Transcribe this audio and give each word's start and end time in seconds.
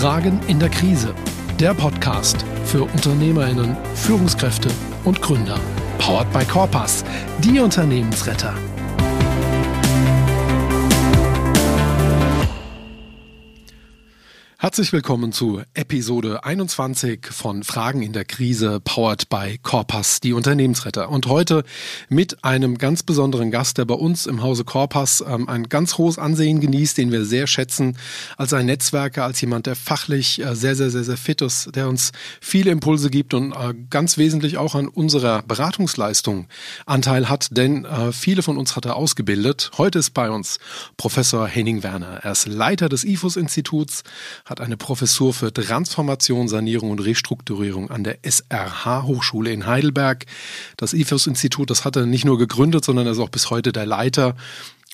Fragen 0.00 0.40
in 0.46 0.58
der 0.58 0.70
Krise. 0.70 1.14
Der 1.58 1.74
Podcast 1.74 2.42
für 2.64 2.84
Unternehmerinnen, 2.84 3.76
Führungskräfte 3.94 4.70
und 5.04 5.20
Gründer. 5.20 5.60
Powered 5.98 6.32
by 6.32 6.42
Corpus, 6.46 7.04
die 7.44 7.60
Unternehmensretter. 7.60 8.54
Herzlich 14.62 14.92
willkommen 14.92 15.32
zu 15.32 15.62
Episode 15.72 16.44
21 16.44 17.28
von 17.30 17.62
Fragen 17.62 18.02
in 18.02 18.12
der 18.12 18.26
Krise, 18.26 18.78
powered 18.78 19.30
by 19.30 19.56
Corpus, 19.62 20.20
die 20.20 20.34
Unternehmensretter. 20.34 21.08
Und 21.08 21.24
heute 21.28 21.64
mit 22.10 22.44
einem 22.44 22.76
ganz 22.76 23.02
besonderen 23.02 23.50
Gast, 23.50 23.78
der 23.78 23.86
bei 23.86 23.94
uns 23.94 24.26
im 24.26 24.42
Hause 24.42 24.64
Corpus 24.64 25.24
ähm, 25.26 25.48
ein 25.48 25.70
ganz 25.70 25.96
hohes 25.96 26.18
Ansehen 26.18 26.60
genießt, 26.60 26.98
den 26.98 27.10
wir 27.10 27.24
sehr 27.24 27.46
schätzen, 27.46 27.96
als 28.36 28.52
ein 28.52 28.66
Netzwerker, 28.66 29.24
als 29.24 29.40
jemand, 29.40 29.64
der 29.64 29.76
fachlich 29.76 30.42
äh, 30.42 30.54
sehr, 30.54 30.76
sehr, 30.76 30.90
sehr, 30.90 31.04
sehr 31.04 31.16
fit 31.16 31.40
ist, 31.40 31.74
der 31.74 31.88
uns 31.88 32.12
viele 32.42 32.70
Impulse 32.70 33.08
gibt 33.08 33.32
und 33.32 33.52
äh, 33.52 33.72
ganz 33.88 34.18
wesentlich 34.18 34.58
auch 34.58 34.74
an 34.74 34.88
unserer 34.88 35.40
Beratungsleistung 35.40 36.48
Anteil 36.84 37.30
hat, 37.30 37.56
denn 37.56 37.86
äh, 37.86 38.12
viele 38.12 38.42
von 38.42 38.58
uns 38.58 38.76
hat 38.76 38.84
er 38.84 38.96
ausgebildet. 38.96 39.70
Heute 39.78 40.00
ist 40.00 40.10
bei 40.10 40.30
uns 40.30 40.58
Professor 40.98 41.48
Henning 41.48 41.82
Werner. 41.82 42.20
Er 42.24 42.32
ist 42.32 42.46
Leiter 42.46 42.90
des 42.90 43.04
IFUS-Instituts, 43.04 44.02
hat 44.50 44.60
eine 44.60 44.76
Professur 44.76 45.32
für 45.32 45.52
Transformation, 45.52 46.48
Sanierung 46.48 46.90
und 46.90 46.98
Restrukturierung 46.98 47.88
an 47.88 48.02
der 48.02 48.18
SRH 48.22 49.04
Hochschule 49.04 49.52
in 49.52 49.66
Heidelberg. 49.66 50.26
Das 50.76 50.92
IFUS-Institut, 50.92 51.70
das 51.70 51.84
hat 51.84 51.94
er 51.94 52.04
nicht 52.04 52.24
nur 52.24 52.36
gegründet, 52.36 52.84
sondern 52.84 53.06
er 53.06 53.12
ist 53.12 53.20
auch 53.20 53.28
bis 53.28 53.50
heute 53.50 53.70
der 53.70 53.86
Leiter. 53.86 54.34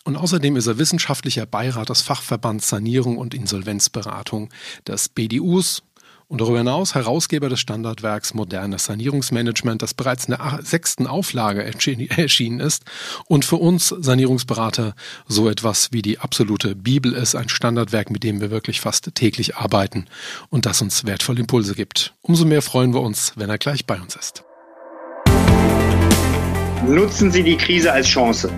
Und 0.04 0.16
außerdem 0.16 0.56
ist 0.56 0.66
er 0.66 0.78
wissenschaftlicher 0.78 1.46
Beirat 1.46 1.88
des 1.88 2.02
Fachverbands 2.02 2.68
Sanierung 2.68 3.16
und 3.16 3.32
Insolvenzberatung 3.32 4.50
des 4.86 5.08
BDUs 5.08 5.82
und 6.28 6.40
darüber 6.40 6.58
hinaus 6.58 6.94
Herausgeber 6.94 7.48
des 7.48 7.60
Standardwerks 7.60 8.34
Modernes 8.34 8.86
Sanierungsmanagement, 8.86 9.82
das 9.82 9.94
bereits 9.94 10.26
in 10.26 10.34
der 10.36 10.60
sechsten 10.62 11.06
Auflage 11.06 11.64
erschienen 12.16 12.60
ist 12.60 12.84
und 13.26 13.44
für 13.44 13.56
uns 13.56 13.88
Sanierungsberater 13.88 14.94
so 15.26 15.48
etwas 15.48 15.92
wie 15.92 16.02
die 16.02 16.18
absolute 16.18 16.74
Bibel 16.74 17.12
ist, 17.12 17.34
ein 17.34 17.48
Standardwerk, 17.48 18.10
mit 18.10 18.24
dem 18.24 18.40
wir 18.40 18.50
wirklich 18.50 18.80
fast 18.80 19.14
täglich 19.14 19.56
arbeiten 19.56 20.06
und 20.50 20.66
das 20.66 20.82
uns 20.82 21.06
wertvolle 21.06 21.40
Impulse 21.40 21.74
gibt. 21.74 22.14
Umso 22.22 22.44
mehr 22.44 22.62
freuen 22.62 22.92
wir 22.92 23.02
uns, 23.02 23.32
wenn 23.36 23.50
er 23.50 23.58
gleich 23.58 23.86
bei 23.86 24.00
uns 24.00 24.16
ist. 24.16 24.42
Nutzen 26.86 27.30
Sie 27.32 27.42
die 27.42 27.56
Krise 27.56 27.92
als 27.92 28.06
Chance. 28.06 28.50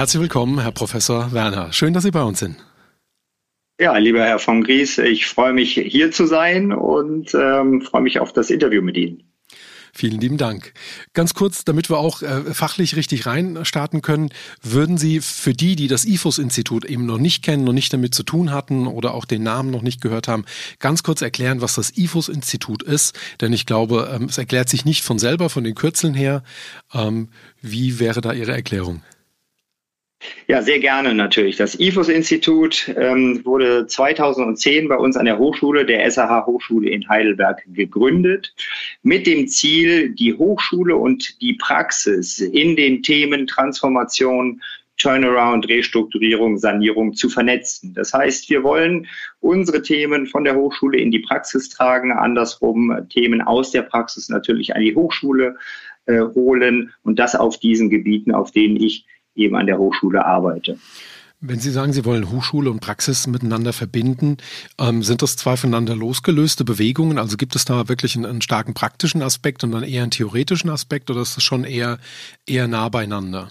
Herzlich 0.00 0.22
willkommen, 0.22 0.58
Herr 0.60 0.72
Professor 0.72 1.30
Werner. 1.34 1.74
Schön, 1.74 1.92
dass 1.92 2.04
Sie 2.04 2.10
bei 2.10 2.22
uns 2.22 2.38
sind. 2.38 2.56
Ja, 3.78 3.94
lieber 3.98 4.24
Herr 4.24 4.38
von 4.38 4.64
Gries, 4.64 4.96
ich 4.96 5.26
freue 5.26 5.52
mich 5.52 5.74
hier 5.74 6.10
zu 6.10 6.24
sein 6.24 6.72
und 6.72 7.34
ähm, 7.34 7.82
freue 7.82 8.00
mich 8.00 8.18
auf 8.18 8.32
das 8.32 8.48
Interview 8.48 8.80
mit 8.80 8.96
Ihnen. 8.96 9.24
Vielen 9.92 10.18
lieben 10.18 10.38
Dank. 10.38 10.72
Ganz 11.12 11.34
kurz, 11.34 11.66
damit 11.66 11.90
wir 11.90 11.98
auch 11.98 12.22
äh, 12.22 12.54
fachlich 12.54 12.96
richtig 12.96 13.26
reinstarten 13.26 14.00
können, 14.00 14.30
würden 14.62 14.96
Sie 14.96 15.20
für 15.20 15.52
die, 15.52 15.76
die 15.76 15.86
das 15.86 16.06
IFUS-Institut 16.06 16.86
eben 16.86 17.04
noch 17.04 17.18
nicht 17.18 17.44
kennen, 17.44 17.64
noch 17.64 17.74
nicht 17.74 17.92
damit 17.92 18.14
zu 18.14 18.22
tun 18.22 18.52
hatten 18.52 18.86
oder 18.86 19.12
auch 19.12 19.26
den 19.26 19.42
Namen 19.42 19.70
noch 19.70 19.82
nicht 19.82 20.00
gehört 20.00 20.28
haben, 20.28 20.46
ganz 20.78 21.02
kurz 21.02 21.20
erklären, 21.20 21.60
was 21.60 21.74
das 21.74 21.98
IFUS-Institut 21.98 22.82
ist? 22.82 23.18
Denn 23.42 23.52
ich 23.52 23.66
glaube, 23.66 24.10
ähm, 24.14 24.28
es 24.30 24.38
erklärt 24.38 24.70
sich 24.70 24.86
nicht 24.86 25.04
von 25.04 25.18
selber, 25.18 25.50
von 25.50 25.62
den 25.62 25.74
Kürzeln 25.74 26.14
her. 26.14 26.42
Ähm, 26.94 27.28
wie 27.60 28.00
wäre 28.00 28.22
da 28.22 28.32
Ihre 28.32 28.52
Erklärung? 28.52 29.02
Ja, 30.46 30.60
sehr 30.60 30.80
gerne 30.80 31.14
natürlich. 31.14 31.56
Das 31.56 31.78
IFUS-Institut 31.78 32.92
ähm, 32.96 33.40
wurde 33.44 33.86
2010 33.86 34.88
bei 34.88 34.96
uns 34.96 35.16
an 35.16 35.24
der 35.24 35.38
Hochschule, 35.38 35.86
der 35.86 36.10
SAH 36.10 36.44
Hochschule 36.46 36.90
in 36.90 37.08
Heidelberg, 37.08 37.62
gegründet, 37.68 38.54
mit 39.02 39.26
dem 39.26 39.48
Ziel, 39.48 40.10
die 40.10 40.34
Hochschule 40.34 40.96
und 40.96 41.40
die 41.40 41.54
Praxis 41.54 42.38
in 42.38 42.76
den 42.76 43.02
Themen 43.02 43.46
Transformation, 43.46 44.60
Turnaround, 44.98 45.68
Restrukturierung, 45.68 46.58
Sanierung 46.58 47.14
zu 47.14 47.30
vernetzen. 47.30 47.94
Das 47.94 48.12
heißt, 48.12 48.50
wir 48.50 48.62
wollen 48.62 49.06
unsere 49.40 49.80
Themen 49.80 50.26
von 50.26 50.44
der 50.44 50.54
Hochschule 50.54 50.98
in 50.98 51.10
die 51.10 51.20
Praxis 51.20 51.70
tragen, 51.70 52.12
andersrum 52.12 53.06
Themen 53.08 53.40
aus 53.40 53.70
der 53.70 53.82
Praxis 53.82 54.28
natürlich 54.28 54.76
an 54.76 54.82
die 54.82 54.94
Hochschule 54.94 55.56
äh, 56.04 56.20
holen 56.20 56.92
und 57.02 57.18
das 57.18 57.34
auf 57.34 57.58
diesen 57.58 57.88
Gebieten, 57.88 58.32
auf 58.32 58.50
denen 58.50 58.76
ich 58.76 59.06
eben 59.40 59.56
an 59.56 59.66
der 59.66 59.78
Hochschule 59.78 60.24
arbeite. 60.24 60.76
Wenn 61.42 61.58
Sie 61.58 61.70
sagen, 61.70 61.94
Sie 61.94 62.04
wollen 62.04 62.30
Hochschule 62.30 62.70
und 62.70 62.80
Praxis 62.80 63.26
miteinander 63.26 63.72
verbinden, 63.72 64.36
ähm, 64.78 65.02
sind 65.02 65.22
das 65.22 65.36
zwei 65.36 65.56
voneinander 65.56 65.96
losgelöste 65.96 66.64
Bewegungen? 66.64 67.18
Also 67.18 67.38
gibt 67.38 67.56
es 67.56 67.64
da 67.64 67.88
wirklich 67.88 68.14
einen, 68.14 68.26
einen, 68.26 68.42
starken 68.42 68.74
praktischen 68.74 69.22
Aspekt 69.22 69.64
und 69.64 69.72
dann 69.72 69.82
eher 69.82 70.02
einen 70.02 70.10
theoretischen 70.10 70.68
Aspekt 70.68 71.10
oder 71.10 71.22
ist 71.22 71.38
das 71.38 71.42
schon 71.42 71.64
eher, 71.64 71.98
eher 72.46 72.68
nah 72.68 72.90
beieinander? 72.90 73.50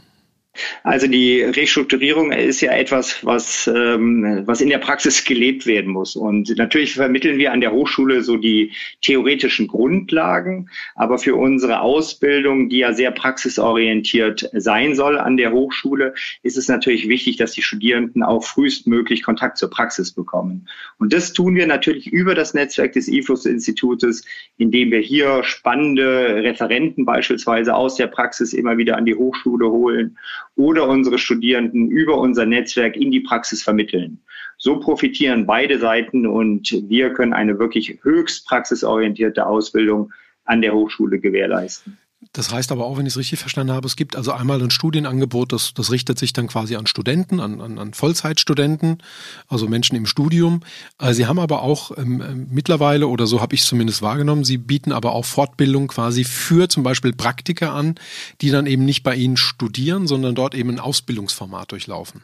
Also 0.83 1.07
die 1.07 1.41
Restrukturierung 1.41 2.31
ist 2.31 2.61
ja 2.61 2.71
etwas, 2.71 3.25
was, 3.25 3.67
ähm, 3.67 4.43
was 4.45 4.61
in 4.61 4.69
der 4.69 4.77
Praxis 4.77 5.23
gelebt 5.23 5.65
werden 5.65 5.91
muss. 5.91 6.15
Und 6.15 6.55
natürlich 6.57 6.95
vermitteln 6.95 7.37
wir 7.37 7.51
an 7.51 7.61
der 7.61 7.71
Hochschule 7.71 8.21
so 8.23 8.37
die 8.37 8.71
theoretischen 9.01 9.67
Grundlagen, 9.67 10.69
aber 10.95 11.17
für 11.17 11.35
unsere 11.35 11.81
Ausbildung, 11.81 12.69
die 12.69 12.79
ja 12.79 12.93
sehr 12.93 13.11
praxisorientiert 13.11 14.49
sein 14.53 14.95
soll 14.95 15.17
an 15.17 15.37
der 15.37 15.51
Hochschule, 15.51 16.13
ist 16.43 16.57
es 16.57 16.67
natürlich 16.67 17.07
wichtig, 17.07 17.37
dass 17.37 17.53
die 17.53 17.61
Studierenden 17.61 18.23
auch 18.23 18.43
frühestmöglich 18.43 19.23
Kontakt 19.23 19.57
zur 19.57 19.69
Praxis 19.69 20.11
bekommen. 20.11 20.67
Und 20.97 21.13
das 21.13 21.33
tun 21.33 21.55
wir 21.55 21.67
natürlich 21.67 22.07
über 22.07 22.35
das 22.35 22.53
Netzwerk 22.53 22.93
des 22.93 23.07
IFUS-Institutes, 23.07 24.25
indem 24.57 24.91
wir 24.91 24.99
hier 24.99 25.43
spannende 25.43 26.43
Referenten 26.43 27.05
beispielsweise 27.05 27.75
aus 27.75 27.95
der 27.95 28.07
Praxis 28.07 28.53
immer 28.53 28.77
wieder 28.77 28.97
an 28.97 29.05
die 29.05 29.15
Hochschule 29.15 29.69
holen 29.69 30.17
oder 30.59 30.89
unsere 30.89 31.17
Studierenden 31.17 31.89
über 31.89 32.17
unser 32.17 32.45
Netzwerk 32.45 32.97
in 32.97 33.11
die 33.11 33.21
Praxis 33.21 33.63
vermitteln. 33.63 34.19
So 34.57 34.77
profitieren 34.77 35.45
beide 35.45 35.79
Seiten 35.79 36.27
und 36.27 36.69
wir 36.89 37.13
können 37.13 37.31
eine 37.31 37.57
wirklich 37.57 37.97
höchst 38.01 38.45
praxisorientierte 38.45 39.45
Ausbildung 39.45 40.11
an 40.43 40.61
der 40.61 40.73
Hochschule 40.73 41.17
gewährleisten. 41.19 41.97
Das 42.33 42.51
heißt 42.51 42.73
aber 42.73 42.85
auch, 42.85 42.97
wenn 42.97 43.05
ich 43.05 43.13
es 43.13 43.17
richtig 43.17 43.39
verstanden 43.39 43.73
habe, 43.73 43.87
es 43.87 43.95
gibt 43.95 44.17
also 44.17 44.33
einmal 44.33 44.61
ein 44.61 44.71
Studienangebot, 44.71 45.53
das, 45.53 45.73
das 45.73 45.89
richtet 45.89 46.19
sich 46.19 46.33
dann 46.33 46.47
quasi 46.47 46.75
an 46.75 46.85
Studenten, 46.85 47.39
an, 47.39 47.61
an, 47.61 47.79
an 47.79 47.93
Vollzeitstudenten, 47.93 49.01
also 49.47 49.69
Menschen 49.69 49.95
im 49.95 50.05
Studium. 50.05 50.61
Äh, 50.99 51.13
Sie 51.13 51.27
haben 51.27 51.39
aber 51.39 51.61
auch 51.61 51.97
ähm, 51.97 52.21
ähm 52.21 52.47
mittlerweile, 52.51 53.07
oder 53.07 53.25
so 53.25 53.39
habe 53.39 53.55
ich 53.55 53.61
es 53.61 53.67
zumindest 53.67 54.01
wahrgenommen, 54.01 54.43
Sie 54.43 54.57
bieten 54.57 54.91
aber 54.91 55.13
auch 55.13 55.23
Fortbildung 55.23 55.87
quasi 55.87 56.25
für 56.25 56.67
zum 56.67 56.83
Beispiel 56.83 57.13
Praktiker 57.13 57.73
an, 57.73 57.95
die 58.41 58.49
dann 58.49 58.65
eben 58.65 58.83
nicht 58.83 59.03
bei 59.03 59.15
Ihnen 59.15 59.37
studieren, 59.37 60.05
sondern 60.05 60.35
dort 60.35 60.55
eben 60.55 60.71
ein 60.71 60.79
Ausbildungsformat 60.79 61.71
durchlaufen. 61.71 62.21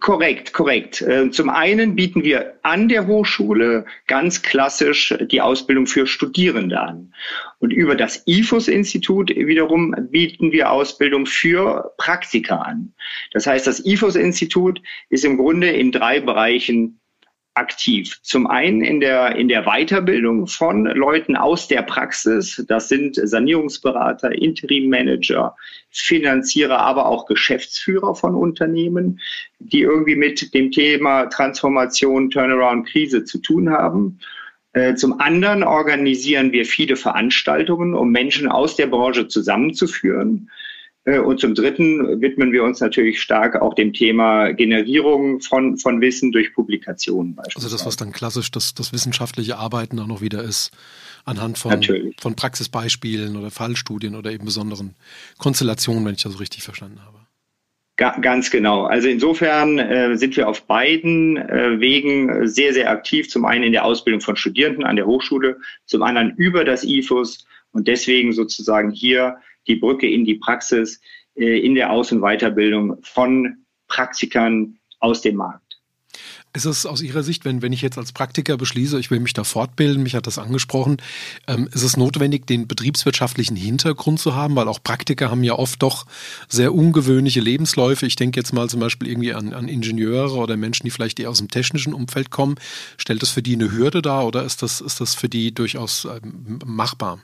Korrekt, 0.00 0.52
korrekt. 0.52 1.02
Äh, 1.02 1.30
zum 1.30 1.50
einen 1.50 1.94
bieten 1.94 2.24
wir 2.24 2.54
an 2.62 2.88
der 2.88 3.06
Hochschule 3.06 3.84
ganz 4.06 4.42
klassisch 4.42 5.14
die 5.30 5.40
Ausbildung 5.40 5.86
für 5.86 6.06
Studierende 6.06 6.80
an. 6.80 7.12
Und 7.58 7.72
über 7.72 7.94
das 7.94 8.22
IFUS-Institut 8.26 9.30
wiederum 9.30 9.94
bieten 10.10 10.52
wir 10.52 10.70
Ausbildung 10.70 11.26
für 11.26 11.92
Praktiker 11.96 12.66
an. 12.66 12.92
Das 13.32 13.46
heißt, 13.46 13.66
das 13.66 13.84
IFUS-Institut 13.84 14.80
ist 15.10 15.24
im 15.24 15.36
Grunde 15.36 15.70
in 15.70 15.92
drei 15.92 16.20
Bereichen 16.20 17.00
aktiv. 17.58 18.18
Zum 18.22 18.46
einen 18.46 18.82
in 18.82 19.00
der, 19.00 19.36
in 19.36 19.48
der 19.48 19.64
Weiterbildung 19.64 20.46
von 20.46 20.84
Leuten 20.86 21.36
aus 21.36 21.66
der 21.66 21.82
Praxis. 21.82 22.64
Das 22.68 22.88
sind 22.88 23.16
Sanierungsberater, 23.16 24.30
Interimmanager, 24.32 25.56
Finanzierer, 25.90 26.78
aber 26.78 27.06
auch 27.06 27.26
Geschäftsführer 27.26 28.14
von 28.14 28.34
Unternehmen, 28.34 29.20
die 29.58 29.80
irgendwie 29.80 30.16
mit 30.16 30.54
dem 30.54 30.70
Thema 30.70 31.26
Transformation, 31.26 32.30
Turnaround, 32.30 32.86
Krise 32.86 33.24
zu 33.24 33.38
tun 33.38 33.70
haben. 33.70 34.20
Äh, 34.72 34.94
zum 34.94 35.20
anderen 35.20 35.64
organisieren 35.64 36.52
wir 36.52 36.64
viele 36.64 36.94
Veranstaltungen, 36.94 37.94
um 37.94 38.10
Menschen 38.10 38.48
aus 38.48 38.76
der 38.76 38.86
Branche 38.86 39.26
zusammenzuführen. 39.26 40.50
Äh, 41.08 41.18
und 41.20 41.40
zum 41.40 41.54
Dritten 41.54 42.20
widmen 42.20 42.52
wir 42.52 42.62
uns 42.64 42.80
natürlich 42.80 43.20
stark 43.20 43.60
auch 43.60 43.74
dem 43.74 43.92
Thema 43.92 44.52
Generierung 44.52 45.40
von, 45.40 45.78
von 45.78 46.00
Wissen 46.00 46.32
durch 46.32 46.52
Publikationen 46.52 47.34
beispielsweise. 47.34 47.66
Also 47.66 47.76
das, 47.76 47.86
was 47.86 47.96
dann 47.96 48.12
klassisch 48.12 48.50
das, 48.50 48.74
das 48.74 48.92
wissenschaftliche 48.92 49.56
Arbeiten 49.56 49.98
auch 50.00 50.06
noch 50.06 50.20
wieder 50.20 50.42
ist, 50.42 50.70
anhand 51.24 51.58
von, 51.58 51.82
von 52.20 52.36
Praxisbeispielen 52.36 53.36
oder 53.36 53.50
Fallstudien 53.50 54.14
oder 54.14 54.30
eben 54.32 54.44
besonderen 54.44 54.94
Konstellationen, 55.38 56.04
wenn 56.04 56.14
ich 56.14 56.22
das 56.22 56.40
richtig 56.40 56.62
verstanden 56.62 57.00
habe. 57.04 57.18
Ganz 57.96 58.50
genau. 58.50 58.84
Also 58.84 59.08
insofern 59.08 59.78
äh, 59.80 60.16
sind 60.16 60.36
wir 60.36 60.48
auf 60.48 60.62
beiden 60.66 61.36
äh, 61.36 61.80
Wegen 61.80 62.46
sehr, 62.46 62.72
sehr 62.72 62.90
aktiv. 62.90 63.28
Zum 63.28 63.44
einen 63.44 63.64
in 63.64 63.72
der 63.72 63.84
Ausbildung 63.84 64.20
von 64.20 64.36
Studierenden 64.36 64.84
an 64.84 64.94
der 64.94 65.06
Hochschule, 65.06 65.56
zum 65.86 66.02
anderen 66.04 66.34
über 66.36 66.64
das 66.64 66.84
IFUS 66.84 67.44
Und 67.72 67.88
deswegen 67.88 68.32
sozusagen 68.32 68.92
hier 68.92 69.38
die 69.68 69.76
Brücke 69.76 70.08
in 70.08 70.24
die 70.24 70.36
Praxis, 70.36 71.00
äh, 71.36 71.58
in 71.60 71.74
der 71.74 71.90
Aus- 71.90 72.12
und 72.12 72.20
Weiterbildung 72.20 72.98
von 73.02 73.64
Praktikern 73.86 74.78
aus 75.00 75.22
dem 75.22 75.36
Markt. 75.36 75.68
Ist 76.54 76.64
es 76.64 76.86
aus 76.86 77.02
Ihrer 77.02 77.22
Sicht, 77.22 77.44
wenn, 77.44 77.60
wenn 77.60 77.74
ich 77.74 77.82
jetzt 77.82 77.98
als 77.98 78.12
Praktiker 78.12 78.56
beschließe, 78.56 78.98
ich 78.98 79.10
will 79.10 79.20
mich 79.20 79.34
da 79.34 79.44
fortbilden, 79.44 80.02
mich 80.02 80.14
hat 80.14 80.26
das 80.26 80.38
angesprochen, 80.38 80.96
ähm, 81.46 81.68
ist 81.72 81.82
es 81.82 81.96
notwendig, 81.96 82.46
den 82.46 82.66
betriebswirtschaftlichen 82.66 83.54
Hintergrund 83.54 84.18
zu 84.18 84.34
haben? 84.34 84.56
Weil 84.56 84.66
auch 84.66 84.82
Praktiker 84.82 85.30
haben 85.30 85.44
ja 85.44 85.52
oft 85.52 85.82
doch 85.82 86.06
sehr 86.48 86.74
ungewöhnliche 86.74 87.40
Lebensläufe. 87.40 88.06
Ich 88.06 88.16
denke 88.16 88.40
jetzt 88.40 88.52
mal 88.52 88.68
zum 88.68 88.80
Beispiel 88.80 89.08
irgendwie 89.08 89.34
an, 89.34 89.52
an 89.52 89.68
Ingenieure 89.68 90.36
oder 90.36 90.56
Menschen, 90.56 90.84
die 90.84 90.90
vielleicht 90.90 91.20
eher 91.20 91.30
aus 91.30 91.38
dem 91.38 91.48
technischen 91.48 91.92
Umfeld 91.92 92.30
kommen. 92.30 92.56
Stellt 92.96 93.22
das 93.22 93.30
für 93.30 93.42
die 93.42 93.54
eine 93.54 93.70
Hürde 93.70 94.00
dar 94.00 94.26
oder 94.26 94.44
ist 94.44 94.62
das, 94.62 94.80
ist 94.80 95.00
das 95.00 95.14
für 95.14 95.28
die 95.28 95.52
durchaus 95.52 96.06
ähm, 96.06 96.58
machbar? 96.64 97.20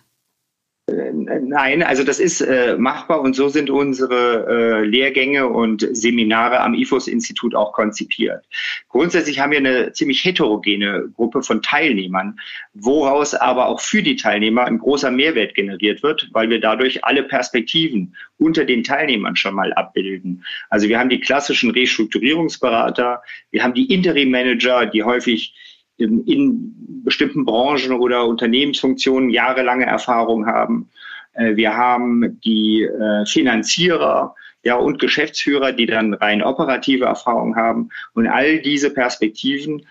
Nein, 0.86 1.82
also 1.82 2.04
das 2.04 2.20
ist 2.20 2.42
äh, 2.42 2.76
machbar 2.76 3.22
und 3.22 3.34
so 3.34 3.48
sind 3.48 3.70
unsere 3.70 4.46
äh, 4.46 4.84
Lehrgänge 4.84 5.48
und 5.48 5.88
Seminare 5.96 6.60
am 6.60 6.74
IFOS-Institut 6.74 7.54
auch 7.54 7.72
konzipiert. 7.72 8.44
Grundsätzlich 8.90 9.40
haben 9.40 9.52
wir 9.52 9.58
eine 9.58 9.92
ziemlich 9.92 10.22
heterogene 10.22 11.08
Gruppe 11.14 11.42
von 11.42 11.62
Teilnehmern, 11.62 12.38
woraus 12.74 13.34
aber 13.34 13.68
auch 13.68 13.80
für 13.80 14.02
die 14.02 14.16
Teilnehmer 14.16 14.64
ein 14.64 14.78
großer 14.78 15.10
Mehrwert 15.10 15.54
generiert 15.54 16.02
wird, 16.02 16.28
weil 16.32 16.50
wir 16.50 16.60
dadurch 16.60 17.02
alle 17.02 17.22
Perspektiven 17.22 18.14
unter 18.36 18.66
den 18.66 18.84
Teilnehmern 18.84 19.36
schon 19.36 19.54
mal 19.54 19.72
abbilden. 19.72 20.44
Also 20.68 20.88
wir 20.90 20.98
haben 20.98 21.08
die 21.08 21.20
klassischen 21.20 21.70
Restrukturierungsberater, 21.70 23.22
wir 23.50 23.62
haben 23.62 23.72
die 23.72 23.90
Interim-Manager, 23.90 24.84
die 24.84 25.02
häufig 25.02 25.54
in, 25.96 26.74
bestimmten 27.04 27.44
Branchen 27.44 27.92
oder 27.92 28.26
Unternehmensfunktionen 28.26 29.30
jahrelange 29.30 29.86
Erfahrung 29.86 30.46
haben. 30.46 30.88
Äh, 31.34 31.56
wir 31.56 31.76
haben 31.76 32.40
die 32.44 32.82
äh, 32.82 33.26
Finanzierer 33.26 34.34
ja, 34.62 34.76
und 34.76 34.98
Geschäftsführer, 34.98 35.72
die 35.72 35.86
dann 35.86 36.14
rein 36.14 36.42
operative 36.42 37.04
Erfahrung 37.04 37.54
haben. 37.56 37.90
Und 38.14 38.26
all 38.26 38.60
diese 38.60 38.90
Perspektiven 38.90 39.86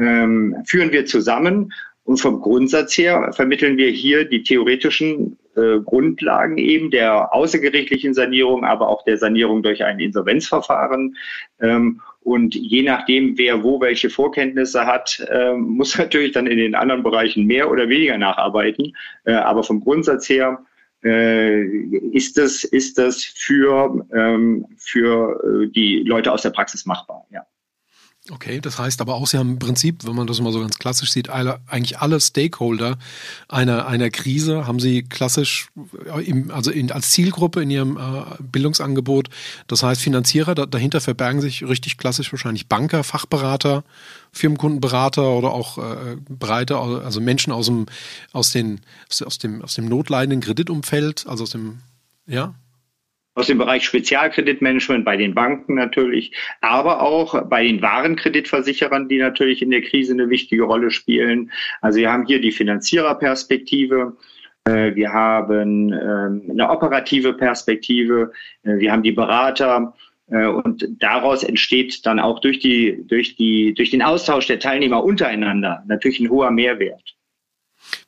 ähm, 0.00 0.56
führen 0.66 0.92
wir 0.92 1.06
zusammen. 1.06 1.72
Und 2.08 2.16
vom 2.16 2.40
Grundsatz 2.40 2.96
her 2.96 3.34
vermitteln 3.34 3.76
wir 3.76 3.90
hier 3.90 4.24
die 4.24 4.42
theoretischen 4.42 5.36
äh, 5.56 5.78
Grundlagen 5.80 6.56
eben 6.56 6.90
der 6.90 7.34
außergerichtlichen 7.34 8.14
Sanierung, 8.14 8.64
aber 8.64 8.88
auch 8.88 9.04
der 9.04 9.18
Sanierung 9.18 9.62
durch 9.62 9.84
ein 9.84 10.00
Insolvenzverfahren. 10.00 11.18
Ähm, 11.60 12.00
und 12.22 12.54
je 12.54 12.82
nachdem, 12.82 13.36
wer 13.36 13.62
wo 13.62 13.82
welche 13.82 14.08
Vorkenntnisse 14.08 14.86
hat, 14.86 15.22
äh, 15.28 15.52
muss 15.52 15.98
natürlich 15.98 16.32
dann 16.32 16.46
in 16.46 16.56
den 16.56 16.74
anderen 16.74 17.02
Bereichen 17.02 17.44
mehr 17.44 17.70
oder 17.70 17.90
weniger 17.90 18.16
nacharbeiten. 18.16 18.96
Äh, 19.24 19.32
aber 19.32 19.62
vom 19.62 19.80
Grundsatz 19.80 20.30
her 20.30 20.64
äh, 21.04 21.62
ist 22.12 22.38
das, 22.38 22.64
ist 22.64 22.96
das 22.96 23.22
für, 23.22 24.02
ähm, 24.14 24.64
für 24.78 25.44
äh, 25.44 25.68
die 25.68 26.04
Leute 26.04 26.32
aus 26.32 26.40
der 26.40 26.50
Praxis 26.50 26.86
machbar. 26.86 27.26
Ja. 27.30 27.42
Okay, 28.30 28.60
das 28.60 28.78
heißt 28.78 29.00
aber 29.00 29.14
auch, 29.14 29.26
Sie 29.26 29.38
haben 29.38 29.52
im 29.52 29.58
Prinzip, 29.58 30.06
wenn 30.06 30.14
man 30.14 30.26
das 30.26 30.40
mal 30.40 30.52
so 30.52 30.60
ganz 30.60 30.78
klassisch 30.78 31.12
sieht, 31.12 31.30
alle, 31.30 31.60
eigentlich 31.66 31.98
alle 31.98 32.20
Stakeholder 32.20 32.98
einer, 33.48 33.86
einer 33.86 34.10
Krise 34.10 34.66
haben 34.66 34.80
Sie 34.80 35.02
klassisch, 35.02 35.68
im, 36.24 36.50
also 36.50 36.70
in, 36.70 36.92
als 36.92 37.10
Zielgruppe 37.10 37.62
in 37.62 37.70
Ihrem 37.70 37.96
äh, 37.96 38.42
Bildungsangebot. 38.42 39.30
Das 39.66 39.82
heißt, 39.82 40.02
Finanzierer, 40.02 40.54
da, 40.54 40.66
dahinter 40.66 41.00
verbergen 41.00 41.40
sich 41.40 41.66
richtig 41.66 41.96
klassisch 41.96 42.30
wahrscheinlich 42.30 42.68
Banker, 42.68 43.02
Fachberater, 43.02 43.82
Firmenkundenberater 44.32 45.30
oder 45.30 45.52
auch 45.52 45.78
äh, 45.78 46.16
Breite, 46.28 46.76
also 46.76 47.20
Menschen 47.22 47.52
aus 47.52 47.66
dem, 47.66 47.86
aus, 48.32 48.52
den, 48.52 48.80
aus, 49.24 49.38
dem, 49.38 49.62
aus 49.62 49.74
dem 49.74 49.86
notleidenden 49.86 50.40
Kreditumfeld, 50.40 51.26
also 51.26 51.44
aus 51.44 51.50
dem, 51.50 51.78
ja? 52.26 52.54
Aus 53.38 53.46
dem 53.46 53.58
Bereich 53.58 53.84
Spezialkreditmanagement 53.84 55.04
bei 55.04 55.16
den 55.16 55.32
Banken 55.32 55.74
natürlich, 55.74 56.32
aber 56.60 57.02
auch 57.02 57.48
bei 57.48 57.62
den 57.62 57.80
Warenkreditversicherern, 57.80 59.08
die 59.08 59.18
natürlich 59.18 59.62
in 59.62 59.70
der 59.70 59.82
Krise 59.82 60.12
eine 60.12 60.28
wichtige 60.28 60.64
Rolle 60.64 60.90
spielen. 60.90 61.52
Also 61.80 62.00
wir 62.00 62.10
haben 62.10 62.26
hier 62.26 62.40
die 62.40 62.50
Finanziererperspektive. 62.50 64.16
Äh, 64.64 64.96
wir 64.96 65.12
haben 65.12 65.92
ähm, 65.92 66.42
eine 66.50 66.68
operative 66.68 67.32
Perspektive. 67.32 68.32
Äh, 68.64 68.78
wir 68.78 68.90
haben 68.90 69.04
die 69.04 69.12
Berater. 69.12 69.94
Äh, 70.30 70.46
und 70.46 70.88
daraus 70.98 71.44
entsteht 71.44 72.04
dann 72.06 72.18
auch 72.18 72.40
durch 72.40 72.58
die, 72.58 73.04
durch 73.06 73.36
die, 73.36 73.72
durch 73.72 73.90
den 73.90 74.02
Austausch 74.02 74.48
der 74.48 74.58
Teilnehmer 74.58 75.04
untereinander 75.04 75.84
natürlich 75.86 76.18
ein 76.18 76.28
hoher 76.28 76.50
Mehrwert. 76.50 77.14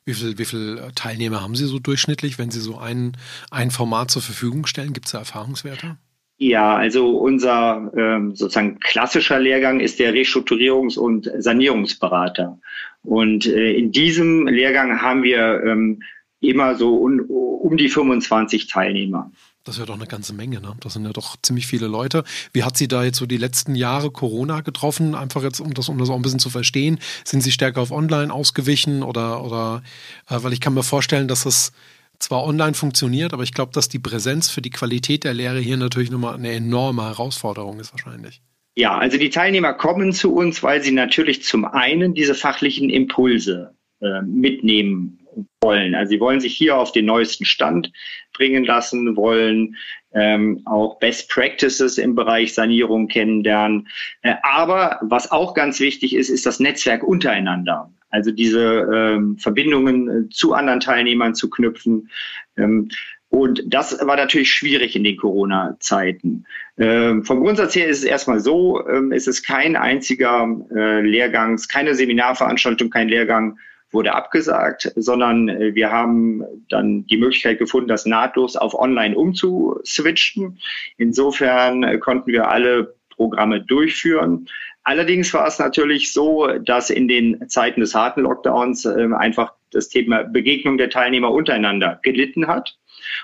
Wie 0.05 0.13
viele 0.13 0.37
wie 0.37 0.45
viel 0.45 0.77
äh, 0.77 0.91
Teilnehmer 0.93 1.41
haben 1.41 1.55
Sie 1.55 1.65
so 1.65 1.79
durchschnittlich, 1.79 2.37
wenn 2.37 2.51
Sie 2.51 2.59
so 2.59 2.77
ein, 2.77 3.17
ein 3.49 3.71
Format 3.71 4.11
zur 4.11 4.21
Verfügung 4.21 4.65
stellen? 4.65 4.93
Gibt 4.93 5.07
es 5.07 5.13
da 5.13 5.19
Erfahrungswerte? 5.19 5.97
Ja, 6.37 6.75
also 6.75 7.19
unser 7.19 7.91
ähm, 7.95 8.35
sozusagen 8.35 8.79
klassischer 8.79 9.39
Lehrgang 9.39 9.79
ist 9.79 9.99
der 9.99 10.11
Restrukturierungs- 10.11 10.97
und 10.97 11.29
Sanierungsberater. 11.37 12.57
Und 13.03 13.45
äh, 13.45 13.73
in 13.73 13.91
diesem 13.91 14.47
Lehrgang 14.47 15.03
haben 15.03 15.21
wir 15.21 15.63
ähm, 15.63 16.01
immer 16.39 16.73
so 16.75 16.99
un, 16.99 17.21
um 17.21 17.77
die 17.77 17.89
25 17.89 18.65
Teilnehmer. 18.65 19.31
Das 19.63 19.75
ist 19.75 19.79
ja 19.79 19.85
doch 19.85 19.95
eine 19.95 20.07
ganze 20.07 20.33
Menge, 20.33 20.59
ne? 20.59 20.75
Das 20.79 20.93
sind 20.93 21.05
ja 21.05 21.11
doch 21.11 21.35
ziemlich 21.41 21.67
viele 21.67 21.87
Leute. 21.87 22.23
Wie 22.51 22.63
hat 22.63 22.77
Sie 22.77 22.87
da 22.87 23.03
jetzt 23.03 23.17
so 23.17 23.27
die 23.27 23.37
letzten 23.37 23.75
Jahre 23.75 24.09
Corona 24.09 24.61
getroffen? 24.61 25.13
Einfach 25.13 25.43
jetzt, 25.43 25.59
um 25.59 25.73
das, 25.73 25.87
um 25.87 25.99
das 25.99 26.09
auch 26.09 26.15
ein 26.15 26.23
bisschen 26.23 26.39
zu 26.39 26.49
verstehen. 26.49 26.99
Sind 27.25 27.41
Sie 27.41 27.51
stärker 27.51 27.81
auf 27.81 27.91
Online 27.91 28.33
ausgewichen 28.33 29.03
oder, 29.03 29.43
oder, 29.43 29.83
äh, 30.29 30.37
weil 30.41 30.53
ich 30.53 30.61
kann 30.61 30.73
mir 30.73 30.83
vorstellen, 30.83 31.27
dass 31.27 31.43
das 31.43 31.73
zwar 32.17 32.43
online 32.43 32.73
funktioniert, 32.73 33.33
aber 33.33 33.43
ich 33.43 33.53
glaube, 33.53 33.71
dass 33.73 33.87
die 33.87 33.99
Präsenz 33.99 34.49
für 34.49 34.61
die 34.61 34.69
Qualität 34.69 35.23
der 35.23 35.33
Lehre 35.33 35.59
hier 35.59 35.77
natürlich 35.77 36.11
nochmal 36.11 36.35
eine 36.35 36.51
enorme 36.51 37.03
Herausforderung 37.03 37.79
ist 37.79 37.93
wahrscheinlich. 37.93 38.41
Ja, 38.75 38.97
also 38.97 39.17
die 39.17 39.29
Teilnehmer 39.29 39.73
kommen 39.73 40.13
zu 40.13 40.33
uns, 40.33 40.63
weil 40.63 40.81
sie 40.81 40.91
natürlich 40.91 41.43
zum 41.43 41.65
einen 41.65 42.13
diese 42.13 42.35
fachlichen 42.35 42.89
Impulse 42.89 43.75
äh, 43.99 44.21
mitnehmen 44.21 45.19
wollen. 45.61 45.95
Also 45.95 46.11
sie 46.11 46.19
wollen 46.19 46.39
sich 46.39 46.55
hier 46.55 46.77
auf 46.77 46.91
den 46.91 47.05
neuesten 47.05 47.45
Stand 47.45 47.91
bringen 48.33 48.63
lassen, 48.63 49.15
wollen 49.15 49.75
ähm, 50.13 50.61
auch 50.65 50.99
Best 50.99 51.29
Practices 51.29 51.97
im 51.97 52.15
Bereich 52.15 52.53
Sanierung 52.53 53.07
kennenlernen. 53.07 53.87
Äh, 54.21 54.35
aber 54.43 54.99
was 55.01 55.31
auch 55.31 55.53
ganz 55.53 55.79
wichtig 55.79 56.15
ist, 56.15 56.29
ist 56.29 56.45
das 56.45 56.59
Netzwerk 56.59 57.03
untereinander. 57.03 57.91
Also 58.09 58.31
diese 58.31 58.87
ähm, 58.93 59.37
Verbindungen 59.37 60.25
äh, 60.25 60.29
zu 60.29 60.53
anderen 60.53 60.81
Teilnehmern 60.81 61.33
zu 61.33 61.49
knüpfen. 61.49 62.09
Ähm, 62.57 62.89
und 63.29 63.63
das 63.65 63.97
war 64.05 64.17
natürlich 64.17 64.51
schwierig 64.51 64.97
in 64.97 65.05
den 65.05 65.15
Corona-Zeiten. 65.15 66.45
Ähm, 66.77 67.23
vom 67.23 67.39
Grundsatz 67.39 67.73
her 67.75 67.87
ist 67.87 67.99
es 67.99 68.03
erstmal 68.03 68.41
so, 68.41 68.85
ähm, 68.89 69.13
es 69.13 69.25
ist 69.25 69.43
kein 69.43 69.77
einziger 69.77 70.45
äh, 70.75 70.99
Lehrgang, 70.99 71.57
keine 71.69 71.95
Seminarveranstaltung, 71.95 72.89
kein 72.89 73.07
Lehrgang 73.07 73.57
wurde 73.91 74.13
abgesagt, 74.13 74.91
sondern 74.95 75.49
äh, 75.49 75.75
wir 75.75 75.91
haben 75.91 76.43
dann 76.69 77.05
die 77.07 77.17
Möglichkeit 77.17 77.59
gefunden, 77.59 77.87
das 77.87 78.05
nahtlos 78.05 78.55
auf 78.55 78.73
Online 78.73 79.15
umzuswitchen. 79.15 80.59
Insofern 80.97 81.83
äh, 81.83 81.97
konnten 81.97 82.31
wir 82.31 82.49
alle 82.49 82.95
Programme 83.09 83.61
durchführen. 83.61 84.47
Allerdings 84.83 85.33
war 85.33 85.47
es 85.47 85.59
natürlich 85.59 86.11
so, 86.11 86.47
dass 86.59 86.89
in 86.89 87.07
den 87.07 87.47
Zeiten 87.49 87.81
des 87.81 87.93
harten 87.93 88.21
Lockdowns 88.21 88.85
äh, 88.85 89.09
einfach 89.15 89.53
das 89.71 89.89
Thema 89.89 90.23
Begegnung 90.23 90.77
der 90.77 90.89
Teilnehmer 90.89 91.31
untereinander 91.31 91.99
gelitten 92.01 92.47
hat. 92.47 92.77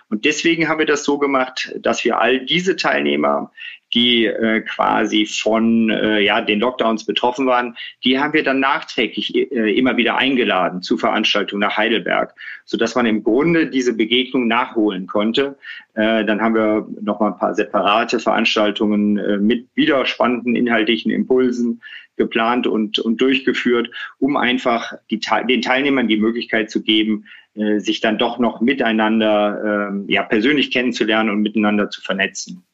Und 0.09 0.25
deswegen 0.25 0.67
haben 0.67 0.79
wir 0.79 0.85
das 0.85 1.03
so 1.03 1.17
gemacht, 1.17 1.73
dass 1.79 2.03
wir 2.03 2.19
all 2.19 2.45
diese 2.45 2.75
Teilnehmer, 2.75 3.51
die 3.93 4.25
äh, 4.25 4.61
quasi 4.61 5.25
von 5.25 5.89
äh, 5.89 6.19
ja, 6.19 6.41
den 6.41 6.59
Lockdowns 6.59 7.05
betroffen 7.05 7.45
waren, 7.45 7.75
die 8.03 8.19
haben 8.19 8.33
wir 8.33 8.43
dann 8.43 8.59
nachträglich 8.59 9.35
äh, 9.35 9.77
immer 9.77 9.97
wieder 9.97 10.17
eingeladen 10.17 10.81
zu 10.81 10.97
Veranstaltungen 10.97 11.61
nach 11.61 11.77
Heidelberg, 11.77 12.33
sodass 12.65 12.95
man 12.95 13.05
im 13.05 13.23
Grunde 13.23 13.67
diese 13.67 13.95
Begegnung 13.95 14.47
nachholen 14.47 15.07
konnte. 15.07 15.57
Äh, 15.93 16.25
dann 16.25 16.41
haben 16.41 16.55
wir 16.55 16.87
noch 17.01 17.19
mal 17.19 17.31
ein 17.31 17.37
paar 17.37 17.55
separate 17.55 18.19
Veranstaltungen 18.19 19.17
äh, 19.17 19.37
mit 19.37 19.67
wieder 19.75 20.05
spannenden 20.05 20.55
inhaltlichen 20.55 21.11
Impulsen 21.11 21.81
geplant 22.17 22.67
und, 22.67 22.99
und 22.99 23.21
durchgeführt, 23.21 23.89
um 24.19 24.35
einfach 24.35 24.93
die, 25.09 25.21
den 25.47 25.61
Teilnehmern 25.61 26.07
die 26.07 26.17
Möglichkeit 26.17 26.69
zu 26.69 26.81
geben, 26.81 27.25
äh, 27.53 27.79
sich 27.79 28.01
dann 28.01 28.17
doch 28.17 28.39
noch 28.39 28.59
miteinander 28.59 29.91
äh, 30.07 30.11
ja, 30.11 30.23
persönlich 30.23 30.71
kennenzulernen 30.71 31.29
und 31.29 31.41
miteinander 31.41 31.89
zu 31.89 32.01
vernetzen. 32.01 32.66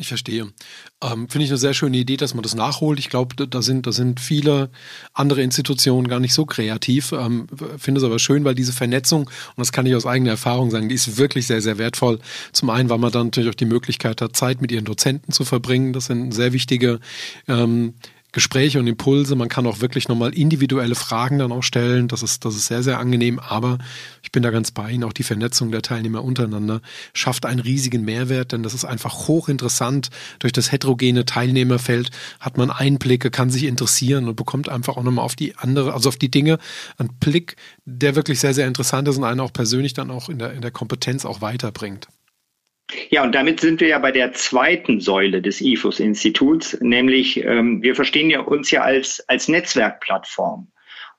Ich 0.00 0.08
verstehe. 0.08 0.50
Ähm, 1.02 1.28
Finde 1.28 1.44
ich 1.44 1.50
eine 1.50 1.58
sehr 1.58 1.74
schöne 1.74 1.98
Idee, 1.98 2.16
dass 2.16 2.32
man 2.32 2.42
das 2.42 2.54
nachholt. 2.54 2.98
Ich 2.98 3.10
glaube, 3.10 3.46
da 3.46 3.60
sind, 3.60 3.86
da 3.86 3.92
sind 3.92 4.18
viele 4.18 4.70
andere 5.12 5.42
Institutionen 5.42 6.08
gar 6.08 6.20
nicht 6.20 6.32
so 6.32 6.46
kreativ. 6.46 7.12
Ähm, 7.12 7.48
Finde 7.76 7.98
es 7.98 8.04
aber 8.04 8.18
schön, 8.18 8.44
weil 8.44 8.54
diese 8.54 8.72
Vernetzung, 8.72 9.24
und 9.24 9.58
das 9.58 9.72
kann 9.72 9.84
ich 9.84 9.94
aus 9.94 10.06
eigener 10.06 10.30
Erfahrung 10.30 10.70
sagen, 10.70 10.88
die 10.88 10.94
ist 10.94 11.18
wirklich 11.18 11.46
sehr, 11.46 11.60
sehr 11.60 11.76
wertvoll. 11.76 12.18
Zum 12.52 12.70
einen, 12.70 12.88
weil 12.88 12.96
man 12.96 13.12
dann 13.12 13.26
natürlich 13.26 13.50
auch 13.50 13.54
die 13.54 13.66
Möglichkeit 13.66 14.22
hat, 14.22 14.34
Zeit 14.34 14.62
mit 14.62 14.72
ihren 14.72 14.86
Dozenten 14.86 15.32
zu 15.32 15.44
verbringen. 15.44 15.92
Das 15.92 16.06
sind 16.06 16.32
sehr 16.32 16.54
wichtige 16.54 16.98
ähm, 17.46 17.92
Gespräche 18.32 18.78
und 18.78 18.86
Impulse. 18.86 19.34
Man 19.34 19.48
kann 19.48 19.66
auch 19.66 19.80
wirklich 19.80 20.08
nochmal 20.08 20.34
individuelle 20.34 20.94
Fragen 20.94 21.38
dann 21.38 21.52
auch 21.52 21.62
stellen. 21.62 22.08
Das 22.08 22.22
ist, 22.22 22.44
das 22.44 22.54
ist 22.54 22.66
sehr, 22.66 22.82
sehr 22.82 22.98
angenehm. 22.98 23.38
Aber 23.38 23.78
ich 24.22 24.32
bin 24.32 24.42
da 24.42 24.50
ganz 24.50 24.70
bei 24.70 24.90
Ihnen. 24.90 25.04
Auch 25.04 25.12
die 25.12 25.22
Vernetzung 25.22 25.70
der 25.70 25.82
Teilnehmer 25.82 26.22
untereinander 26.22 26.80
schafft 27.12 27.46
einen 27.46 27.60
riesigen 27.60 28.04
Mehrwert, 28.04 28.52
denn 28.52 28.62
das 28.62 28.74
ist 28.74 28.84
einfach 28.84 29.28
hochinteressant. 29.28 30.10
Durch 30.38 30.52
das 30.52 30.72
heterogene 30.72 31.24
Teilnehmerfeld 31.24 32.10
hat 32.38 32.56
man 32.56 32.70
Einblicke, 32.70 33.30
kann 33.30 33.50
sich 33.50 33.64
interessieren 33.64 34.28
und 34.28 34.36
bekommt 34.36 34.68
einfach 34.68 34.96
auch 34.96 35.02
nochmal 35.02 35.24
auf 35.24 35.36
die 35.36 35.56
andere, 35.56 35.94
also 35.94 36.08
auf 36.08 36.16
die 36.16 36.30
Dinge 36.30 36.58
einen 36.98 37.14
Blick, 37.18 37.56
der 37.84 38.14
wirklich 38.14 38.40
sehr, 38.40 38.54
sehr 38.54 38.66
interessant 38.66 39.08
ist 39.08 39.16
und 39.16 39.24
einen 39.24 39.40
auch 39.40 39.52
persönlich 39.52 39.94
dann 39.94 40.10
auch 40.10 40.28
in 40.28 40.38
der, 40.38 40.52
in 40.52 40.60
der 40.60 40.70
Kompetenz 40.70 41.24
auch 41.24 41.40
weiterbringt. 41.40 42.08
Ja, 43.10 43.22
und 43.22 43.34
damit 43.34 43.60
sind 43.60 43.80
wir 43.80 43.88
ja 43.88 43.98
bei 43.98 44.12
der 44.12 44.32
zweiten 44.32 45.00
Säule 45.00 45.42
des 45.42 45.60
IFUS-Instituts, 45.60 46.78
nämlich 46.80 47.44
ähm, 47.44 47.82
wir 47.82 47.94
verstehen 47.94 48.30
ja 48.30 48.40
uns 48.40 48.70
ja 48.70 48.82
als, 48.82 49.20
als 49.28 49.48
Netzwerkplattform. 49.48 50.68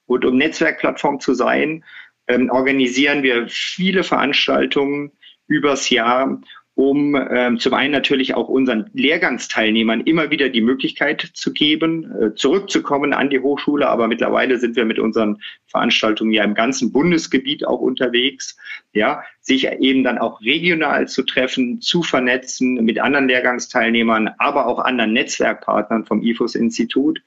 Und 0.06 0.26
um 0.26 0.38
Netzwerkplattform 0.38 1.20
zu 1.20 1.34
sein, 1.34 1.84
ähm, 2.28 2.50
organisieren 2.50 3.24
wir 3.24 3.48
viele 3.48 4.04
Veranstaltungen 4.04 5.12
übers 5.48 5.90
Jahr 5.90 6.42
um 6.76 7.16
ähm, 7.16 7.60
zum 7.60 7.74
einen 7.74 7.92
natürlich 7.92 8.34
auch 8.34 8.48
unseren 8.48 8.90
Lehrgangsteilnehmern 8.94 10.02
immer 10.02 10.32
wieder 10.32 10.50
die 10.50 10.62
Möglichkeit 10.62 11.30
zu 11.34 11.52
geben, 11.52 12.12
äh, 12.20 12.34
zurückzukommen 12.34 13.14
an 13.14 13.30
die 13.30 13.40
Hochschule. 13.40 13.90
Aber 13.90 14.08
mittlerweile 14.08 14.58
sind 14.58 14.76
wir 14.76 14.86
mit 14.86 14.98
unseren 14.98 15.42
Veranstaltungen 15.68 16.32
ja 16.32 16.44
im 16.44 16.54
ganzen 16.54 16.92
Bundesgebiet 16.92 17.68
auch 17.68 17.80
unterwegs, 17.80 18.58
ja, 18.94 19.24
sich 19.52 19.68
eben 19.68 20.04
dann 20.06 20.18
auch 20.18 20.40
regional 20.40 21.10
zu 21.10 21.24
treffen, 21.24 21.82
zu 21.82 22.04
vernetzen 22.04 22.76
mit 22.86 23.00
anderen 23.00 23.28
Lehrgangsteilnehmern, 23.28 24.30
aber 24.38 24.66
auch 24.66 24.80
anderen 24.80 25.12
Netzwerkpartnern 25.12 26.06
vom 26.06 26.24
IFUS-Institut, 26.24 27.22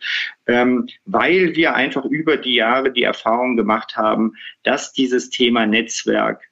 ähm, 0.47 0.89
weil 1.05 1.55
wir 1.55 1.75
einfach 1.75 2.07
über 2.07 2.39
die 2.39 2.55
Jahre 2.55 2.91
die 2.91 3.03
Erfahrung 3.03 3.57
gemacht 3.57 3.97
haben, 3.97 4.33
dass 4.63 4.95
dieses 4.95 5.29
Thema 5.29 5.67
Netzwerk 5.67 6.43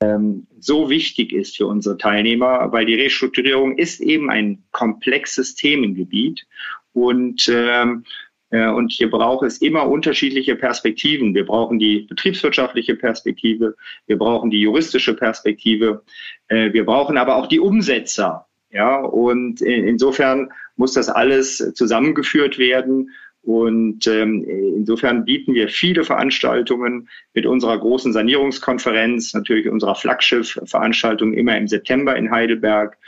ähm, 0.00 0.46
so 0.58 0.88
wichtig 0.88 1.34
ist 1.34 1.58
für 1.58 1.66
unsere 1.66 1.98
Teilnehmer, 1.98 2.72
weil 2.72 2.86
die 2.86 2.94
Restrukturierung 2.94 3.76
ist 3.76 4.00
eben 4.00 4.30
ein 4.30 4.64
komplexes 4.70 5.56
Themengebiet. 5.56 6.46
Und 6.94 7.50
ähm, 7.52 8.04
äh, 8.04 8.27
und 8.50 8.92
hier 8.92 9.10
braucht 9.10 9.46
es 9.46 9.58
immer 9.58 9.88
unterschiedliche 9.88 10.56
Perspektiven. 10.56 11.34
Wir 11.34 11.44
brauchen 11.44 11.78
die 11.78 12.00
betriebswirtschaftliche 12.08 12.96
Perspektive, 12.96 13.76
wir 14.06 14.18
brauchen 14.18 14.50
die 14.50 14.60
juristische 14.60 15.14
Perspektive, 15.14 16.02
äh, 16.48 16.72
wir 16.72 16.84
brauchen 16.84 17.18
aber 17.18 17.36
auch 17.36 17.46
die 17.46 17.60
Umsetzer. 17.60 18.46
Ja, 18.70 18.96
und 18.96 19.62
insofern 19.62 20.50
muss 20.76 20.92
das 20.92 21.08
alles 21.08 21.72
zusammengeführt 21.74 22.58
werden 22.58 23.10
und 23.48 24.06
ähm, 24.06 24.44
insofern 24.76 25.24
bieten 25.24 25.54
wir 25.54 25.68
viele 25.68 26.04
Veranstaltungen 26.04 27.08
mit 27.32 27.46
unserer 27.46 27.78
großen 27.78 28.12
Sanierungskonferenz, 28.12 29.32
natürlich 29.32 29.70
unserer 29.70 29.94
Flaggschiff-Veranstaltung 29.94 31.32
immer 31.32 31.56
im 31.56 31.66
September 31.66 32.14
in 32.14 32.30
Heidelberg, 32.30 32.94
äh, 32.94 32.98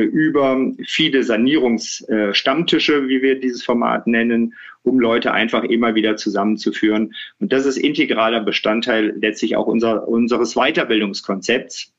über 0.00 0.72
viele 0.84 1.22
Sanierungsstammtische, 1.22 3.08
wie 3.08 3.22
wir 3.22 3.38
dieses 3.38 3.62
Format 3.62 4.06
nennen, 4.06 4.54
um 4.82 4.98
Leute 4.98 5.32
einfach 5.32 5.64
immer 5.64 5.94
wieder 5.94 6.16
zusammenzuführen. 6.16 7.14
Und 7.38 7.52
das 7.52 7.66
ist 7.66 7.76
integraler 7.76 8.40
Bestandteil 8.40 9.14
letztlich 9.20 9.56
auch 9.56 9.66
unser, 9.66 10.08
unseres 10.08 10.54
Weiterbildungskonzepts. 10.54 11.92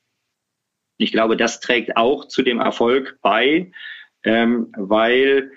Ich 0.96 1.12
glaube, 1.12 1.36
das 1.36 1.60
trägt 1.60 1.96
auch 1.96 2.26
zu 2.26 2.42
dem 2.42 2.60
Erfolg 2.60 3.18
bei, 3.22 3.70
ähm, 4.22 4.72
weil 4.76 5.52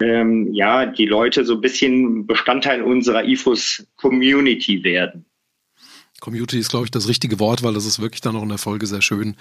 ähm, 0.00 0.52
ja, 0.52 0.86
die 0.86 1.06
Leute 1.06 1.44
so 1.44 1.54
ein 1.54 1.60
bisschen 1.60 2.26
Bestandteil 2.26 2.82
unserer 2.82 3.24
IFUS-Community 3.24 4.84
werden. 4.84 5.26
Community 6.22 6.56
ist, 6.56 6.70
glaube 6.70 6.84
ich, 6.84 6.92
das 6.92 7.08
richtige 7.08 7.40
Wort, 7.40 7.64
weil 7.64 7.74
das 7.74 7.84
ist 7.84 7.98
wirklich 7.98 8.20
dann 8.20 8.36
auch 8.36 8.44
in 8.44 8.48
der 8.48 8.56
Folge 8.56 8.86
sehr 8.86 9.02
schön. 9.02 9.34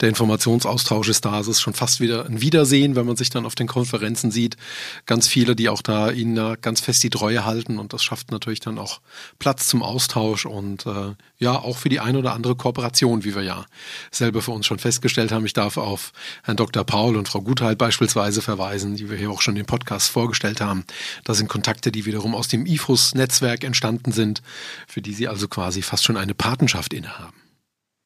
Der 0.00 0.08
Informationsaustausch 0.08 1.08
ist 1.08 1.24
da. 1.24 1.40
Es 1.40 1.48
ist 1.48 1.60
schon 1.60 1.74
fast 1.74 1.98
wieder 1.98 2.26
ein 2.26 2.40
Wiedersehen, 2.40 2.94
wenn 2.94 3.06
man 3.06 3.16
sich 3.16 3.28
dann 3.28 3.44
auf 3.44 3.56
den 3.56 3.66
Konferenzen 3.66 4.30
sieht. 4.30 4.56
Ganz 5.04 5.26
viele, 5.26 5.56
die 5.56 5.68
auch 5.68 5.82
da 5.82 6.10
ihnen 6.10 6.36
da 6.36 6.54
ganz 6.54 6.80
fest 6.80 7.02
die 7.02 7.10
Treue 7.10 7.44
halten 7.44 7.80
und 7.80 7.92
das 7.92 8.04
schafft 8.04 8.30
natürlich 8.30 8.60
dann 8.60 8.78
auch 8.78 9.00
Platz 9.40 9.66
zum 9.66 9.82
Austausch 9.82 10.46
und 10.46 10.86
äh, 10.86 11.14
ja, 11.40 11.56
auch 11.56 11.76
für 11.76 11.88
die 11.88 11.98
eine 11.98 12.18
oder 12.18 12.34
andere 12.34 12.54
Kooperation, 12.54 13.24
wie 13.24 13.34
wir 13.34 13.42
ja 13.42 13.66
selber 14.12 14.40
für 14.40 14.52
uns 14.52 14.66
schon 14.66 14.78
festgestellt 14.78 15.32
haben. 15.32 15.44
Ich 15.44 15.54
darf 15.54 15.76
auf 15.76 16.12
Herrn 16.44 16.56
Dr. 16.56 16.84
Paul 16.84 17.16
und 17.16 17.28
Frau 17.28 17.42
Guthalt 17.42 17.78
beispielsweise 17.78 18.42
verweisen, 18.42 18.94
die 18.94 19.10
wir 19.10 19.16
hier 19.16 19.30
auch 19.30 19.42
schon 19.42 19.56
im 19.56 19.66
Podcast 19.66 20.08
vorgestellt 20.08 20.60
haben. 20.60 20.84
Das 21.24 21.38
sind 21.38 21.48
Kontakte, 21.48 21.90
die 21.90 22.06
wiederum 22.06 22.36
aus 22.36 22.46
dem 22.46 22.64
IFUS-Netzwerk 22.64 23.64
entstanden 23.64 24.12
sind, 24.12 24.42
für 24.86 25.02
die 25.02 25.14
Sie 25.14 25.26
also 25.26 25.48
quasi 25.48 25.82
fast 25.82 26.04
schon 26.04 26.16
ein 26.16 26.27
eine 26.28 26.34
Patenschaft 26.34 26.92
innehaben. 26.92 27.34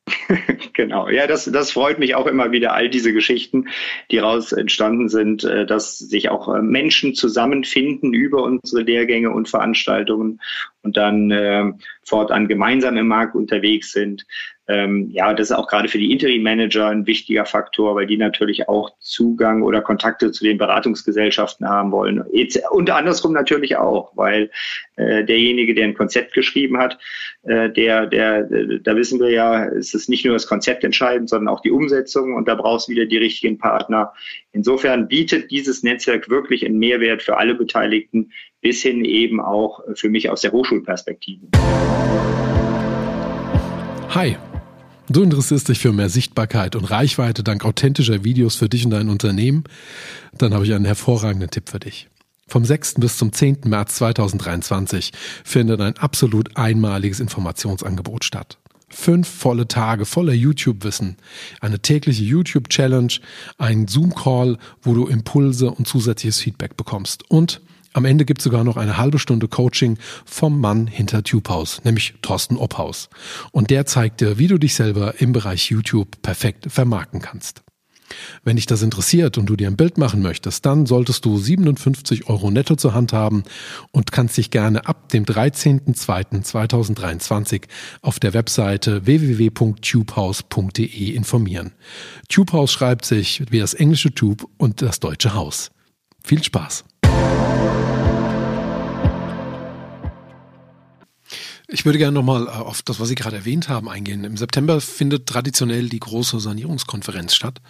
genau, 0.72 1.08
ja, 1.08 1.26
das, 1.26 1.44
das 1.44 1.70
freut 1.70 1.98
mich 1.98 2.14
auch 2.14 2.26
immer 2.26 2.50
wieder, 2.50 2.74
all 2.74 2.88
diese 2.88 3.12
Geschichten, 3.12 3.66
die 4.10 4.16
daraus 4.16 4.52
entstanden 4.52 5.08
sind, 5.08 5.44
äh, 5.44 5.66
dass 5.66 5.98
sich 5.98 6.28
auch 6.28 6.52
äh, 6.52 6.60
Menschen 6.60 7.14
zusammenfinden 7.14 8.12
über 8.12 8.42
unsere 8.42 8.82
Lehrgänge 8.82 9.30
und 9.30 9.48
Veranstaltungen 9.48 10.40
und 10.82 10.96
dann 10.96 11.30
äh, 11.30 11.72
fortan 12.04 12.48
gemeinsam 12.48 12.96
im 12.96 13.08
Markt 13.08 13.34
unterwegs 13.34 13.92
sind. 13.92 14.26
Ähm, 14.68 15.10
ja, 15.10 15.34
das 15.34 15.50
ist 15.50 15.56
auch 15.56 15.66
gerade 15.66 15.88
für 15.88 15.98
die 15.98 16.12
Interim-Manager 16.12 16.88
ein 16.88 17.06
wichtiger 17.06 17.44
Faktor, 17.44 17.96
weil 17.96 18.06
die 18.06 18.16
natürlich 18.16 18.68
auch 18.68 18.92
Zugang 19.00 19.62
oder 19.62 19.80
Kontakte 19.80 20.30
zu 20.30 20.44
den 20.44 20.56
Beratungsgesellschaften 20.56 21.68
haben 21.68 21.90
wollen. 21.90 22.22
Und 22.70 22.90
andersrum 22.90 23.32
natürlich 23.32 23.76
auch, 23.76 24.12
weil 24.16 24.50
äh, 24.96 25.24
derjenige, 25.24 25.74
der 25.74 25.86
ein 25.86 25.94
Konzept 25.94 26.32
geschrieben 26.32 26.78
hat, 26.78 26.98
äh, 27.42 27.70
der, 27.70 28.06
der, 28.06 28.44
da 28.44 28.96
wissen 28.96 29.18
wir 29.18 29.30
ja, 29.30 29.66
es 29.66 29.94
ist 29.94 30.08
nicht 30.08 30.24
nur 30.24 30.34
das 30.34 30.46
Konzept 30.46 30.84
entscheidend, 30.84 31.28
sondern 31.28 31.52
auch 31.52 31.60
die 31.60 31.72
Umsetzung 31.72 32.34
und 32.34 32.46
da 32.46 32.54
brauchst 32.54 32.88
du 32.88 32.92
wieder 32.92 33.06
die 33.06 33.18
richtigen 33.18 33.58
Partner. 33.58 34.12
Insofern 34.52 35.08
bietet 35.08 35.50
dieses 35.50 35.82
Netzwerk 35.82 36.30
wirklich 36.30 36.64
einen 36.64 36.78
Mehrwert 36.78 37.22
für 37.22 37.36
alle 37.36 37.54
Beteiligten, 37.54 38.30
bis 38.62 38.80
hin 38.80 39.04
eben 39.04 39.40
auch 39.40 39.80
für 39.94 40.08
mich 40.08 40.30
aus 40.30 40.40
der 40.40 40.52
Hochschulperspektive. 40.52 41.48
Hi. 44.08 44.36
Du 45.08 45.22
interessierst 45.22 45.68
dich 45.68 45.80
für 45.80 45.92
mehr 45.92 46.08
Sichtbarkeit 46.08 46.74
und 46.74 46.84
Reichweite 46.84 47.42
dank 47.42 47.66
authentischer 47.66 48.24
Videos 48.24 48.56
für 48.56 48.68
dich 48.68 48.84
und 48.86 48.92
dein 48.92 49.10
Unternehmen? 49.10 49.64
Dann 50.38 50.54
habe 50.54 50.64
ich 50.64 50.72
einen 50.72 50.86
hervorragenden 50.86 51.50
Tipp 51.50 51.68
für 51.68 51.80
dich. 51.80 52.08
Vom 52.46 52.64
6. 52.64 52.94
bis 52.94 53.18
zum 53.18 53.32
10. 53.32 53.58
März 53.64 53.96
2023 53.96 55.12
findet 55.44 55.80
ein 55.80 55.98
absolut 55.98 56.56
einmaliges 56.56 57.20
Informationsangebot 57.20 58.24
statt. 58.24 58.58
Fünf 58.88 59.28
volle 59.28 59.66
Tage 59.68 60.06
voller 60.06 60.34
YouTube-Wissen, 60.34 61.16
eine 61.60 61.80
tägliche 61.80 62.22
YouTube-Challenge, 62.24 63.12
ein 63.58 63.88
Zoom-Call, 63.88 64.58
wo 64.82 64.94
du 64.94 65.06
Impulse 65.08 65.70
und 65.70 65.88
zusätzliches 65.88 66.40
Feedback 66.40 66.76
bekommst 66.76 67.28
und 67.30 67.60
am 67.92 68.04
Ende 68.04 68.24
gibt 68.24 68.40
es 68.40 68.44
sogar 68.44 68.64
noch 68.64 68.76
eine 68.76 68.96
halbe 68.96 69.18
Stunde 69.18 69.48
Coaching 69.48 69.98
vom 70.24 70.60
Mann 70.60 70.86
hinter 70.86 71.22
TubeHaus, 71.22 71.82
nämlich 71.84 72.14
Thorsten 72.22 72.56
Obhaus. 72.56 73.08
Und 73.50 73.70
der 73.70 73.86
zeigt 73.86 74.20
dir, 74.20 74.38
wie 74.38 74.48
du 74.48 74.58
dich 74.58 74.74
selber 74.74 75.20
im 75.20 75.32
Bereich 75.32 75.70
YouTube 75.70 76.22
perfekt 76.22 76.70
vermarkten 76.70 77.20
kannst. 77.20 77.62
Wenn 78.44 78.56
dich 78.56 78.66
das 78.66 78.82
interessiert 78.82 79.38
und 79.38 79.46
du 79.46 79.56
dir 79.56 79.68
ein 79.68 79.76
Bild 79.76 79.96
machen 79.98 80.22
möchtest, 80.22 80.66
dann 80.66 80.86
solltest 80.86 81.24
du 81.24 81.38
57 81.38 82.28
Euro 82.28 82.50
netto 82.50 82.74
zur 82.76 82.92
Hand 82.94 83.14
haben 83.14 83.42
und 83.90 84.12
kannst 84.12 84.36
dich 84.36 84.50
gerne 84.50 84.86
ab 84.86 85.08
dem 85.08 85.24
13.02.2023 85.24 87.62
auf 88.00 88.20
der 88.20 88.34
Webseite 88.34 89.06
www.tubehouse.de 89.06 91.10
informieren. 91.10 91.72
Tubehouse 92.28 92.70
schreibt 92.72 93.06
sich 93.06 93.42
wie 93.50 93.60
das 93.60 93.74
englische 93.74 94.14
Tube 94.14 94.46
und 94.58 94.82
das 94.82 95.00
deutsche 95.00 95.34
Haus. 95.34 95.70
Viel 96.24 96.42
Spaß! 96.42 96.84
Thank 97.14 97.62
you. 97.62 97.91
Ich 101.72 101.86
würde 101.86 101.96
gerne 101.96 102.12
nochmal 102.12 102.50
auf 102.50 102.82
das, 102.82 103.00
was 103.00 103.08
Sie 103.08 103.14
gerade 103.14 103.36
erwähnt 103.36 103.70
haben, 103.70 103.88
eingehen. 103.88 104.24
Im 104.24 104.36
September 104.36 104.78
findet 104.82 105.26
traditionell 105.26 105.88
die 105.88 106.00
große 106.00 106.38
Sanierungskonferenz 106.38 107.34
statt. 107.34 107.62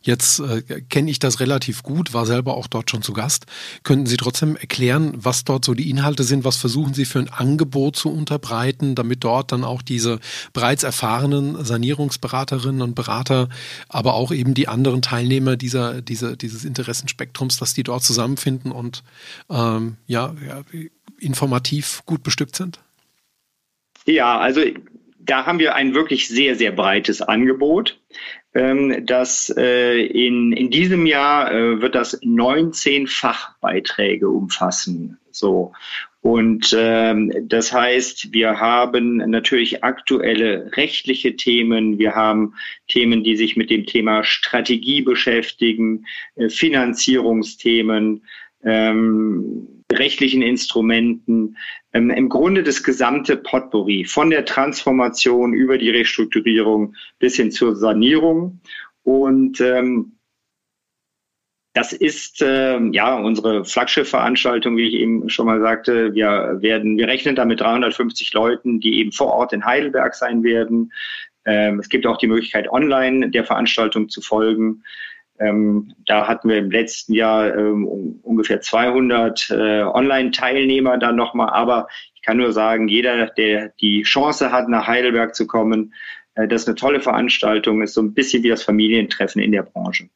Jetzt 0.00 0.38
äh, 0.38 0.62
kenne 0.88 1.10
ich 1.10 1.18
das 1.18 1.40
relativ 1.40 1.82
gut, 1.82 2.14
war 2.14 2.24
selber 2.24 2.56
auch 2.56 2.68
dort 2.68 2.88
schon 2.88 3.02
zu 3.02 3.12
Gast. 3.12 3.46
Könnten 3.82 4.06
Sie 4.06 4.16
trotzdem 4.16 4.54
erklären, 4.54 5.12
was 5.16 5.42
dort 5.42 5.64
so 5.64 5.74
die 5.74 5.90
Inhalte 5.90 6.22
sind? 6.22 6.44
Was 6.44 6.56
versuchen 6.56 6.94
Sie 6.94 7.04
für 7.04 7.18
ein 7.18 7.30
Angebot 7.30 7.96
zu 7.96 8.12
unterbreiten, 8.12 8.94
damit 8.94 9.24
dort 9.24 9.50
dann 9.50 9.64
auch 9.64 9.82
diese 9.82 10.20
bereits 10.52 10.84
erfahrenen 10.84 11.64
Sanierungsberaterinnen 11.64 12.80
und 12.80 12.94
Berater, 12.94 13.48
aber 13.88 14.14
auch 14.14 14.30
eben 14.30 14.54
die 14.54 14.68
anderen 14.68 15.02
Teilnehmer 15.02 15.56
dieser, 15.56 16.00
dieser, 16.00 16.36
dieses 16.36 16.64
Interessenspektrums, 16.64 17.56
dass 17.56 17.74
die 17.74 17.82
dort 17.82 18.04
zusammenfinden 18.04 18.70
und 18.70 19.02
ähm, 19.50 19.96
ja, 20.06 20.36
ja 20.46 20.62
informativ 21.18 22.02
gut 22.06 22.22
bestückt 22.22 22.54
sind? 22.54 22.78
Ja, 24.08 24.38
also 24.38 24.62
da 25.18 25.44
haben 25.46 25.58
wir 25.58 25.74
ein 25.74 25.94
wirklich 25.94 26.28
sehr, 26.28 26.56
sehr 26.56 26.72
breites 26.72 27.20
Angebot. 27.20 28.00
ähm, 28.54 29.04
dass 29.04 29.54
äh, 29.56 30.00
in, 30.00 30.52
in 30.52 30.70
diesem 30.70 31.06
Jahr 31.06 31.52
äh, 31.52 31.80
wird 31.80 31.94
das 31.94 32.18
19 32.22 33.06
Fachbeiträge 33.06 34.28
umfassen. 34.28 35.18
So. 35.30 35.72
Und 36.22 36.74
ähm, 36.76 37.32
das 37.42 37.72
heißt, 37.72 38.32
wir 38.32 38.58
haben 38.58 39.18
natürlich 39.30 39.84
aktuelle 39.84 40.72
rechtliche 40.76 41.36
Themen, 41.36 41.98
wir 41.98 42.14
haben 42.14 42.54
Themen, 42.88 43.22
die 43.22 43.36
sich 43.36 43.56
mit 43.56 43.70
dem 43.70 43.86
Thema 43.86 44.24
Strategie 44.24 45.02
beschäftigen, 45.02 46.06
äh, 46.34 46.48
Finanzierungsthemen, 46.48 48.24
ähm, 48.64 49.77
rechtlichen 49.98 50.42
Instrumenten, 50.42 51.56
ähm, 51.92 52.10
im 52.10 52.28
Grunde 52.28 52.62
das 52.62 52.82
gesamte 52.82 53.36
Potpourri 53.36 54.04
von 54.04 54.30
der 54.30 54.44
Transformation 54.44 55.52
über 55.52 55.78
die 55.78 55.90
Restrukturierung 55.90 56.94
bis 57.18 57.36
hin 57.36 57.50
zur 57.50 57.76
Sanierung. 57.76 58.60
Und 59.02 59.60
ähm, 59.60 60.18
das 61.74 61.92
ist 61.92 62.42
äh, 62.42 62.80
ja 62.90 63.16
unsere 63.16 63.64
Flaggschiffveranstaltung, 63.64 64.76
wie 64.76 64.88
ich 64.88 64.94
eben 64.94 65.28
schon 65.28 65.46
mal 65.46 65.60
sagte. 65.60 66.14
Wir 66.14 66.58
werden, 66.60 66.98
wir 66.98 67.06
rechnen 67.06 67.36
da 67.36 67.44
mit 67.44 67.60
350 67.60 68.32
Leuten, 68.32 68.80
die 68.80 68.98
eben 68.98 69.12
vor 69.12 69.28
Ort 69.28 69.52
in 69.52 69.64
Heidelberg 69.64 70.14
sein 70.14 70.42
werden. 70.42 70.92
Ähm, 71.44 71.78
es 71.78 71.88
gibt 71.88 72.06
auch 72.06 72.16
die 72.16 72.26
Möglichkeit, 72.26 72.68
online 72.68 73.30
der 73.30 73.44
Veranstaltung 73.44 74.08
zu 74.08 74.20
folgen. 74.20 74.82
Ähm, 75.40 75.94
da 76.06 76.26
hatten 76.26 76.48
wir 76.48 76.58
im 76.58 76.70
letzten 76.70 77.14
Jahr 77.14 77.54
ähm, 77.56 77.86
ungefähr 78.22 78.60
200 78.60 79.50
äh, 79.50 79.82
Online-Teilnehmer 79.82 80.98
dann 80.98 81.16
nochmal. 81.16 81.50
Aber 81.50 81.88
ich 82.14 82.22
kann 82.22 82.38
nur 82.38 82.52
sagen, 82.52 82.88
jeder, 82.88 83.26
der 83.26 83.70
die 83.80 84.02
Chance 84.02 84.50
hat, 84.52 84.68
nach 84.68 84.86
Heidelberg 84.86 85.34
zu 85.34 85.46
kommen, 85.46 85.94
äh, 86.34 86.48
das 86.48 86.62
ist 86.62 86.68
eine 86.68 86.76
tolle 86.76 87.00
Veranstaltung, 87.00 87.82
ist 87.82 87.94
so 87.94 88.02
ein 88.02 88.14
bisschen 88.14 88.42
wie 88.42 88.48
das 88.48 88.62
Familientreffen 88.62 89.40
in 89.42 89.52
der 89.52 89.62
Branche. 89.62 90.08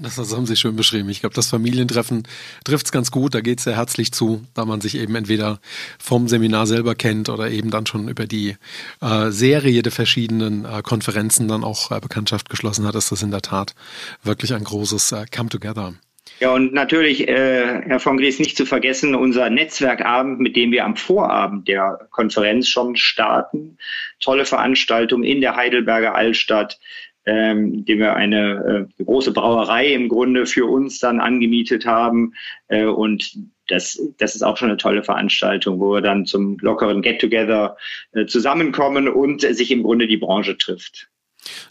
Das, 0.00 0.18
haben 0.18 0.46
Sie 0.46 0.56
schön 0.56 0.74
beschrieben. 0.74 1.08
Ich 1.08 1.20
glaube, 1.20 1.36
das 1.36 1.50
Familientreffen 1.50 2.24
trifft 2.64 2.86
es 2.86 2.92
ganz 2.92 3.12
gut. 3.12 3.32
Da 3.32 3.40
geht 3.40 3.58
es 3.58 3.64
sehr 3.64 3.76
herzlich 3.76 4.10
zu, 4.10 4.44
da 4.52 4.64
man 4.64 4.80
sich 4.80 4.96
eben 4.96 5.14
entweder 5.14 5.60
vom 6.00 6.26
Seminar 6.26 6.66
selber 6.66 6.96
kennt 6.96 7.28
oder 7.28 7.48
eben 7.48 7.70
dann 7.70 7.86
schon 7.86 8.08
über 8.08 8.26
die 8.26 8.56
äh, 9.00 9.30
Serie 9.30 9.82
der 9.82 9.92
verschiedenen 9.92 10.64
äh, 10.64 10.82
Konferenzen 10.82 11.46
dann 11.46 11.62
auch 11.62 11.92
äh, 11.92 12.00
Bekanntschaft 12.00 12.50
geschlossen 12.50 12.88
hat. 12.88 12.96
Ist 12.96 13.12
das 13.12 13.22
in 13.22 13.30
der 13.30 13.42
Tat 13.42 13.76
wirklich 14.24 14.52
ein 14.52 14.64
großes 14.64 15.12
äh, 15.12 15.26
Come 15.32 15.48
Together. 15.48 15.94
Ja, 16.40 16.50
und 16.50 16.74
natürlich, 16.74 17.28
äh, 17.28 17.82
Herr 17.86 18.00
von 18.00 18.16
Gries, 18.16 18.40
nicht 18.40 18.56
zu 18.56 18.66
vergessen, 18.66 19.14
unser 19.14 19.48
Netzwerkabend, 19.48 20.40
mit 20.40 20.56
dem 20.56 20.72
wir 20.72 20.84
am 20.84 20.96
Vorabend 20.96 21.68
der 21.68 22.08
Konferenz 22.10 22.68
schon 22.68 22.96
starten. 22.96 23.78
Tolle 24.18 24.44
Veranstaltung 24.44 25.22
in 25.22 25.40
der 25.40 25.54
Heidelberger 25.54 26.16
Altstadt 26.16 26.80
ähm, 27.26 27.84
dem 27.84 27.98
wir 27.98 28.14
eine 28.14 28.88
äh, 28.98 29.04
große 29.04 29.32
Brauerei 29.32 29.92
im 29.92 30.08
Grunde 30.08 30.46
für 30.46 30.66
uns 30.66 30.98
dann 30.98 31.20
angemietet 31.20 31.86
haben. 31.86 32.34
Äh, 32.68 32.84
und 32.84 33.38
das, 33.68 34.00
das 34.18 34.34
ist 34.34 34.42
auch 34.42 34.56
schon 34.56 34.68
eine 34.68 34.76
tolle 34.76 35.02
Veranstaltung, 35.02 35.80
wo 35.80 35.92
wir 35.92 36.02
dann 36.02 36.26
zum 36.26 36.58
lockeren 36.58 37.02
Get-Together 37.02 37.76
äh, 38.12 38.26
zusammenkommen 38.26 39.08
und 39.08 39.40
sich 39.40 39.70
im 39.70 39.82
Grunde 39.82 40.06
die 40.06 40.18
Branche 40.18 40.58
trifft. 40.58 41.08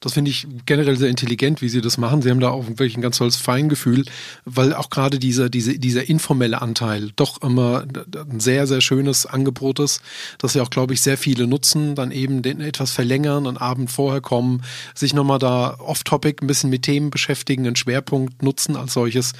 Das 0.03 0.15
finde 0.15 0.31
ich 0.31 0.45
generell 0.65 0.97
sehr 0.97 1.07
intelligent, 1.07 1.61
wie 1.61 1.69
Sie 1.69 1.79
das 1.79 1.97
machen. 1.97 2.21
Sie 2.21 2.29
haben 2.29 2.41
da 2.41 2.49
auch 2.49 2.67
wirklich 2.67 2.97
ein 2.97 3.01
ganz 3.01 3.19
tolles 3.19 3.37
Feingefühl, 3.37 4.03
weil 4.43 4.73
auch 4.73 4.89
gerade 4.89 5.17
dieser, 5.17 5.49
diese, 5.49 5.79
dieser 5.79 6.09
informelle 6.09 6.61
Anteil 6.61 7.11
doch 7.15 7.41
immer 7.41 7.85
ein 8.13 8.41
sehr, 8.41 8.67
sehr 8.67 8.81
schönes 8.81 9.25
Angebot 9.25 9.79
ist, 9.79 10.01
das 10.39 10.55
ja 10.55 10.61
auch, 10.61 10.69
glaube 10.69 10.93
ich, 10.93 11.01
sehr 11.01 11.17
viele 11.17 11.47
nutzen, 11.47 11.95
dann 11.95 12.11
eben 12.11 12.41
den 12.41 12.59
etwas 12.59 12.91
verlängern, 12.91 13.47
einen 13.47 13.55
Abend 13.55 13.91
vorher 13.91 14.19
kommen, 14.19 14.63
sich 14.93 15.13
nochmal 15.13 15.39
da 15.39 15.77
off-topic 15.79 16.43
ein 16.43 16.47
bisschen 16.47 16.69
mit 16.69 16.81
Themen 16.81 17.09
beschäftigen, 17.09 17.65
einen 17.65 17.77
Schwerpunkt 17.77 18.43
nutzen 18.43 18.75
als 18.75 18.91
solches. 18.91 19.31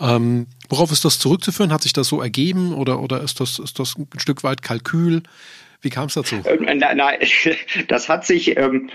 Ähm, 0.00 0.48
worauf 0.68 0.90
ist 0.90 1.04
das 1.04 1.20
zurückzuführen? 1.20 1.72
Hat 1.72 1.84
sich 1.84 1.92
das 1.92 2.08
so 2.08 2.20
ergeben 2.20 2.74
oder, 2.74 2.98
oder 3.00 3.22
ist, 3.22 3.38
das, 3.38 3.60
ist 3.60 3.78
das 3.78 3.96
ein 3.96 4.08
Stück 4.16 4.42
weit 4.42 4.62
Kalkül? 4.62 5.22
Wie 5.80 5.90
kam 5.90 6.06
es 6.06 6.14
dazu? 6.14 6.42
Ähm, 6.44 6.78
nein, 6.78 6.96
nein, 6.96 7.20
das 7.88 8.08
hat 8.08 8.26
sich 8.26 8.56
ähm, 8.56 8.90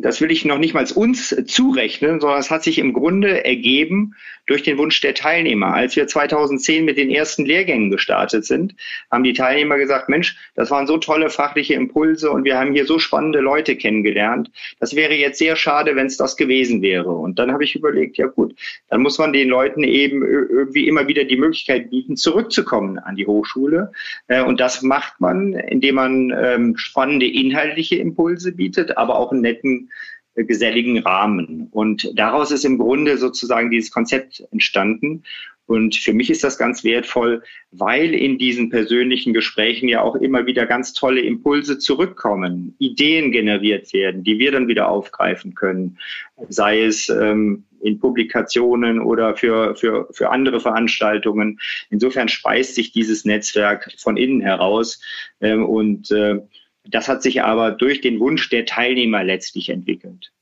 das 0.00 0.20
will 0.20 0.30
ich 0.30 0.44
noch 0.44 0.58
nicht 0.58 0.74
mal 0.74 0.86
uns 0.94 1.34
zurechnen, 1.46 2.20
sondern 2.20 2.40
es 2.40 2.50
hat 2.50 2.62
sich 2.62 2.78
im 2.78 2.92
Grunde 2.92 3.44
ergeben 3.44 4.14
durch 4.46 4.62
den 4.62 4.78
Wunsch 4.78 5.00
der 5.00 5.14
Teilnehmer. 5.14 5.74
Als 5.74 5.94
wir 5.96 6.06
2010 6.06 6.84
mit 6.84 6.96
den 6.96 7.10
ersten 7.10 7.44
Lehrgängen 7.44 7.90
gestartet 7.90 8.44
sind, 8.44 8.74
haben 9.10 9.22
die 9.22 9.32
Teilnehmer 9.32 9.78
gesagt, 9.78 10.08
Mensch, 10.08 10.36
das 10.54 10.70
waren 10.70 10.86
so 10.86 10.98
tolle 10.98 11.30
fachliche 11.30 11.74
Impulse 11.74 12.30
und 12.30 12.44
wir 12.44 12.58
haben 12.58 12.72
hier 12.72 12.86
so 12.86 12.98
spannende 12.98 13.40
Leute 13.40 13.76
kennengelernt. 13.76 14.50
Das 14.80 14.96
wäre 14.96 15.14
jetzt 15.14 15.38
sehr 15.38 15.54
schade, 15.56 15.94
wenn 15.94 16.06
es 16.06 16.16
das 16.16 16.36
gewesen 16.36 16.82
wäre. 16.82 17.10
Und 17.10 17.38
dann 17.38 17.52
habe 17.52 17.64
ich 17.64 17.76
überlegt, 17.76 18.16
ja 18.16 18.26
gut, 18.26 18.54
dann 18.88 19.02
muss 19.02 19.18
man 19.18 19.32
den 19.32 19.48
Leuten 19.48 19.84
eben 19.84 20.22
irgendwie 20.22 20.88
immer 20.88 21.06
wieder 21.06 21.24
die 21.24 21.36
Möglichkeit 21.36 21.90
bieten, 21.90 22.16
zurückzukommen 22.16 22.98
an 22.98 23.16
die 23.16 23.26
Hochschule. 23.26 23.92
Äh, 24.26 24.42
und 24.42 24.60
das 24.60 24.82
macht 24.82 25.20
man, 25.20 25.52
indem 25.52 25.94
man 25.94 26.34
ähm, 26.36 26.76
spannende 26.76 27.26
inhaltliche 27.26 27.96
Impulse 27.96 28.52
bietet, 28.52 28.96
aber 28.96 29.16
auch 29.16 29.30
einen 29.30 29.42
netten 29.42 29.89
geselligen 30.44 30.98
Rahmen. 30.98 31.68
Und 31.70 32.12
daraus 32.18 32.50
ist 32.50 32.64
im 32.64 32.78
Grunde 32.78 33.18
sozusagen 33.18 33.70
dieses 33.70 33.90
Konzept 33.90 34.44
entstanden. 34.50 35.22
Und 35.66 35.94
für 35.94 36.12
mich 36.12 36.30
ist 36.30 36.42
das 36.42 36.58
ganz 36.58 36.82
wertvoll, 36.82 37.44
weil 37.70 38.12
in 38.12 38.38
diesen 38.38 38.70
persönlichen 38.70 39.32
Gesprächen 39.32 39.88
ja 39.88 40.02
auch 40.02 40.16
immer 40.16 40.44
wieder 40.46 40.66
ganz 40.66 40.94
tolle 40.94 41.20
Impulse 41.20 41.78
zurückkommen, 41.78 42.74
Ideen 42.78 43.30
generiert 43.30 43.92
werden, 43.92 44.24
die 44.24 44.40
wir 44.40 44.50
dann 44.50 44.66
wieder 44.66 44.88
aufgreifen 44.88 45.54
können, 45.54 45.96
sei 46.48 46.82
es 46.82 47.08
ähm, 47.08 47.62
in 47.82 48.00
Publikationen 48.00 49.00
oder 49.00 49.36
für, 49.36 49.76
für, 49.76 50.08
für 50.10 50.30
andere 50.30 50.58
Veranstaltungen. 50.58 51.60
Insofern 51.88 52.28
speist 52.28 52.74
sich 52.74 52.90
dieses 52.90 53.24
Netzwerk 53.24 53.92
von 53.96 54.16
innen 54.16 54.40
heraus. 54.40 55.00
Ähm, 55.40 55.64
und 55.64 56.10
äh, 56.10 56.40
das 56.90 57.08
hat 57.08 57.22
sich 57.22 57.42
aber 57.42 57.70
durch 57.70 58.00
den 58.00 58.20
Wunsch 58.20 58.48
der 58.50 58.66
Teilnehmer 58.66 59.24
letztlich 59.24 59.68
entwickelt. 59.68 60.32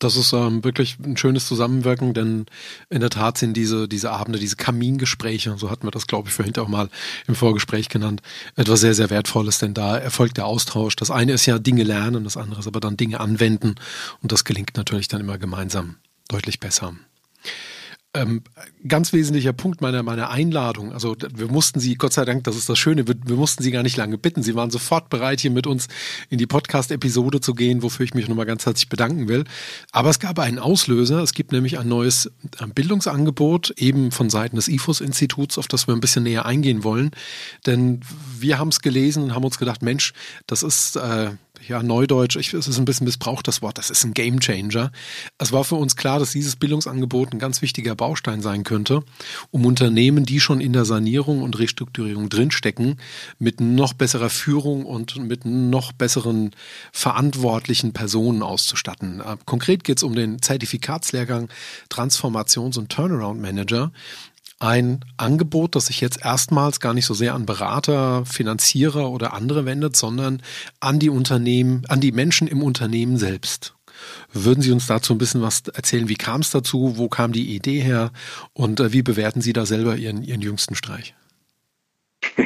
Das 0.00 0.16
ist 0.16 0.32
ähm, 0.32 0.64
wirklich 0.64 0.96
ein 1.04 1.18
schönes 1.18 1.46
Zusammenwirken, 1.46 2.14
denn 2.14 2.46
in 2.88 3.00
der 3.00 3.10
Tat 3.10 3.36
sind 3.36 3.54
diese, 3.54 3.86
diese 3.86 4.10
Abende, 4.10 4.38
diese 4.38 4.56
Kamingespräche, 4.56 5.54
so 5.58 5.70
hatten 5.70 5.86
wir 5.86 5.90
das, 5.90 6.06
glaube 6.06 6.28
ich, 6.28 6.34
vorhin 6.34 6.56
auch 6.56 6.68
mal 6.68 6.88
im 7.28 7.34
Vorgespräch 7.34 7.90
genannt, 7.90 8.22
etwas 8.56 8.80
sehr, 8.80 8.94
sehr 8.94 9.10
Wertvolles, 9.10 9.58
denn 9.58 9.74
da 9.74 9.98
erfolgt 9.98 10.38
der 10.38 10.46
Austausch. 10.46 10.96
Das 10.96 11.10
eine 11.10 11.32
ist 11.32 11.44
ja 11.44 11.58
Dinge 11.58 11.82
lernen, 11.82 12.24
das 12.24 12.38
andere 12.38 12.60
ist 12.60 12.66
aber 12.66 12.80
dann 12.80 12.96
Dinge 12.96 13.20
anwenden 13.20 13.74
und 14.22 14.32
das 14.32 14.44
gelingt 14.46 14.74
natürlich 14.78 15.08
dann 15.08 15.20
immer 15.20 15.36
gemeinsam 15.36 15.96
deutlich 16.28 16.60
besser. 16.60 16.94
Ähm, 18.12 18.42
ganz 18.88 19.12
wesentlicher 19.12 19.52
Punkt 19.52 19.80
meiner, 19.80 20.02
meiner 20.02 20.30
Einladung. 20.30 20.92
Also 20.92 21.14
wir 21.32 21.46
mussten 21.46 21.78
Sie, 21.78 21.94
Gott 21.94 22.12
sei 22.12 22.24
Dank, 22.24 22.42
das 22.42 22.56
ist 22.56 22.68
das 22.68 22.76
Schöne, 22.76 23.06
wir, 23.06 23.14
wir 23.24 23.36
mussten 23.36 23.62
Sie 23.62 23.70
gar 23.70 23.84
nicht 23.84 23.96
lange 23.96 24.18
bitten. 24.18 24.42
Sie 24.42 24.56
waren 24.56 24.70
sofort 24.70 25.10
bereit, 25.10 25.38
hier 25.38 25.52
mit 25.52 25.68
uns 25.68 25.86
in 26.28 26.36
die 26.38 26.48
Podcast-Episode 26.48 27.40
zu 27.40 27.54
gehen, 27.54 27.84
wofür 27.84 28.02
ich 28.02 28.14
mich 28.14 28.26
nochmal 28.26 28.46
ganz 28.46 28.66
herzlich 28.66 28.88
bedanken 28.88 29.28
will. 29.28 29.44
Aber 29.92 30.10
es 30.10 30.18
gab 30.18 30.40
einen 30.40 30.58
Auslöser. 30.58 31.22
Es 31.22 31.34
gibt 31.34 31.52
nämlich 31.52 31.78
ein 31.78 31.86
neues 31.86 32.26
äh, 32.58 32.66
Bildungsangebot, 32.66 33.74
eben 33.76 34.10
von 34.10 34.28
Seiten 34.28 34.56
des 34.56 34.66
IFUS-Instituts, 34.66 35.56
auf 35.56 35.68
das 35.68 35.86
wir 35.86 35.94
ein 35.94 36.00
bisschen 36.00 36.24
näher 36.24 36.46
eingehen 36.46 36.82
wollen. 36.82 37.12
Denn 37.64 38.00
wir 38.36 38.58
haben 38.58 38.70
es 38.70 38.80
gelesen 38.80 39.22
und 39.22 39.34
haben 39.36 39.44
uns 39.44 39.58
gedacht, 39.58 39.82
Mensch, 39.82 40.14
das 40.48 40.64
ist... 40.64 40.96
Äh, 40.96 41.30
ja, 41.66 41.82
Neudeutsch, 41.82 42.36
ich, 42.36 42.54
es 42.54 42.68
ist 42.68 42.78
ein 42.78 42.84
bisschen 42.84 43.04
missbraucht, 43.04 43.46
das 43.46 43.62
Wort, 43.62 43.78
das 43.78 43.90
ist 43.90 44.04
ein 44.04 44.14
Gamechanger. 44.14 44.90
Es 45.38 45.52
war 45.52 45.64
für 45.64 45.76
uns 45.76 45.96
klar, 45.96 46.18
dass 46.18 46.32
dieses 46.32 46.56
Bildungsangebot 46.56 47.32
ein 47.32 47.38
ganz 47.38 47.62
wichtiger 47.62 47.94
Baustein 47.94 48.42
sein 48.42 48.64
könnte, 48.64 49.02
um 49.50 49.66
Unternehmen, 49.66 50.24
die 50.24 50.40
schon 50.40 50.60
in 50.60 50.72
der 50.72 50.84
Sanierung 50.84 51.42
und 51.42 51.58
Restrukturierung 51.58 52.28
drinstecken, 52.28 52.98
mit 53.38 53.60
noch 53.60 53.92
besserer 53.92 54.30
Führung 54.30 54.86
und 54.86 55.16
mit 55.16 55.44
noch 55.44 55.92
besseren 55.92 56.52
verantwortlichen 56.92 57.92
Personen 57.92 58.42
auszustatten. 58.42 59.20
Äh, 59.20 59.36
konkret 59.44 59.84
geht 59.84 59.98
es 59.98 60.02
um 60.02 60.14
den 60.14 60.40
Zertifikatslehrgang 60.42 61.48
Transformations- 61.90 62.78
und 62.78 62.90
Turnaround 62.90 63.40
Manager, 63.40 63.92
ein 64.60 65.00
Angebot, 65.16 65.74
das 65.74 65.86
sich 65.86 66.00
jetzt 66.00 66.24
erstmals 66.24 66.80
gar 66.80 66.94
nicht 66.94 67.06
so 67.06 67.14
sehr 67.14 67.34
an 67.34 67.46
Berater, 67.46 68.24
Finanzierer 68.26 69.10
oder 69.10 69.32
andere 69.32 69.64
wendet, 69.64 69.96
sondern 69.96 70.42
an 70.78 70.98
die 70.98 71.10
Unternehmen, 71.10 71.82
an 71.88 72.00
die 72.00 72.12
Menschen 72.12 72.46
im 72.46 72.62
Unternehmen 72.62 73.16
selbst. 73.16 73.74
Würden 74.32 74.62
Sie 74.62 74.70
uns 74.70 74.86
dazu 74.86 75.14
ein 75.14 75.18
bisschen 75.18 75.42
was 75.42 75.62
erzählen? 75.68 76.08
Wie 76.08 76.14
kam 76.14 76.42
es 76.42 76.50
dazu? 76.50 76.94
Wo 76.96 77.08
kam 77.08 77.32
die 77.32 77.54
Idee 77.54 77.80
her? 77.80 78.12
Und 78.52 78.80
äh, 78.80 78.92
wie 78.92 79.02
bewerten 79.02 79.40
Sie 79.40 79.52
da 79.52 79.66
selber 79.66 79.96
Ihren, 79.96 80.22
Ihren 80.22 80.40
jüngsten 80.40 80.74
Streich? 80.74 81.14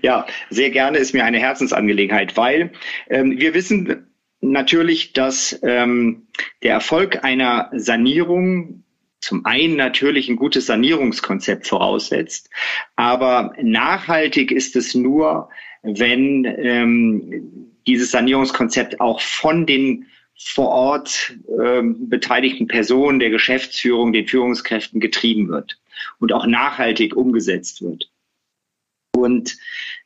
Ja, 0.00 0.26
sehr 0.48 0.70
gerne 0.70 0.98
ist 0.98 1.12
mir 1.12 1.24
eine 1.24 1.40
Herzensangelegenheit, 1.40 2.36
weil 2.36 2.72
ähm, 3.10 3.38
wir 3.38 3.52
wissen 3.52 4.06
natürlich, 4.40 5.12
dass 5.12 5.58
ähm, 5.64 6.28
der 6.62 6.74
Erfolg 6.74 7.24
einer 7.24 7.68
Sanierung 7.72 8.84
zum 9.22 9.46
einen 9.46 9.76
natürlich 9.76 10.28
ein 10.28 10.36
gutes 10.36 10.66
Sanierungskonzept 10.66 11.66
voraussetzt, 11.66 12.50
aber 12.96 13.54
nachhaltig 13.62 14.50
ist 14.50 14.76
es 14.76 14.94
nur, 14.94 15.48
wenn 15.82 16.44
ähm, 16.44 17.72
dieses 17.86 18.10
Sanierungskonzept 18.10 19.00
auch 19.00 19.20
von 19.20 19.66
den 19.66 20.06
vor 20.34 20.68
Ort 20.68 21.36
ähm, 21.62 22.08
beteiligten 22.08 22.66
Personen, 22.66 23.20
der 23.20 23.30
Geschäftsführung, 23.30 24.12
den 24.12 24.26
Führungskräften 24.26 25.00
getrieben 25.00 25.48
wird 25.48 25.78
und 26.18 26.32
auch 26.32 26.46
nachhaltig 26.46 27.16
umgesetzt 27.16 27.82
wird. 27.82 28.10
Und 29.14 29.56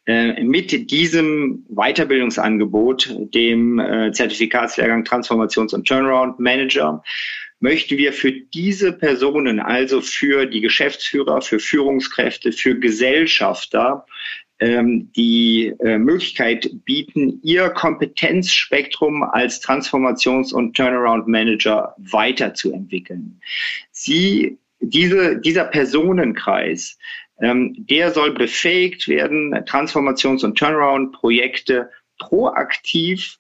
äh, 0.05 0.43
mit 0.43 0.91
diesem 0.91 1.65
Weiterbildungsangebot, 1.69 3.17
dem 3.35 3.79
äh, 3.79 4.13
Zertifikatslehrgang 4.13 5.05
Transformations- 5.05 5.75
und 5.75 5.87
Turnaround 5.87 6.39
Manager, 6.39 7.03
möchten 7.61 7.97
wir 7.97 8.13
für 8.13 8.33
diese 8.33 8.93
Personen, 8.93 9.61
also 9.61 10.01
für 10.01 10.47
die 10.47 10.61
Geschäftsführer, 10.61 11.41
für 11.41 11.59
Führungskräfte, 11.59 12.53
für 12.53 12.79
Gesellschafter, 12.79 14.05
ähm, 14.59 15.11
die 15.15 15.75
äh, 15.81 15.99
Möglichkeit 15.99 16.71
bieten, 16.85 17.41
ihr 17.43 17.69
Kompetenzspektrum 17.71 19.23
als 19.23 19.63
Transformations- 19.63 20.53
und 20.53 20.75
Turnaround-Manager 20.75 21.95
weiterzuentwickeln. 21.99 23.41
Sie, 23.91 24.59
diese, 24.81 25.39
dieser 25.39 25.65
Personenkreis, 25.65 26.99
ähm, 27.41 27.75
der 27.79 28.13
soll 28.13 28.33
befähigt 28.33 29.09
werden, 29.09 29.53
Transformations- 29.67 30.45
und 30.45 30.59
Turnaround-Projekte 30.59 31.91
proaktiv 32.19 33.39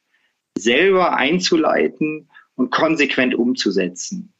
selber 0.58 1.16
einzuleiten 1.16 2.28
und 2.56 2.70
konsequent 2.70 3.34
umzusetzen. 3.34 4.32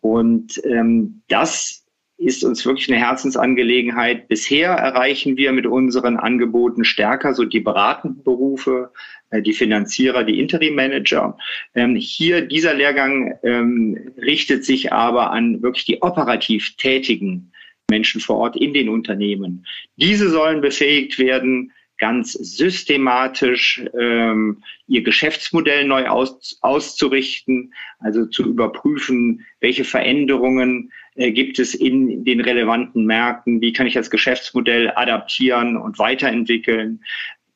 Und 0.00 0.60
ähm, 0.64 1.22
das 1.28 1.84
ist 2.18 2.42
uns 2.42 2.66
wirklich 2.66 2.90
eine 2.90 2.98
Herzensangelegenheit. 2.98 4.26
Bisher 4.26 4.70
erreichen 4.70 5.36
wir 5.36 5.52
mit 5.52 5.66
unseren 5.66 6.16
Angeboten 6.16 6.84
stärker 6.84 7.32
so 7.32 7.44
die 7.44 7.60
beratenden 7.60 8.24
Berufe, 8.24 8.90
äh, 9.30 9.40
die 9.40 9.52
Finanzierer, 9.52 10.24
die 10.24 10.40
Interim-Manager. 10.40 11.38
Ähm, 11.74 11.94
hier 11.94 12.42
dieser 12.42 12.74
Lehrgang 12.74 13.38
ähm, 13.44 14.12
richtet 14.20 14.64
sich 14.64 14.92
aber 14.92 15.30
an 15.30 15.62
wirklich 15.62 15.84
die 15.84 16.02
operativ 16.02 16.76
tätigen 16.76 17.52
Menschen 17.88 18.20
vor 18.20 18.36
Ort 18.36 18.56
in 18.56 18.74
den 18.74 18.88
Unternehmen. 18.88 19.64
Diese 19.96 20.28
sollen 20.28 20.60
befähigt 20.60 21.18
werden, 21.20 21.72
ganz 21.98 22.32
systematisch 22.32 23.84
ähm, 23.98 24.62
ihr 24.86 25.02
Geschäftsmodell 25.02 25.84
neu 25.84 26.06
aus, 26.06 26.58
auszurichten, 26.62 27.74
also 27.98 28.26
zu 28.26 28.44
überprüfen, 28.44 29.44
welche 29.60 29.84
Veränderungen 29.84 30.92
äh, 31.16 31.32
gibt 31.32 31.58
es 31.58 31.74
in 31.74 32.24
den 32.24 32.40
relevanten 32.40 33.04
Märkten, 33.04 33.60
wie 33.60 33.72
kann 33.72 33.86
ich 33.86 33.94
das 33.94 34.10
Geschäftsmodell 34.10 34.92
adaptieren 34.94 35.76
und 35.76 35.98
weiterentwickeln. 35.98 37.02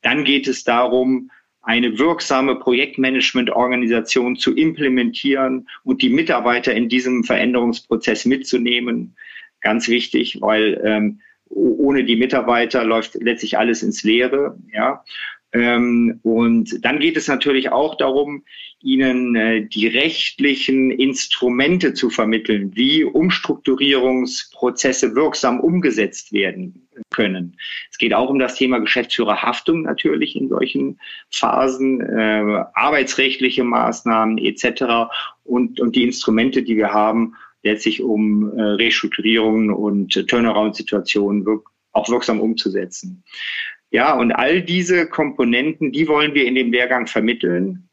Dann 0.02 0.24
geht 0.24 0.48
es 0.48 0.64
darum, 0.64 1.31
eine 1.62 1.96
wirksame 1.98 2.57
Projektmanagement-Organisation 2.57 4.35
zu 4.37 4.55
implementieren 4.55 5.68
und 5.85 6.02
die 6.02 6.11
Mitarbeiter 6.11 6.74
in 6.74 6.88
diesem 6.88 7.22
Veränderungsprozess 7.22 8.24
mitzunehmen. 8.24 9.16
Ganz 9.61 9.87
wichtig, 9.87 10.38
weil 10.40 10.81
ähm, 10.85 11.20
ohne 11.54 12.04
die 12.04 12.16
Mitarbeiter 12.16 12.84
läuft 12.84 13.14
letztlich 13.14 13.58
alles 13.58 13.82
ins 13.82 14.02
Leere. 14.02 14.58
Ja. 14.72 15.04
Ähm, 15.54 16.18
und 16.22 16.82
dann 16.84 16.98
geht 16.98 17.18
es 17.18 17.28
natürlich 17.28 17.72
auch 17.72 17.96
darum, 17.96 18.42
ihnen 18.80 19.36
äh, 19.36 19.66
die 19.66 19.86
rechtlichen 19.86 20.90
Instrumente 20.90 21.92
zu 21.92 22.08
vermitteln, 22.08 22.72
wie 22.74 23.04
Umstrukturierungsprozesse 23.04 25.14
wirksam 25.14 25.60
umgesetzt 25.60 26.32
werden 26.32 26.88
können. 27.10 27.58
Es 27.90 27.98
geht 27.98 28.14
auch 28.14 28.30
um 28.30 28.38
das 28.38 28.54
Thema 28.54 28.78
Geschäftsführerhaftung 28.78 29.82
natürlich 29.82 30.36
in 30.36 30.48
solchen 30.48 30.98
Phasen, 31.30 32.00
äh, 32.00 32.64
arbeitsrechtliche 32.72 33.64
Maßnahmen 33.64 34.38
etc. 34.38 35.10
Und, 35.44 35.80
und 35.80 35.94
die 35.94 36.04
Instrumente, 36.04 36.62
die 36.62 36.78
wir 36.78 36.94
haben, 36.94 37.34
letztlich 37.62 38.03
um 38.03 38.57
äh, 38.57 38.62
Restrukturierungen 38.62 39.70
und 39.70 40.16
äh, 40.16 40.25
Turnaround-Situationen 40.25 41.46
wirk 41.46 41.68
auch 41.92 42.09
wirksam 42.09 42.40
umzusetzen. 42.40 43.22
Ja, 43.90 44.14
und 44.18 44.33
all 44.33 44.62
diese 44.62 45.07
Komponenten, 45.07 45.92
die 45.92 46.09
wollen 46.09 46.33
wir 46.35 46.46
in 46.46 46.55
dem 46.55 46.72
Lehrgang 46.72 47.07
vermitteln 47.07 47.88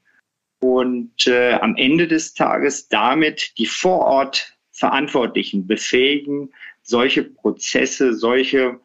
und 0.62 1.28
äh, 1.28 1.54
am 1.54 1.76
Ende 1.76 2.08
des 2.08 2.34
Tages 2.34 2.88
damit 2.88 3.58
die 3.58 3.66
vor 3.66 4.00
Ort 4.00 4.58
Verantwortlichen 4.72 5.68
befähigen, 5.68 6.54
solche 6.82 7.24
Prozesse, 7.24 8.14
solche 8.14 8.80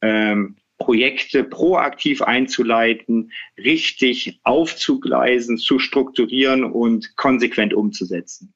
ähm, 0.00 0.56
Projekte 0.78 1.44
proaktiv 1.44 2.22
einzuleiten, 2.22 3.32
richtig 3.58 4.40
aufzugleisen, 4.44 5.58
zu 5.58 5.78
strukturieren 5.78 6.64
und 6.64 7.16
konsequent 7.16 7.74
umzusetzen. 7.74 8.54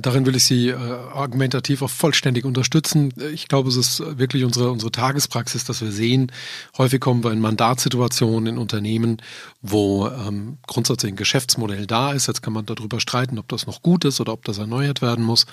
Darin 0.00 0.26
will 0.26 0.36
ich 0.36 0.44
Sie 0.44 0.68
äh, 0.68 0.74
argumentativ 0.74 1.82
auch 1.82 1.90
vollständig 1.90 2.44
unterstützen. 2.44 3.12
Ich 3.32 3.48
glaube, 3.48 3.68
es 3.68 3.76
ist 3.76 4.00
wirklich 4.18 4.44
unsere, 4.44 4.70
unsere 4.70 4.92
Tagespraxis, 4.92 5.64
dass 5.64 5.80
wir 5.80 5.90
sehen, 5.90 6.30
häufig 6.76 7.00
kommen 7.00 7.24
wir 7.24 7.32
in 7.32 7.40
Mandatssituationen 7.40 8.54
in 8.54 8.58
Unternehmen, 8.58 9.20
wo 9.60 10.06
ähm, 10.06 10.58
grundsätzlich 10.68 11.12
ein 11.12 11.16
Geschäftsmodell 11.16 11.86
da 11.86 12.12
ist. 12.12 12.28
Jetzt 12.28 12.42
kann 12.42 12.52
man 12.52 12.64
darüber 12.64 13.00
streiten, 13.00 13.40
ob 13.40 13.48
das 13.48 13.66
noch 13.66 13.82
gut 13.82 14.04
ist 14.04 14.20
oder 14.20 14.32
ob 14.32 14.44
das 14.44 14.58
erneuert 14.58 15.02
werden 15.02 15.24
muss. 15.24 15.46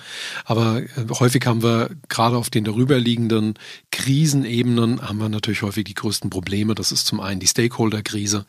Aber 0.44 0.80
äh, 0.80 0.88
häufig 1.18 1.44
haben 1.44 1.64
wir 1.64 1.90
gerade 2.08 2.36
auf 2.36 2.48
den 2.48 2.62
darüberliegenden 2.62 3.54
Krisenebenen 3.90 5.02
haben 5.02 5.18
wir 5.18 5.28
natürlich 5.28 5.62
häufig 5.62 5.84
die 5.84 5.94
größten 5.94 6.30
Probleme. 6.30 6.76
Das 6.76 6.92
ist 6.92 7.06
zum 7.06 7.18
einen 7.18 7.40
die 7.40 7.48
Stakeholder-Krise, 7.48 8.46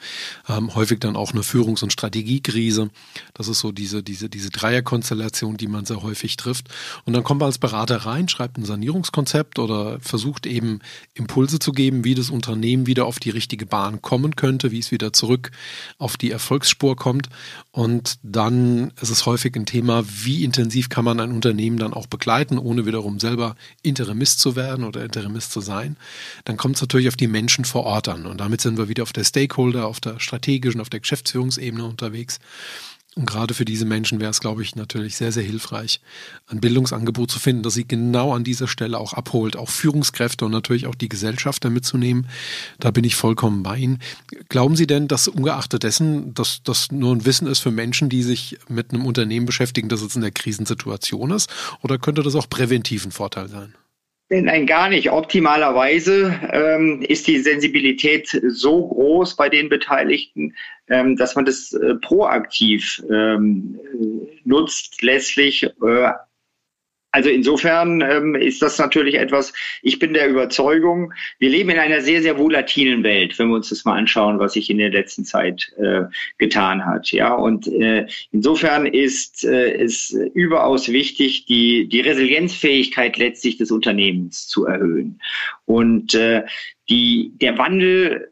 ähm, 0.48 0.76
häufig 0.76 1.00
dann 1.00 1.16
auch 1.16 1.32
eine 1.32 1.42
Führungs- 1.42 1.82
und 1.82 1.92
Strategiekrise. 1.92 2.92
Das 3.34 3.48
ist 3.48 3.60
so 3.60 3.72
diese, 3.72 4.04
diese, 4.04 4.30
diese 4.30 4.52
Dreierkonstellation, 4.52 5.58
die 5.58 5.68
man 5.68 5.87
sehr 5.88 6.04
häufig 6.04 6.38
trifft. 6.38 6.70
Und 7.06 7.14
dann 7.14 7.24
kommt 7.24 7.40
man 7.40 7.48
als 7.48 7.58
Berater 7.58 7.98
rein, 7.98 8.30
schreibt 8.30 8.58
ein 8.58 8.66
Sanierungskonzept 8.66 9.60
oder 9.60 10.00
versucht 10.00 10.46
eben 10.46 10.80
Impulse 11.14 11.60
zu 11.60 11.72
geben, 11.72 12.04
wie 12.04 12.16
das 12.16 12.30
Unternehmen 12.30 12.88
wieder 12.88 13.06
auf 13.06 13.20
die 13.20 13.30
richtige 13.30 13.66
Bahn 13.66 14.02
kommen 14.02 14.36
könnte, 14.36 14.72
wie 14.72 14.80
es 14.80 14.92
wieder 14.92 15.14
zurück 15.14 15.52
auf 15.98 16.18
die 16.18 16.32
Erfolgsspur 16.32 16.96
kommt. 16.96 17.30
Und 17.72 18.20
dann 18.24 18.92
ist 19.02 19.10
es 19.10 19.26
häufig 19.26 19.56
ein 19.56 19.66
Thema, 19.66 20.04
wie 20.08 20.44
intensiv 20.44 20.90
kann 20.90 21.06
man 21.06 21.20
ein 21.20 21.32
Unternehmen 21.32 21.78
dann 21.78 21.94
auch 21.94 22.08
begleiten, 22.08 22.58
ohne 22.58 22.86
wiederum 22.86 23.20
selber 23.20 23.56
Interimist 23.82 24.40
zu 24.40 24.56
werden 24.56 24.84
oder 24.84 25.04
Interimist 25.04 25.52
zu 25.52 25.62
sein. 25.62 25.98
Dann 26.46 26.58
kommt 26.58 26.76
es 26.76 26.82
natürlich 26.82 27.08
auf 27.08 27.16
die 27.16 27.28
Menschen 27.28 27.66
vor 27.66 27.84
Ort 27.84 28.08
an. 28.08 28.26
Und 28.26 28.40
damit 28.40 28.62
sind 28.62 28.78
wir 28.78 28.90
wieder 28.90 29.04
auf 29.04 29.14
der 29.14 29.24
Stakeholder, 29.24 29.88
auf 29.88 30.00
der 30.00 30.20
strategischen, 30.20 30.82
auf 30.82 30.90
der 30.90 31.00
Geschäftsführungsebene 31.00 31.86
unterwegs. 31.86 32.40
Und 33.18 33.26
gerade 33.26 33.56
für 33.56 33.66
diese 33.66 33.86
Menschen 33.86 34.20
wäre 34.20 34.30
es, 34.30 34.40
glaube 34.40 34.62
ich, 34.62 34.76
natürlich 34.76 35.16
sehr, 35.16 35.32
sehr 35.32 35.42
hilfreich, 35.42 36.02
ein 36.46 36.62
Bildungsangebot 36.62 37.32
zu 37.32 37.40
finden, 37.40 37.64
das 37.64 37.74
sie 37.74 37.88
genau 37.88 38.32
an 38.32 38.44
dieser 38.44 38.68
Stelle 38.68 39.00
auch 39.00 39.14
abholt, 39.14 39.56
auch 39.56 39.70
Führungskräfte 39.70 40.46
und 40.46 40.52
natürlich 40.52 40.86
auch 40.86 40.94
die 40.94 41.10
Gesellschaft 41.10 41.64
mitzunehmen. 41.64 42.28
Da 42.80 42.92
bin 42.92 43.04
ich 43.04 43.16
vollkommen 43.16 43.64
bei 43.64 43.78
Ihnen. 43.78 43.98
Glauben 44.50 44.76
Sie 44.76 44.86
denn, 44.86 45.08
dass 45.08 45.28
ungeachtet 45.28 45.82
dessen, 45.82 46.36
dass 46.36 46.62
das 46.62 46.92
nur 46.92 47.16
ein 47.16 47.26
Wissen 47.26 47.48
ist 47.48 47.60
für 47.60 47.72
Menschen, 47.72 48.08
die 48.10 48.22
sich 48.22 48.60
mit 48.70 48.94
einem 48.94 49.08
Unternehmen 49.08 49.48
beschäftigen, 49.48 49.90
das 49.90 50.04
jetzt 50.04 50.16
in 50.16 50.22
der 50.22 50.30
Krisensituation 50.30 51.32
ist? 51.32 51.50
Oder 51.82 51.98
könnte 51.98 52.22
das 52.22 52.36
auch 52.36 52.48
präventiv 52.48 53.04
ein 53.04 53.12
Vorteil 53.12 53.50
sein? 53.50 53.74
Nein, 54.30 54.66
gar 54.66 54.90
nicht. 54.90 55.10
Optimalerweise 55.10 56.38
ähm, 56.52 57.02
ist 57.02 57.28
die 57.28 57.40
Sensibilität 57.40 58.28
so 58.50 58.86
groß 58.90 59.38
bei 59.38 59.48
den 59.48 59.70
Beteiligten, 59.70 60.54
ähm, 60.90 61.16
dass 61.16 61.36
man 61.36 61.46
das 61.46 61.72
äh, 61.72 61.96
proaktiv 61.96 63.02
ähm, 63.10 63.80
nutzt, 64.44 65.02
letztlich 65.02 65.64
äh, 65.64 66.12
also 67.18 67.32
insofern 67.32 68.02
ähm, 68.02 68.36
ist 68.36 68.62
das 68.62 68.78
natürlich 68.78 69.16
etwas, 69.16 69.52
ich 69.82 69.98
bin 69.98 70.14
der 70.14 70.30
Überzeugung, 70.30 71.12
wir 71.40 71.50
leben 71.50 71.72
in 71.72 71.80
einer 71.80 72.02
sehr, 72.02 72.22
sehr 72.22 72.38
volatilen 72.38 73.02
Welt, 73.02 73.40
wenn 73.40 73.48
wir 73.48 73.56
uns 73.56 73.70
das 73.70 73.86
mal 73.86 73.98
anschauen, 73.98 74.38
was 74.38 74.54
sich 74.54 74.70
in 74.70 74.78
der 74.78 74.92
letzten 74.92 75.26
Zeit 75.26 75.74
äh, 75.78 76.04
getan 76.38 76.86
hat. 76.86 77.12
Ja, 77.12 77.34
und 77.34 77.66
äh, 77.66 78.06
insofern 78.32 78.86
ist 78.86 79.44
äh, 79.46 79.82
es 79.82 80.12
überaus 80.12 80.90
wichtig, 80.90 81.48
die, 81.48 81.90
die 81.90 82.02
Resilienzfähigkeit 82.02 83.18
letztlich 83.18 83.58
des 83.58 83.72
Unternehmens 83.72 84.48
zu 84.48 84.68
erhöhen. 84.68 85.20
Und 85.66 86.14
äh, 86.14 86.44
die, 86.88 87.32
der 87.42 87.58
Wandel 87.58 88.32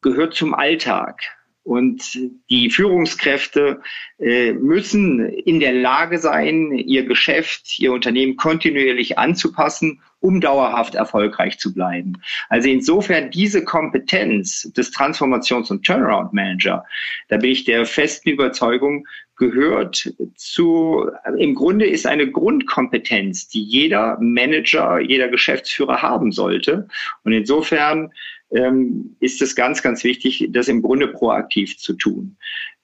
gehört 0.00 0.34
zum 0.34 0.54
Alltag. 0.54 1.22
Und 1.64 2.18
die 2.50 2.70
Führungskräfte 2.70 3.80
äh, 4.18 4.52
müssen 4.52 5.24
in 5.28 5.60
der 5.60 5.72
Lage 5.72 6.18
sein, 6.18 6.72
ihr 6.72 7.04
Geschäft, 7.04 7.78
ihr 7.78 7.92
Unternehmen 7.92 8.36
kontinuierlich 8.36 9.16
anzupassen, 9.16 10.00
um 10.18 10.40
dauerhaft 10.40 10.94
erfolgreich 10.94 11.58
zu 11.58 11.72
bleiben. 11.72 12.14
Also 12.48 12.68
insofern 12.68 13.30
diese 13.30 13.64
Kompetenz 13.64 14.72
des 14.72 14.92
Transformations- 14.92 15.70
und 15.70 15.84
Turnaround-Manager, 15.84 16.84
da 17.28 17.36
bin 17.36 17.50
ich 17.50 17.64
der 17.64 17.86
festen 17.86 18.30
Überzeugung, 18.30 19.06
gehört 19.36 20.12
zu, 20.36 21.10
im 21.36 21.54
Grunde 21.54 21.86
ist 21.86 22.06
eine 22.06 22.30
Grundkompetenz, 22.30 23.48
die 23.48 23.62
jeder 23.62 24.16
Manager, 24.20 25.00
jeder 25.00 25.28
Geschäftsführer 25.28 26.00
haben 26.00 26.30
sollte. 26.30 26.86
Und 27.24 27.32
insofern 27.32 28.12
ähm, 28.52 29.16
ist 29.20 29.42
es 29.42 29.54
ganz, 29.54 29.82
ganz 29.82 30.04
wichtig, 30.04 30.48
das 30.50 30.68
im 30.68 30.82
Grunde 30.82 31.08
proaktiv 31.08 31.78
zu 31.78 31.94
tun. 31.94 32.36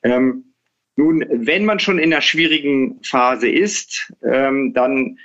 Ähm, 0.02 0.44
Nun, 0.96 1.24
wenn 1.30 1.64
man 1.64 1.78
schon 1.78 1.98
in 1.98 2.12
einer 2.12 2.22
schwierigen 2.22 2.98
Phase 3.04 3.48
ist, 3.48 4.12
ähm, 4.24 4.72
dann 4.74 5.18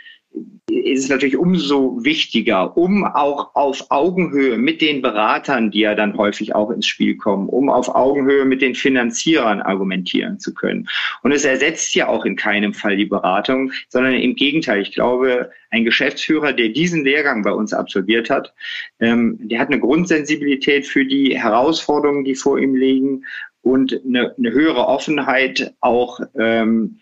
ist 0.69 1.03
es 1.03 1.09
natürlich 1.09 1.37
umso 1.37 2.03
wichtiger, 2.03 2.77
um 2.77 3.05
auch 3.05 3.55
auf 3.55 3.85
Augenhöhe 3.89 4.57
mit 4.57 4.81
den 4.81 5.01
Beratern, 5.01 5.71
die 5.71 5.81
ja 5.81 5.95
dann 5.95 6.17
häufig 6.17 6.55
auch 6.55 6.71
ins 6.71 6.87
Spiel 6.87 7.17
kommen, 7.17 7.49
um 7.49 7.69
auf 7.69 7.93
Augenhöhe 7.93 8.45
mit 8.45 8.61
den 8.61 8.75
Finanzierern 8.75 9.61
argumentieren 9.61 10.39
zu 10.39 10.53
können. 10.53 10.87
Und 11.21 11.31
es 11.31 11.45
ersetzt 11.45 11.95
ja 11.95 12.07
auch 12.07 12.25
in 12.25 12.35
keinem 12.35 12.73
Fall 12.73 12.97
die 12.97 13.05
Beratung, 13.05 13.71
sondern 13.89 14.13
im 14.13 14.35
Gegenteil. 14.35 14.81
Ich 14.81 14.93
glaube, 14.93 15.51
ein 15.69 15.85
Geschäftsführer, 15.85 16.53
der 16.53 16.69
diesen 16.69 17.03
Lehrgang 17.03 17.43
bei 17.43 17.51
uns 17.51 17.73
absolviert 17.73 18.29
hat, 18.29 18.53
ähm, 18.99 19.37
der 19.41 19.59
hat 19.59 19.69
eine 19.69 19.79
Grundsensibilität 19.79 20.85
für 20.85 21.05
die 21.05 21.37
Herausforderungen, 21.37 22.23
die 22.23 22.35
vor 22.35 22.59
ihm 22.59 22.75
liegen 22.75 23.25
und 23.61 23.99
eine, 24.05 24.33
höhere 24.37 24.87
Offenheit 24.87 25.73
auch 25.79 26.19
ähm, 26.37 26.99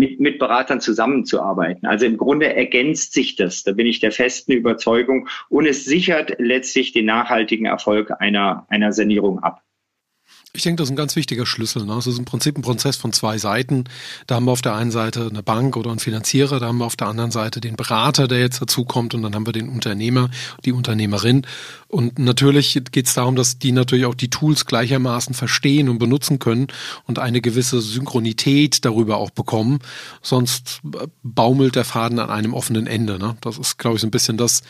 mit, 0.00 0.20
mit 0.20 0.38
Beratern 0.38 0.80
zusammenzuarbeiten. 0.80 1.86
Also 1.86 2.06
im 2.06 2.16
Grunde 2.16 2.54
ergänzt 2.54 3.12
sich 3.12 3.36
das, 3.36 3.64
da 3.64 3.72
bin 3.72 3.86
ich 3.86 4.00
der 4.00 4.12
festen 4.12 4.52
Überzeugung, 4.52 5.28
und 5.48 5.66
es 5.66 5.84
sichert 5.84 6.36
letztlich 6.38 6.92
den 6.92 7.06
nachhaltigen 7.06 7.66
Erfolg 7.66 8.12
einer, 8.20 8.66
einer 8.68 8.92
Sanierung 8.92 9.40
ab. 9.40 9.62
Ich 10.54 10.62
denke, 10.62 10.80
das 10.80 10.88
ist 10.88 10.92
ein 10.92 10.96
ganz 10.96 11.14
wichtiger 11.14 11.44
Schlüssel. 11.44 11.84
Ne? 11.84 11.92
Es 11.94 12.06
ist 12.06 12.18
im 12.18 12.24
Prinzip 12.24 12.56
ein 12.56 12.62
Prozess 12.62 12.96
von 12.96 13.12
zwei 13.12 13.36
Seiten. 13.36 13.84
Da 14.26 14.36
haben 14.36 14.46
wir 14.46 14.52
auf 14.52 14.62
der 14.62 14.74
einen 14.74 14.90
Seite 14.90 15.26
eine 15.28 15.42
Bank 15.42 15.76
oder 15.76 15.90
einen 15.90 15.98
Finanzierer, 15.98 16.58
da 16.58 16.66
haben 16.66 16.78
wir 16.78 16.86
auf 16.86 16.96
der 16.96 17.08
anderen 17.08 17.30
Seite 17.30 17.60
den 17.60 17.76
Berater, 17.76 18.28
der 18.28 18.40
jetzt 18.40 18.62
dazukommt 18.62 19.14
und 19.14 19.22
dann 19.22 19.34
haben 19.34 19.46
wir 19.46 19.52
den 19.52 19.68
Unternehmer, 19.68 20.30
die 20.64 20.72
Unternehmerin. 20.72 21.46
Und 21.86 22.18
natürlich 22.18 22.80
geht 22.92 23.06
es 23.06 23.14
darum, 23.14 23.36
dass 23.36 23.58
die 23.58 23.72
natürlich 23.72 24.06
auch 24.06 24.14
die 24.14 24.30
Tools 24.30 24.64
gleichermaßen 24.64 25.34
verstehen 25.34 25.88
und 25.88 25.98
benutzen 25.98 26.38
können 26.38 26.68
und 27.06 27.18
eine 27.18 27.42
gewisse 27.42 27.80
Synchronität 27.82 28.84
darüber 28.86 29.18
auch 29.18 29.30
bekommen. 29.30 29.80
Sonst 30.22 30.80
baumelt 31.22 31.76
der 31.76 31.84
Faden 31.84 32.18
an 32.18 32.30
einem 32.30 32.54
offenen 32.54 32.86
Ende. 32.86 33.18
Ne? 33.18 33.36
Das 33.42 33.58
ist, 33.58 33.78
glaube 33.78 33.96
ich, 33.96 34.00
so 34.00 34.06
ein 34.06 34.10
bisschen 34.10 34.38
das, 34.38 34.60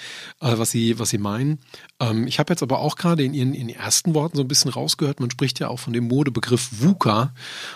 äh, 0.40 0.58
was 0.58 0.72
Sie, 0.72 0.98
was 0.98 1.10
Sie 1.10 1.18
meinen. 1.18 1.60
Ähm, 2.00 2.26
ich 2.26 2.38
habe 2.38 2.52
jetzt 2.52 2.62
aber 2.62 2.78
auch 2.78 2.96
gerade 2.96 3.24
in 3.24 3.34
Ihren, 3.34 3.54
in 3.54 3.68
ersten 3.68 4.14
Worten 4.14 4.36
so 4.36 4.42
ein 4.42 4.48
bisschen 4.48 4.70
rausgehört, 4.70 5.20
man 5.20 5.30
spricht 5.30 5.58
ja 5.58 5.68
auch 5.68 5.78
von 5.78 5.92
dem 5.92 6.08
Modebegriff 6.08 6.68
VUCA, 6.72 7.32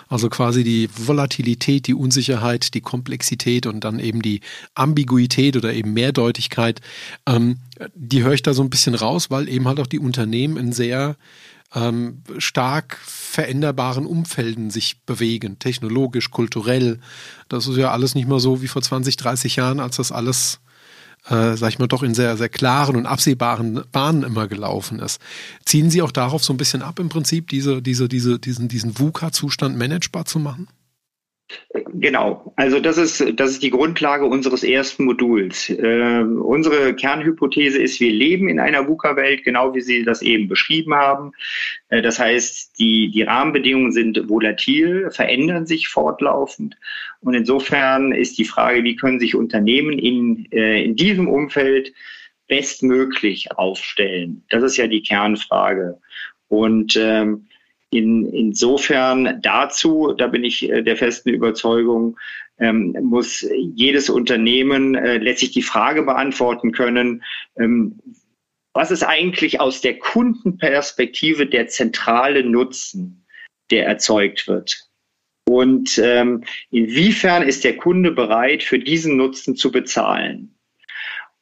also 0.09 0.29
quasi 0.29 0.65
die 0.65 0.89
Volatilität, 0.95 1.87
die 1.87 1.95
Unsicherheit, 1.95 2.75
die 2.75 2.81
Komplexität 2.81 3.67
und 3.67 3.85
dann 3.85 3.99
eben 3.99 4.23
die 4.23 4.41
Ambiguität 4.75 5.57
oder 5.57 5.73
eben 5.73 5.93
Mehrdeutigkeit. 5.93 6.81
Ähm, 7.27 7.59
die 7.95 8.23
höre 8.23 8.35
ich 8.35 8.43
da 8.43 8.55
so 8.55 8.63
ein 8.63 8.71
bisschen 8.71 8.95
raus, 8.95 9.31
weil 9.31 9.49
eben 9.49 9.67
halt 9.67 9.81
auch 9.81 9.87
die 9.87 9.99
Unternehmen 9.99 10.57
in 10.57 10.73
sehr 10.73 11.17
ähm, 11.75 12.23
stark 12.39 12.99
veränderbaren 13.05 14.07
Umfelden 14.07 14.71
sich 14.71 15.01
bewegen, 15.05 15.59
technologisch, 15.59 16.31
kulturell. 16.31 17.01
Das 17.49 17.67
ist 17.67 17.77
ja 17.77 17.91
alles 17.91 18.15
nicht 18.15 18.29
mehr 18.29 18.41
so 18.41 18.63
wie 18.63 18.69
vor 18.69 18.83
20, 18.83 19.17
30 19.17 19.57
Jahren, 19.57 19.81
als 19.81 19.97
das 19.97 20.13
alles 20.13 20.61
äh, 21.29 21.57
sag 21.57 21.69
ich 21.69 21.79
mal, 21.79 21.87
doch 21.87 22.03
in 22.03 22.15
sehr, 22.15 22.37
sehr 22.37 22.49
klaren 22.49 22.97
und 22.97 23.07
absehbaren 23.07 23.85
Bahnen 23.93 24.23
immer 24.23 24.49
gelaufen 24.49 24.99
ist. 24.99 25.21
Ziehen 25.65 25.91
Sie 25.91 26.03
auch 26.03 26.13
darauf 26.13 26.43
so 26.43 26.53
ein 26.53 26.57
bisschen 26.57 26.83
ab, 26.83 26.99
im 26.99 27.09
Prinzip 27.09 27.49
diese, 27.49 27.83
diese, 27.83 28.09
diese, 28.09 28.39
diesen, 28.39 28.69
diesen 28.69 28.99
VUCA-Zustand 28.99 29.77
managebar 29.77 30.25
zu 30.25 30.39
machen? 30.39 30.69
Genau, 31.95 32.53
also 32.57 32.81
das 32.81 32.99
ist, 32.99 33.25
das 33.39 33.51
ist 33.51 33.63
die 33.63 33.71
Grundlage 33.71 34.27
unseres 34.27 34.63
ersten 34.63 35.05
Moduls. 35.05 35.71
Äh, 35.71 36.23
unsere 36.23 36.95
Kernhypothese 36.95 37.81
ist, 37.81 38.01
wir 38.01 38.13
leben 38.13 38.49
in 38.49 38.61
einer 38.61 38.87
VUCA-Welt, 38.87 39.43
genau 39.43 39.75
wie 39.75 39.81
Sie 39.81 40.05
das 40.05 40.23
eben 40.23 40.49
beschrieben 40.49 40.95
haben. 40.95 41.33
Äh, 41.89 42.03
das 42.03 42.19
heißt, 42.19 42.79
die, 42.79 43.11
die 43.11 43.23
Rahmenbedingungen 43.23 43.93
sind 43.93 44.29
volatil, 44.29 45.11
verändern 45.11 45.67
sich 45.67 45.89
fortlaufend. 45.89 46.77
Und 47.21 47.35
insofern 47.35 48.13
ist 48.13 48.39
die 48.39 48.45
Frage, 48.45 48.85
wie 48.85 48.97
können 48.97 49.21
sich 49.21 49.35
Unternehmen 49.35 49.99
in, 49.99 50.47
äh, 50.53 50.85
in 50.85 50.97
diesem 50.97 51.29
Umfeld 51.29 51.93
bestmöglich 52.49 53.53
aufstellen? 53.53 54.45
Das 54.51 54.63
ist 54.63 54.77
ja 54.77 54.87
die 54.87 55.03
Kernfrage. 55.03 55.99
Und 56.49 56.97
ähm, 56.97 57.47
in, 57.93 58.27
insofern 58.33 59.41
dazu, 59.43 60.15
da 60.17 60.27
bin 60.27 60.45
ich 60.45 60.69
äh, 60.69 60.83
der 60.83 60.97
festen 60.97 61.29
Überzeugung, 61.29 62.19
ähm, 62.59 62.97
muss 63.03 63.47
jedes 63.75 64.09
Unternehmen 64.09 64.95
äh, 64.95 65.19
letztlich 65.19 65.51
die 65.51 65.63
Frage 65.63 66.03
beantworten 66.03 66.73
können, 66.73 67.23
ähm, 67.59 67.99
was 68.73 68.91
ist 68.91 69.03
eigentlich 69.03 69.61
aus 69.61 69.83
der 69.83 69.99
Kundenperspektive 69.99 71.47
der 71.47 71.69
zentrale 71.69 72.43
Nutzen, 72.43 73.27
der 73.71 73.87
erzeugt 73.87 74.49
wird? 74.49 74.89
Und 75.47 75.99
ähm, 76.03 76.45
inwiefern 76.71 77.43
ist 77.43 77.65
der 77.65 77.77
Kunde 77.77 78.13
bereit, 78.13 78.63
für 78.63 78.79
diesen 78.79 79.19
Nutzen 79.19 79.55
zu 79.55 79.71
bezahlen? 79.71 80.55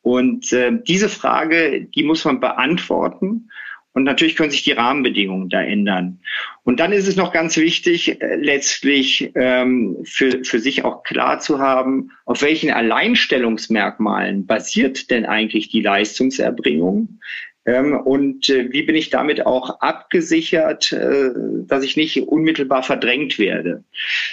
Und 0.02 0.52
äh, 0.52 0.72
diese 0.82 1.08
Frage, 1.08 1.82
die 1.82 2.02
muss 2.02 2.24
man 2.24 2.40
beantworten. 2.40 3.50
Und 3.92 4.04
natürlich 4.04 4.36
können 4.36 4.52
sich 4.52 4.62
die 4.62 4.72
Rahmenbedingungen 4.72 5.48
da 5.48 5.62
ändern. 5.62 6.20
Und 6.62 6.78
dann 6.78 6.92
ist 6.92 7.08
es 7.08 7.16
noch 7.16 7.32
ganz 7.32 7.56
wichtig, 7.56 8.20
äh, 8.20 8.36
letztlich 8.36 9.32
ähm, 9.34 9.98
für, 10.04 10.44
für 10.44 10.60
sich 10.60 10.84
auch 10.84 11.02
klar 11.02 11.40
zu 11.40 11.58
haben, 11.58 12.12
auf 12.24 12.42
welchen 12.42 12.70
Alleinstellungsmerkmalen 12.70 14.46
basiert 14.46 15.10
denn 15.10 15.26
eigentlich 15.26 15.70
die 15.70 15.82
Leistungserbringung? 15.82 17.20
Ähm, 17.66 17.96
und 17.96 18.48
äh, 18.48 18.72
wie 18.72 18.82
bin 18.82 18.94
ich 18.94 19.10
damit 19.10 19.44
auch 19.44 19.80
abgesichert, 19.80 20.92
äh, 20.92 21.30
dass 21.66 21.84
ich 21.84 21.96
nicht 21.96 22.22
unmittelbar 22.22 22.82
verdrängt 22.82 23.38
werde? 23.38 23.84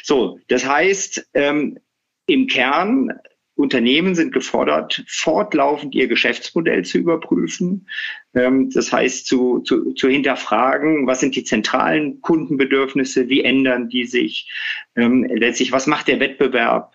So, 0.03 0.39
das 0.47 0.67
heißt, 0.67 1.29
ähm, 1.33 1.79
im 2.27 2.47
Kern 2.47 3.13
Unternehmen 3.57 4.13
sind 4.13 4.33
gefordert, 4.33 5.03
fortlaufend 5.07 5.95
ihr 5.95 6.07
Geschäftsmodell 6.07 6.85
zu 6.85 6.99
überprüfen. 6.99 7.87
Ähm, 8.35 8.69
das 8.69 8.93
heißt, 8.93 9.25
zu, 9.25 9.59
zu, 9.59 9.93
zu 9.93 10.07
hinterfragen, 10.07 11.07
was 11.07 11.19
sind 11.19 11.35
die 11.35 11.43
zentralen 11.43 12.21
Kundenbedürfnisse, 12.21 13.29
wie 13.29 13.43
ändern 13.43 13.89
die 13.89 14.05
sich, 14.05 14.51
ähm, 14.95 15.23
letztlich, 15.23 15.71
was 15.71 15.87
macht 15.87 16.07
der 16.07 16.19
Wettbewerb? 16.19 16.93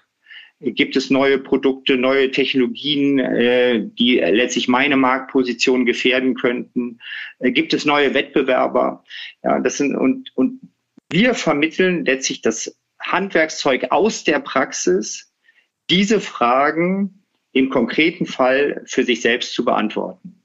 Gibt 0.60 0.94
es 0.94 1.10
neue 1.10 1.38
Produkte, 1.38 1.96
neue 1.96 2.30
Technologien, 2.30 3.18
äh, 3.18 3.84
die 3.84 4.18
letztlich 4.18 4.68
meine 4.68 4.96
Marktposition 4.96 5.84
gefährden 5.84 6.34
könnten? 6.34 7.00
Äh, 7.40 7.50
gibt 7.50 7.74
es 7.74 7.84
neue 7.84 8.14
Wettbewerber? 8.14 9.02
Ja, 9.42 9.58
das 9.58 9.78
sind 9.78 9.96
und, 9.96 10.30
und 10.36 10.60
wir 11.10 11.34
vermitteln 11.34 12.04
letztlich 12.04 12.40
das 12.40 12.78
Handwerkszeug 13.00 13.88
aus 13.90 14.22
der 14.22 14.38
Praxis 14.38 15.31
diese 15.90 16.20
Fragen 16.20 17.24
im 17.52 17.70
konkreten 17.70 18.26
Fall 18.26 18.82
für 18.86 19.04
sich 19.04 19.20
selbst 19.20 19.54
zu 19.54 19.64
beantworten. 19.64 20.42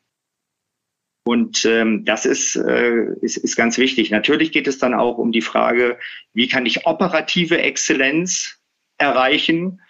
Und 1.27 1.65
ähm, 1.65 2.05
das 2.05 2.25
ist, 2.25 2.55
äh, 2.55 3.05
ist, 3.21 3.35
ist 3.35 3.57
ganz 3.57 3.77
wichtig. 3.77 4.11
Natürlich 4.11 4.53
geht 4.53 4.67
es 4.67 4.77
dann 4.77 4.93
auch 4.93 5.17
um 5.17 5.33
die 5.33 5.41
Frage, 5.41 5.99
wie 6.33 6.47
kann 6.47 6.65
ich 6.65 6.85
operative 6.85 7.57
Exzellenz 7.57 8.61
erreichen? 8.97 9.81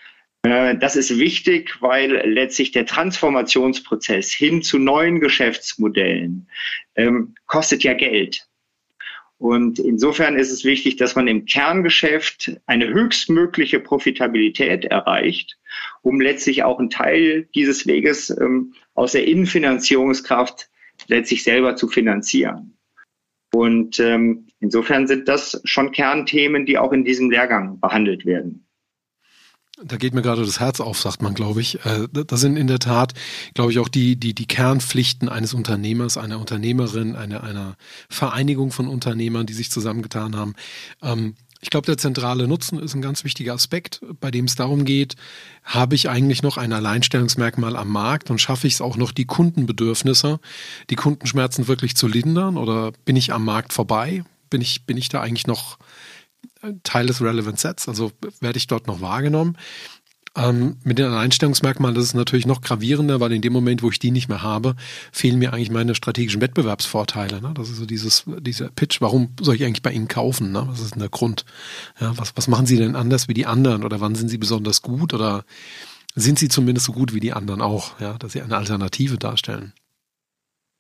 Äh, 0.42 0.78
das 0.78 0.96
ist 0.96 1.20
wichtig, 1.20 1.80
weil 1.80 2.12
letztlich 2.28 2.72
der 2.72 2.88
Transformationsprozess 2.88 4.32
hin 4.32 4.64
zu 4.64 4.80
neuen 4.80 5.20
Geschäftsmodellen 5.20 6.50
ähm, 6.96 7.36
kostet 7.46 7.84
ja 7.84 7.94
Geld. 7.94 8.47
Und 9.40 9.78
insofern 9.78 10.36
ist 10.36 10.52
es 10.52 10.64
wichtig, 10.64 10.96
dass 10.96 11.16
man 11.16 11.28
im 11.28 11.46
Kerngeschäft 11.46 12.60
eine 12.66 12.88
höchstmögliche 12.88 13.80
Profitabilität 13.80 14.86
erreicht, 14.86 15.58
um 16.02 16.20
letztlich 16.20 16.64
auch 16.64 16.80
einen 16.80 16.90
Teil 16.90 17.48
dieses 17.54 17.86
Weges 17.86 18.30
ähm, 18.30 18.74
aus 18.96 19.12
der 19.12 19.28
Innenfinanzierungskraft 19.28 20.70
letztlich 21.08 21.44
selber 21.44 21.76
zu 21.76 21.88
finanzieren. 21.88 22.78
Und 23.54 24.00
ähm, 24.00 24.48
insofern 24.60 25.08
sind 25.08 25.28
das 25.28 25.62
schon 25.66 25.92
Kernthemen, 25.92 26.66
die 26.66 26.78
auch 26.78 26.92
in 26.92 27.06
diesem 27.06 27.30
Lehrgang 27.30 27.80
behandelt 27.80 28.26
werden. 28.26 28.67
Da 29.84 29.98
geht 29.98 30.16
mir 30.16 30.24
gerade 30.24 30.44
das 30.44 30.60
Herz 30.60 30.80
auf, 30.80 31.00
sagt 31.00 31.22
man, 31.22 31.36
glaube 31.36 31.62
ich. 31.62 31.86
Äh, 31.86 32.08
das 32.12 32.42
sind 32.42 32.58
in 32.58 32.68
der 32.68 32.80
Tat, 32.80 33.14
glaube 33.54 33.72
ich, 33.72 33.80
auch 33.80 33.90
die, 33.90 34.16
die, 34.16 34.34
die 34.34 34.48
Kernpflichten 34.48 35.30
eines 35.30 35.54
Unternehmers, 35.54 36.18
einer 36.18 36.40
Unternehmerin, 36.40 37.16
einer, 37.16 37.44
einer 37.44 37.76
Vereinigung 38.10 38.72
von 38.72 38.88
Unternehmern, 38.88 39.46
die 39.46 39.54
sich 39.54 39.70
zusammengetan 39.70 40.36
haben. 40.36 40.56
Ähm, 41.04 41.36
ich 41.62 41.70
glaube, 41.70 41.86
der 41.86 41.98
zentrale 41.98 42.48
Nutzen 42.48 42.80
ist 42.80 42.94
ein 42.96 43.02
ganz 43.02 43.24
wichtiger 43.24 43.54
Aspekt, 43.54 44.02
bei 44.20 44.32
dem 44.32 44.46
es 44.46 44.56
darum 44.56 44.86
geht, 44.86 45.16
habe 45.64 45.96
ich 45.96 46.10
eigentlich 46.10 46.44
noch 46.44 46.58
ein 46.58 46.72
Alleinstellungsmerkmal 46.72 47.76
am 47.76 47.90
Markt 47.90 48.30
und 48.30 48.40
schaffe 48.40 48.68
ich 48.68 48.74
es 48.74 48.82
auch 48.82 48.98
noch, 48.98 49.12
die 49.12 49.26
Kundenbedürfnisse, 49.26 50.40
die 50.90 50.96
Kundenschmerzen 50.96 51.68
wirklich 51.68 51.96
zu 51.96 52.08
lindern 52.08 52.58
oder 52.58 52.92
bin 53.06 53.16
ich 53.16 53.34
am 53.34 53.44
Markt 53.44 53.74
vorbei? 53.74 54.24
Bin 54.50 54.62
ich, 54.62 54.86
bin 54.86 54.98
ich 54.98 55.10
da 55.10 55.22
eigentlich 55.22 55.48
noch 55.48 55.78
Teil 56.84 57.06
des 57.06 57.22
Relevant 57.22 57.60
Sets, 57.60 57.88
also 57.88 58.12
werde 58.40 58.58
ich 58.58 58.68
dort 58.68 58.88
noch 58.88 59.02
wahrgenommen. 59.02 59.58
Ähm, 60.36 60.78
mit 60.84 61.00
den 61.00 61.08
Alleinstellungsmerkmalen, 61.08 61.96
das 61.96 62.06
ist 62.06 62.14
natürlich 62.14 62.46
noch 62.46 62.62
gravierender, 62.62 63.20
weil 63.20 63.32
in 63.32 63.42
dem 63.42 63.54
Moment, 63.54 63.82
wo 63.82 63.90
ich 63.90 63.98
die 63.98 64.12
nicht 64.12 64.30
mehr 64.30 64.44
habe, 64.44 64.76
fehlen 65.12 65.40
mir 65.40 65.52
eigentlich 65.52 65.72
meine 65.72 65.96
strategischen 65.96 66.42
Wettbewerbsvorteile. 66.42 67.42
Ne? 67.42 67.54
Das 67.56 67.70
ist 67.70 67.78
so 67.78 67.88
dieses, 67.88 68.26
dieser 68.42 68.70
Pitch, 68.70 69.02
warum 69.02 69.34
soll 69.42 69.56
ich 69.56 69.64
eigentlich 69.64 69.82
bei 69.82 69.92
Ihnen 69.92 70.08
kaufen? 70.08 70.52
Ne? 70.52 70.68
Was 70.70 70.80
ist 70.80 70.94
denn 70.94 71.00
der 71.00 71.10
Grund? 71.10 71.44
Ja, 72.00 72.16
was, 72.20 72.34
was 72.36 72.48
machen 72.48 72.68
Sie 72.68 72.78
denn 72.78 72.96
anders 72.96 73.28
wie 73.28 73.34
die 73.34 73.48
anderen? 73.48 73.84
Oder 73.84 74.00
wann 74.00 74.14
sind 74.14 74.30
Sie 74.30 74.38
besonders 74.38 74.84
gut? 74.84 75.12
Oder 75.16 75.44
sind 76.14 76.38
Sie 76.38 76.50
zumindest 76.50 76.86
so 76.86 76.94
gut 76.94 77.16
wie 77.16 77.20
die 77.20 77.34
anderen 77.34 77.62
auch, 77.62 78.00
ja, 78.00 78.14
dass 78.20 78.34
Sie 78.34 78.42
eine 78.42 78.58
Alternative 78.58 79.18
darstellen? 79.18 79.74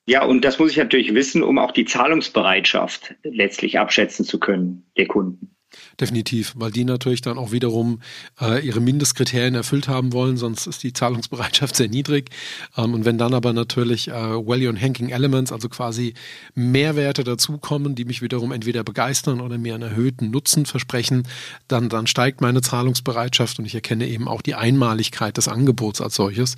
Ja, 0.08 0.24
und 0.24 0.46
das 0.46 0.58
muss 0.58 0.72
ich 0.72 0.78
natürlich 0.78 1.14
wissen, 1.14 1.44
um 1.44 1.60
auch 1.60 1.74
die 1.74 1.84
Zahlungsbereitschaft 1.84 3.16
letztlich 3.24 3.78
abschätzen 3.78 4.24
zu 4.24 4.40
können 4.40 4.86
der 4.96 5.06
Kunden. 5.06 5.52
Definitiv, 6.00 6.54
weil 6.56 6.72
die 6.72 6.86
natürlich 6.86 7.22
dann 7.22 7.38
auch 7.38 7.52
wiederum 7.52 8.00
äh, 8.40 8.66
ihre 8.66 8.80
Mindestkriterien 8.80 9.54
erfüllt 9.54 9.90
haben 9.90 10.14
wollen, 10.14 10.38
sonst 10.38 10.66
ist 10.66 10.82
die 10.84 10.94
Zahlungsbereitschaft 10.94 11.76
sehr 11.76 11.90
niedrig. 11.90 12.30
Ähm, 12.78 12.94
und 12.94 13.04
wenn 13.04 13.18
dann 13.18 13.34
aber 13.34 13.52
natürlich 13.52 14.08
äh, 14.08 14.14
Value 14.14 14.70
und 14.70 14.82
Hanking 14.82 15.10
Elements, 15.10 15.52
also 15.52 15.68
quasi 15.68 16.14
Mehrwerte 16.56 17.26
dazukommen, 17.26 17.96
die 17.96 18.06
mich 18.06 18.22
wiederum 18.22 18.54
entweder 18.54 18.86
begeistern 18.86 19.42
oder 19.42 19.58
mir 19.58 19.76
einen 19.76 19.90
erhöhten 19.90 20.32
Nutzen 20.32 20.66
versprechen, 20.66 21.28
dann, 21.68 21.90
dann 21.90 22.08
steigt 22.08 22.40
meine 22.40 22.62
Zahlungsbereitschaft 22.62 23.60
und 23.60 23.66
ich 23.66 23.76
erkenne 23.76 24.08
eben 24.08 24.30
auch 24.30 24.42
die 24.42 24.56
Einmaligkeit 24.56 25.36
des 25.36 25.50
Angebots 25.50 26.00
als 26.00 26.16
solches. 26.16 26.56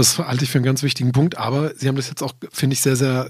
Das 0.00 0.16
halte 0.16 0.44
ich 0.44 0.50
für 0.50 0.56
einen 0.56 0.64
ganz 0.64 0.82
wichtigen 0.82 1.12
Punkt, 1.12 1.36
aber 1.36 1.74
Sie 1.76 1.86
haben 1.86 1.96
das 1.96 2.08
jetzt 2.08 2.22
auch, 2.22 2.32
finde 2.50 2.72
ich, 2.72 2.80
sehr, 2.80 2.96
sehr 2.96 3.28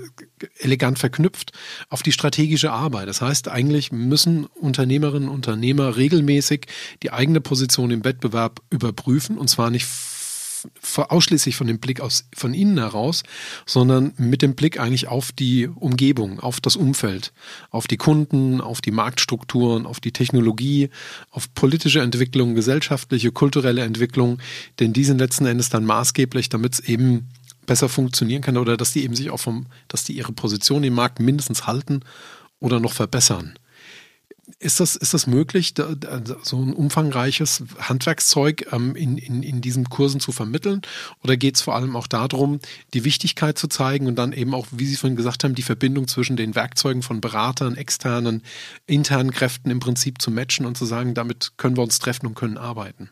elegant 0.60 1.00
verknüpft 1.00 1.50
auf 1.88 2.04
die 2.04 2.12
strategische 2.12 2.70
Arbeit. 2.70 3.08
Das 3.08 3.20
heißt, 3.20 3.48
eigentlich 3.48 3.90
müssen 3.90 4.46
Unternehmerinnen 4.46 5.28
und 5.28 5.34
Unternehmer 5.34 5.96
regelmäßig 5.96 6.66
die 7.02 7.10
eigene 7.10 7.40
Position 7.40 7.90
im 7.90 8.04
Wettbewerb 8.04 8.60
überprüfen 8.70 9.36
und 9.36 9.50
zwar 9.50 9.70
nicht 9.70 9.84
ausschließlich 10.96 11.56
von 11.56 11.66
dem 11.66 11.78
Blick 11.78 12.00
aus, 12.00 12.26
von 12.34 12.54
innen 12.54 12.78
heraus, 12.78 13.22
sondern 13.66 14.12
mit 14.16 14.42
dem 14.42 14.54
Blick 14.54 14.78
eigentlich 14.78 15.08
auf 15.08 15.32
die 15.32 15.68
Umgebung, 15.68 16.40
auf 16.40 16.60
das 16.60 16.76
Umfeld, 16.76 17.32
auf 17.70 17.86
die 17.86 17.96
Kunden, 17.96 18.60
auf 18.60 18.80
die 18.80 18.90
Marktstrukturen, 18.90 19.86
auf 19.86 20.00
die 20.00 20.12
Technologie, 20.12 20.90
auf 21.30 21.52
politische 21.54 22.00
Entwicklung, 22.00 22.54
gesellschaftliche, 22.54 23.32
kulturelle 23.32 23.82
Entwicklung, 23.82 24.38
denn 24.78 24.92
die 24.92 25.04
sind 25.04 25.18
letzten 25.18 25.46
Endes 25.46 25.68
dann 25.68 25.84
maßgeblich, 25.84 26.48
damit 26.48 26.74
es 26.74 26.80
eben 26.80 27.28
besser 27.66 27.88
funktionieren 27.88 28.42
kann 28.42 28.56
oder 28.56 28.76
dass 28.76 28.92
die 28.92 29.04
eben 29.04 29.14
sich 29.14 29.30
auch 29.30 29.38
vom, 29.38 29.66
dass 29.88 30.04
die 30.04 30.14
ihre 30.14 30.32
Position 30.32 30.82
im 30.82 30.94
Markt 30.94 31.20
mindestens 31.20 31.66
halten 31.66 32.00
oder 32.58 32.80
noch 32.80 32.92
verbessern. 32.92 33.54
Ist 34.58 34.80
das, 34.80 34.96
ist 34.96 35.14
das 35.14 35.26
möglich, 35.26 35.74
da, 35.74 35.94
da, 35.94 36.20
so 36.42 36.58
ein 36.58 36.72
umfangreiches 36.72 37.64
Handwerkszeug 37.78 38.72
ähm, 38.72 38.96
in, 38.96 39.18
in, 39.18 39.42
in 39.42 39.60
diesen 39.60 39.84
Kursen 39.88 40.20
zu 40.20 40.32
vermitteln? 40.32 40.82
Oder 41.22 41.36
geht 41.36 41.56
es 41.56 41.62
vor 41.62 41.74
allem 41.74 41.96
auch 41.96 42.06
darum, 42.06 42.60
die 42.94 43.04
Wichtigkeit 43.04 43.58
zu 43.58 43.68
zeigen 43.68 44.06
und 44.06 44.16
dann 44.16 44.32
eben 44.32 44.54
auch, 44.54 44.66
wie 44.70 44.86
Sie 44.86 44.96
vorhin 44.96 45.16
gesagt 45.16 45.44
haben, 45.44 45.54
die 45.54 45.62
Verbindung 45.62 46.08
zwischen 46.08 46.36
den 46.36 46.54
Werkzeugen 46.54 47.02
von 47.02 47.20
Beratern, 47.20 47.76
externen, 47.76 48.42
internen 48.86 49.30
Kräften 49.30 49.70
im 49.70 49.80
Prinzip 49.80 50.20
zu 50.20 50.30
matchen 50.30 50.66
und 50.66 50.76
zu 50.76 50.84
sagen, 50.84 51.14
damit 51.14 51.52
können 51.56 51.76
wir 51.76 51.82
uns 51.82 51.98
treffen 51.98 52.26
und 52.26 52.34
können 52.34 52.58
arbeiten? 52.58 53.10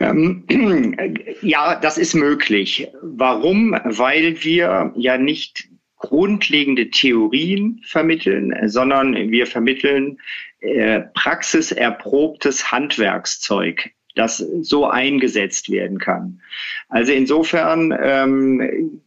Ähm, 0.00 0.44
ja, 1.42 1.76
das 1.76 1.98
ist 1.98 2.14
möglich. 2.14 2.88
Warum? 3.02 3.72
Weil 3.84 4.42
wir 4.42 4.92
ja 4.96 5.18
nicht 5.18 5.68
grundlegende 6.04 6.90
Theorien 6.90 7.80
vermitteln, 7.84 8.54
sondern 8.68 9.14
wir 9.14 9.46
vermitteln 9.46 10.18
äh, 10.60 11.00
praxiserprobtes 11.14 12.70
Handwerkszeug, 12.70 13.90
das 14.14 14.38
so 14.38 14.86
eingesetzt 14.86 15.70
werden 15.70 15.98
kann. 15.98 16.42
Also 16.88 17.12
insofern 17.12 17.96
ähm, 17.98 19.00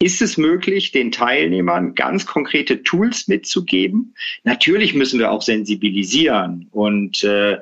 ist 0.00 0.20
es 0.20 0.36
möglich, 0.36 0.90
den 0.90 1.12
Teilnehmern 1.12 1.94
ganz 1.94 2.26
konkrete 2.26 2.82
Tools 2.82 3.28
mitzugeben. 3.28 4.14
Natürlich 4.42 4.94
müssen 4.94 5.18
wir 5.18 5.30
auch 5.30 5.42
sensibilisieren 5.42 6.68
und 6.72 7.22
äh, 7.22 7.58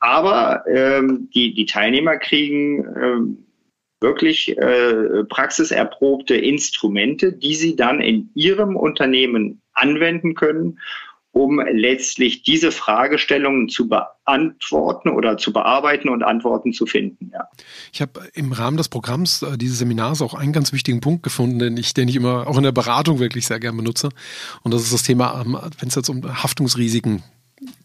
aber 0.00 0.64
ähm, 0.66 1.28
die 1.34 1.54
die 1.54 1.66
Teilnehmer 1.66 2.16
kriegen 2.16 2.84
ähm, 3.00 3.46
wirklich 4.00 4.56
äh, 4.58 5.24
praxiserprobte 5.28 6.36
Instrumente, 6.36 7.32
die 7.32 7.54
sie 7.54 7.76
dann 7.76 8.00
in 8.00 8.30
ihrem 8.34 8.76
Unternehmen 8.76 9.62
anwenden 9.72 10.34
können, 10.34 10.78
um 11.34 11.60
letztlich 11.60 12.44
diese 12.44 12.70
Fragestellungen 12.70 13.68
zu 13.68 13.88
beantworten 13.88 15.08
oder 15.08 15.36
zu 15.36 15.52
bearbeiten 15.52 16.08
und 16.08 16.22
Antworten 16.22 16.72
zu 16.72 16.86
finden. 16.86 17.32
Ja. 17.32 17.48
Ich 17.92 18.00
habe 18.00 18.28
im 18.34 18.52
Rahmen 18.52 18.76
des 18.76 18.88
Programms 18.88 19.42
äh, 19.42 19.58
dieses 19.58 19.80
Seminars 19.80 20.22
auch 20.22 20.34
einen 20.34 20.52
ganz 20.52 20.72
wichtigen 20.72 21.00
Punkt 21.00 21.24
gefunden, 21.24 21.58
den 21.58 21.76
ich, 21.76 21.92
den 21.92 22.08
ich 22.08 22.14
immer 22.14 22.46
auch 22.46 22.56
in 22.56 22.62
der 22.62 22.72
Beratung 22.72 23.18
wirklich 23.18 23.48
sehr 23.48 23.58
gerne 23.58 23.76
benutze. 23.76 24.10
Und 24.62 24.72
das 24.72 24.82
ist 24.82 24.92
das 24.92 25.02
Thema, 25.02 25.42
ähm, 25.44 25.58
wenn 25.80 25.88
es 25.88 25.96
jetzt 25.96 26.08
um 26.08 26.22
Haftungsrisiken 26.24 27.24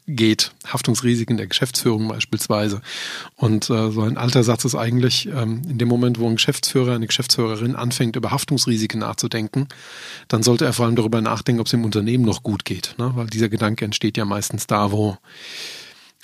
geht, 0.08 0.52
Haftungsrisiken 0.66 1.38
der 1.38 1.48
Geschäftsführung 1.48 2.08
beispielsweise. 2.08 2.82
Und 3.36 3.70
äh, 3.70 3.92
so 3.92 4.02
ein 4.02 4.18
alter 4.18 4.44
Satz 4.44 4.66
ist 4.66 4.76
eigentlich, 4.76 5.28
ähm, 5.28 5.62
in 5.68 5.78
dem 5.78 5.88
Moment, 5.88 6.20
wo 6.20 6.28
ein 6.28 6.36
Geschäftsführer, 6.36 6.94
eine 6.94 7.08
Geschäftsführerin 7.08 7.76
anfängt, 7.76 8.16
über 8.16 8.32
Haftungsrisiken 8.32 9.00
nachzudenken, 9.00 9.68
dann 10.28 10.44
sollte 10.44 10.66
er 10.66 10.74
vor 10.74 10.86
allem 10.86 10.96
darüber 10.96 11.22
nachdenken, 11.22 11.62
ob 11.62 11.68
es 11.68 11.74
im 11.74 11.86
Unternehmen 11.86 12.26
noch 12.26 12.44
gut 12.44 12.66
geht. 12.66 12.96
Ne? 12.98 13.12
Weil 13.16 13.28
dieser 13.28 13.50
Gedanke 13.50 13.86
entsteht 13.86 14.18
ja 14.18 14.26
meistens 14.26 14.68
da, 14.68 14.92
wo 14.92 15.18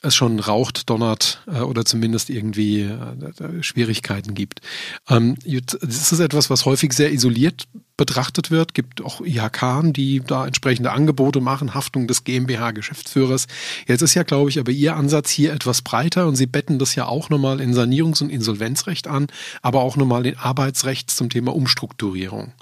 es 0.06 0.16
schon 0.16 0.40
raucht, 0.40 0.90
donnert 0.90 1.42
äh, 1.48 1.60
oder 1.60 1.86
zumindest 1.86 2.30
irgendwie 2.30 2.82
äh, 2.82 3.64
Schwierigkeiten 3.64 4.34
gibt. 4.34 4.62
Ähm, 5.10 5.36
das 5.46 6.12
ist 6.12 6.20
etwas, 6.20 6.50
was 6.50 6.66
häufig 6.66 6.94
sehr 6.94 7.12
isoliert 7.12 7.68
betrachtet 7.98 8.52
wird. 8.52 8.74
Gibt 8.74 9.02
auch 9.02 9.22
IHK, 9.22 9.94
die 9.94 10.22
da 10.26 10.46
entsprechende 10.46 10.92
Angebote 10.92 11.42
machen, 11.42 11.74
Haftung 11.74 12.08
des 12.08 12.24
GmbH-Geschäftsführers. 12.24 13.48
Jetzt 13.88 14.02
ist 14.02 14.14
ja, 14.14 14.24
glaube 14.24 14.50
ich, 14.50 14.60
aber 14.60 14.72
Ihr 14.72 14.96
Ansatz 14.96 15.30
hier 15.30 15.54
etwas 15.54 15.82
breiter 15.82 16.28
und 16.28 16.36
Sie 16.36 16.48
betten 16.48 16.80
das 16.80 16.96
ja 16.96 17.06
auch 17.06 17.30
nochmal 17.30 17.62
in 17.62 17.74
Sanierungs- 17.74 18.22
und 18.22 18.30
Insolvenzrecht 18.30 19.08
an, 19.08 19.28
aber 19.62 19.82
auch 19.82 19.98
nochmal 19.98 20.26
in 20.26 20.38
Arbeitsrecht 20.38 21.10
zum 21.12 21.30
Thema 21.30 21.56
Umstrukturierung. 21.56 22.54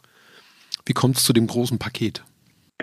Wie 0.86 0.94
kommt 0.94 1.18
es 1.18 1.24
zu 1.24 1.34
dem 1.34 1.48
großen 1.48 1.80
Paket? 1.80 2.24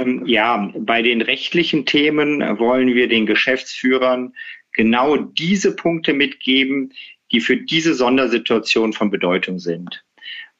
Ähm, 0.00 0.26
ja, 0.26 0.72
bei 0.78 1.02
den 1.02 1.22
rechtlichen 1.22 1.86
Themen 1.86 2.40
wollen 2.58 2.94
wir 2.94 3.08
den 3.08 3.26
Geschäftsführern 3.26 4.34
genau 4.72 5.16
diese 5.16 5.74
Punkte 5.74 6.12
mitgeben, 6.12 6.92
die 7.32 7.40
für 7.40 7.56
diese 7.56 7.94
Sondersituation 7.94 8.92
von 8.92 9.10
Bedeutung 9.10 9.58
sind. 9.58 10.04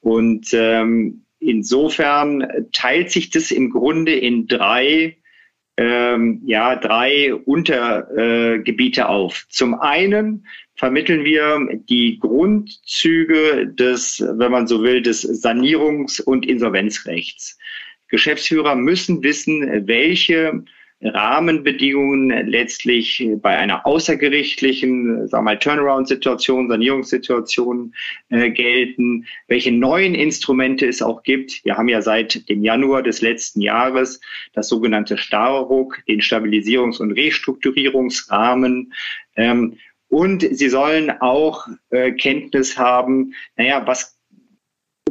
Und 0.01 0.49
ähm, 0.53 1.25
insofern 1.39 2.47
teilt 2.73 3.11
sich 3.11 3.31
das 3.31 3.51
im 3.51 3.71
Grunde 3.71 4.15
in 4.15 4.47
drei, 4.47 5.17
ähm, 5.77 6.43
ja, 6.45 6.77
drei 6.77 7.35
Untergebiete 7.35 9.01
äh, 9.01 9.05
auf. 9.05 9.47
Zum 9.49 9.75
einen 9.75 10.47
vermitteln 10.75 11.25
wir 11.25 11.61
die 11.89 12.19
Grundzüge 12.19 13.67
des, 13.67 14.21
wenn 14.21 14.53
man 14.53 14.67
so 14.67 14.83
will, 14.83 15.03
des 15.03 15.25
Sanierungs- 15.43 16.23
und 16.23 16.47
Insolvenzrechts. 16.47 17.59
Geschäftsführer 18.11 18.75
müssen 18.75 19.23
wissen, 19.23 19.87
welche 19.87 20.65
Rahmenbedingungen 21.03 22.47
letztlich 22.47 23.27
bei 23.37 23.57
einer 23.57 23.87
außergerichtlichen, 23.87 25.29
sagen 25.29 25.45
wir 25.45 25.53
mal, 25.53 25.59
Turnaround-Situation, 25.59 26.69
Sanierungssituation 26.69 27.95
äh, 28.29 28.51
gelten, 28.51 29.27
welche 29.49 29.73
neuen 29.73 30.15
Instrumente 30.15 30.87
es 30.87 31.01
auch 31.01 31.23
gibt. 31.23 31.65
Wir 31.65 31.79
haben 31.79 31.89
ja 31.89 32.03
seit 32.03 32.49
dem 32.51 32.63
Januar 32.63 33.03
des 33.03 33.23
letzten 33.23 33.63
Jahres 33.63 34.21
das 34.53 34.69
sogenannte 34.69 35.17
Starruck, 35.17 36.03
den 36.07 36.21
Stabilisierungs- 36.21 37.01
und 37.01 37.13
Restrukturierungsrahmen. 37.13 38.93
Ähm, 39.37 39.79
und 40.09 40.43
sie 40.43 40.69
sollen 40.69 41.11
auch 41.21 41.67
äh, 41.91 42.13
Kenntnis 42.13 42.77
haben, 42.77 43.33
naja, 43.57 43.87
was 43.87 44.20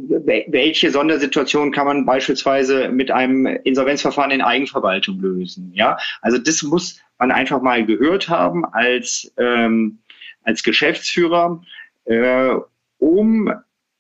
welche 0.08 0.92
Sondersituation 0.92 1.72
kann 1.72 1.86
man 1.86 2.06
beispielsweise 2.06 2.90
mit 2.90 3.12
einem 3.12 3.46
Insolvenzverfahren 3.46 4.32
in 4.32 4.42
Eigenverwaltung 4.42 5.20
lösen? 5.20 5.72
Ja, 5.74 5.98
also 6.22 6.38
das 6.38 6.64
muss 6.64 7.00
man 7.18 7.32
einfach 7.32 7.62
mal 7.62 7.86
gehört 7.86 8.30
haben 8.30 8.66
als 8.66 9.32
ähm, 9.38 10.00
als 10.44 10.64
Geschäftsführer, 10.64 11.62
äh, 12.06 12.56
um 12.98 13.54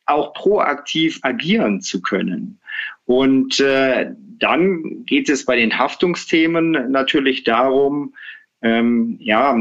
auch 0.06 0.34
proaktiv 0.34 1.20
agieren 1.22 1.82
zu 1.82 2.02
können. 2.02 2.60
Und 3.06 3.60
äh, 3.60 4.12
dann 4.40 5.06
geht 5.06 5.30
es 5.30 5.46
bei 5.46 5.56
den 5.56 5.78
Haftungsthemen 5.78 6.92
natürlich 6.92 7.44
darum, 7.44 8.13
ähm, 8.62 9.18
ja, 9.20 9.56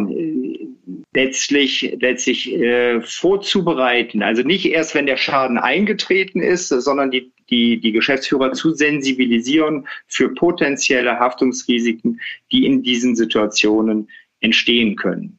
letztlich, 1.14 1.96
letztlich 2.00 2.52
äh, 2.52 3.00
vorzubereiten. 3.00 4.22
Also 4.22 4.42
nicht 4.42 4.66
erst, 4.66 4.94
wenn 4.94 5.06
der 5.06 5.16
Schaden 5.16 5.58
eingetreten 5.58 6.40
ist, 6.40 6.68
sondern 6.68 7.10
die, 7.10 7.32
die, 7.50 7.80
die 7.80 7.92
Geschäftsführer 7.92 8.52
zu 8.52 8.72
sensibilisieren 8.72 9.86
für 10.06 10.34
potenzielle 10.34 11.18
Haftungsrisiken, 11.18 12.20
die 12.52 12.66
in 12.66 12.82
diesen 12.82 13.16
Situationen 13.16 14.08
entstehen 14.40 14.96
können. 14.96 15.38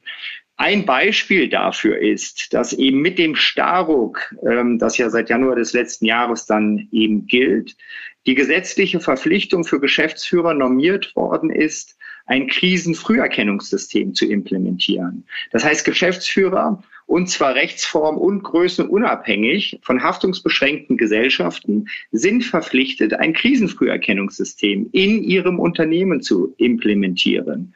Ein 0.58 0.86
Beispiel 0.86 1.48
dafür 1.48 2.00
ist, 2.00 2.54
dass 2.54 2.74
eben 2.74 3.00
mit 3.02 3.18
dem 3.18 3.36
Starruck, 3.36 4.36
ähm, 4.46 4.78
das 4.78 4.98
ja 4.98 5.10
seit 5.10 5.30
Januar 5.30 5.56
des 5.56 5.72
letzten 5.72 6.06
Jahres 6.06 6.46
dann 6.46 6.90
eben 6.92 7.28
gilt, 7.28 7.78
die 8.26 8.36
gesetzliche 8.36 9.00
Verpflichtung 9.00 9.64
für 9.64 9.80
Geschäftsführer 9.80 10.54
normiert 10.54 11.16
worden 11.16 11.50
ist, 11.50 11.98
ein 12.30 12.48
Krisenfrüherkennungssystem 12.48 14.14
zu 14.14 14.26
implementieren. 14.26 15.26
Das 15.52 15.66
heißt, 15.66 15.84
Geschäftsführer 15.84 16.82
und 17.08 17.28
zwar 17.28 17.56
rechtsform 17.56 18.18
und 18.20 18.44
größenunabhängig 18.44 19.80
von 19.82 20.04
haftungsbeschränkten 20.04 20.96
Gesellschaften 20.96 21.88
sind 22.12 22.44
verpflichtet, 22.46 23.16
ein 23.16 23.34
Krisenfrüherkennungssystem 23.34 24.90
in 24.92 25.24
ihrem 25.24 25.60
Unternehmen 25.60 26.22
zu 26.22 26.54
implementieren. 26.58 27.74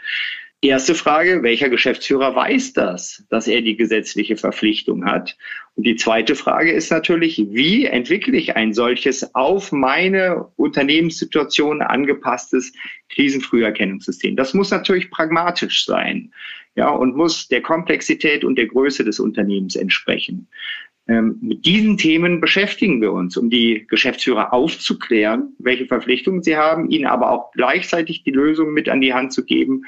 Erste 0.64 0.96
Frage, 0.96 1.44
welcher 1.44 1.68
Geschäftsführer 1.68 2.38
weiß 2.38 2.72
das, 2.72 3.26
dass 3.30 3.50
er 3.50 3.62
die 3.62 3.76
gesetzliche 3.76 4.38
Verpflichtung 4.38 5.04
hat? 5.04 5.36
Und 5.76 5.86
die 5.86 5.98
zweite 5.98 6.36
Frage 6.36 6.72
ist 6.72 6.90
natürlich, 6.90 7.48
wie 7.50 7.86
entwickle 7.86 8.38
ich 8.38 8.56
ein 8.56 8.74
solches 8.74 9.36
auf 9.36 9.74
meine 9.74 10.46
Unternehmenssituation 10.56 11.82
angepasstes 11.82 12.72
Krisenfrüherkennungssystem? 13.10 14.38
Das 14.38 14.54
muss 14.54 14.72
natürlich 14.72 15.12
pragmatisch 15.12 15.86
sein, 15.86 16.32
ja, 16.76 16.88
und 16.88 17.18
muss 17.18 17.50
der 17.50 17.62
Komplexität 17.62 18.46
und 18.46 18.56
der 18.56 18.68
Größe 18.68 19.04
des 19.04 19.20
Unternehmens 19.20 19.76
entsprechen. 19.76 20.48
Ähm, 21.10 21.40
mit 21.42 21.66
diesen 21.66 21.98
Themen 21.98 22.40
beschäftigen 22.40 23.02
wir 23.02 23.12
uns, 23.12 23.36
um 23.36 23.50
die 23.50 23.86
Geschäftsführer 23.90 24.54
aufzuklären, 24.54 25.54
welche 25.60 25.88
Verpflichtungen 25.88 26.42
sie 26.42 26.56
haben, 26.56 26.90
ihnen 26.90 27.08
aber 27.08 27.32
auch 27.32 27.52
gleichzeitig 27.52 28.24
die 28.24 28.32
Lösung 28.32 28.72
mit 28.72 28.88
an 28.88 29.02
die 29.02 29.14
Hand 29.14 29.34
zu 29.34 29.44
geben, 29.44 29.84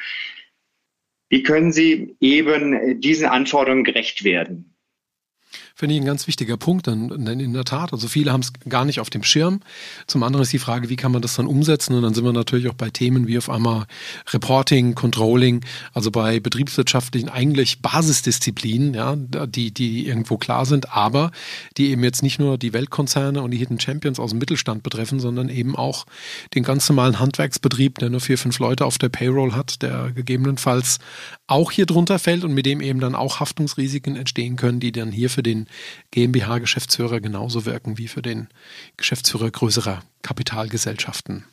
wie 1.29 1.43
können 1.43 1.71
Sie 1.71 2.15
eben 2.19 2.99
diesen 3.01 3.27
Anforderungen 3.27 3.83
gerecht 3.83 4.23
werden? 4.23 4.74
Finde 5.75 5.95
ich 5.95 6.01
ein 6.01 6.05
ganz 6.05 6.25
wichtiger 6.27 6.55
Punkt. 6.55 6.87
Denn 6.87 7.09
in 7.11 7.53
der 7.53 7.65
Tat, 7.65 7.91
also 7.91 8.07
viele 8.07 8.31
haben 8.31 8.39
es 8.41 8.53
gar 8.67 8.85
nicht 8.85 9.01
auf 9.01 9.09
dem 9.09 9.23
Schirm. 9.23 9.59
Zum 10.07 10.23
anderen 10.23 10.43
ist 10.43 10.53
die 10.53 10.59
Frage, 10.59 10.89
wie 10.89 10.95
kann 10.95 11.11
man 11.11 11.21
das 11.21 11.35
dann 11.35 11.47
umsetzen? 11.47 11.95
Und 11.95 12.01
dann 12.01 12.13
sind 12.13 12.23
wir 12.23 12.31
natürlich 12.31 12.69
auch 12.69 12.75
bei 12.75 12.89
Themen 12.89 13.27
wie 13.27 13.37
auf 13.37 13.49
einmal 13.49 13.85
Reporting, 14.31 14.95
Controlling, 14.95 15.65
also 15.93 16.11
bei 16.11 16.39
betriebswirtschaftlichen 16.39 17.27
eigentlich 17.27 17.81
Basisdisziplinen, 17.81 18.93
ja, 18.93 19.15
die, 19.17 19.71
die 19.71 20.07
irgendwo 20.07 20.37
klar 20.37 20.65
sind, 20.65 20.93
aber 20.93 21.31
die 21.77 21.89
eben 21.89 22.03
jetzt 22.03 22.23
nicht 22.23 22.39
nur 22.39 22.57
die 22.57 22.71
Weltkonzerne 22.71 23.41
und 23.41 23.51
die 23.51 23.57
Hidden 23.57 23.79
Champions 23.79 24.19
aus 24.19 24.29
dem 24.29 24.39
Mittelstand 24.39 24.81
betreffen, 24.81 25.19
sondern 25.19 25.49
eben 25.49 25.75
auch 25.75 26.05
den 26.53 26.63
ganz 26.63 26.87
normalen 26.87 27.19
Handwerksbetrieb, 27.19 27.99
der 27.99 28.09
nur 28.09 28.21
vier, 28.21 28.37
fünf 28.37 28.59
Leute 28.59 28.85
auf 28.85 28.97
der 28.97 29.09
Payroll 29.09 29.51
hat, 29.51 29.81
der 29.81 30.11
gegebenenfalls 30.11 30.99
auch 31.47 31.71
hier 31.71 31.85
drunter 31.85 32.17
fällt 32.17 32.45
und 32.45 32.53
mit 32.53 32.65
dem 32.65 32.79
eben 32.79 33.01
dann 33.01 33.13
auch 33.13 33.41
Haftungsrisiken 33.41 34.15
entstehen 34.15 34.55
können, 34.55 34.79
die 34.79 34.93
dann 34.93 35.11
hier 35.11 35.29
für 35.29 35.43
den 35.43 35.64
GmbH-Geschäftsführer 36.11 37.21
genauso 37.21 37.65
wirken 37.65 37.97
wie 37.97 38.07
für 38.07 38.21
den 38.21 38.47
Geschäftsführer 38.97 39.51
größerer 39.51 40.03
Kapitalgesellschaften. 40.21 41.45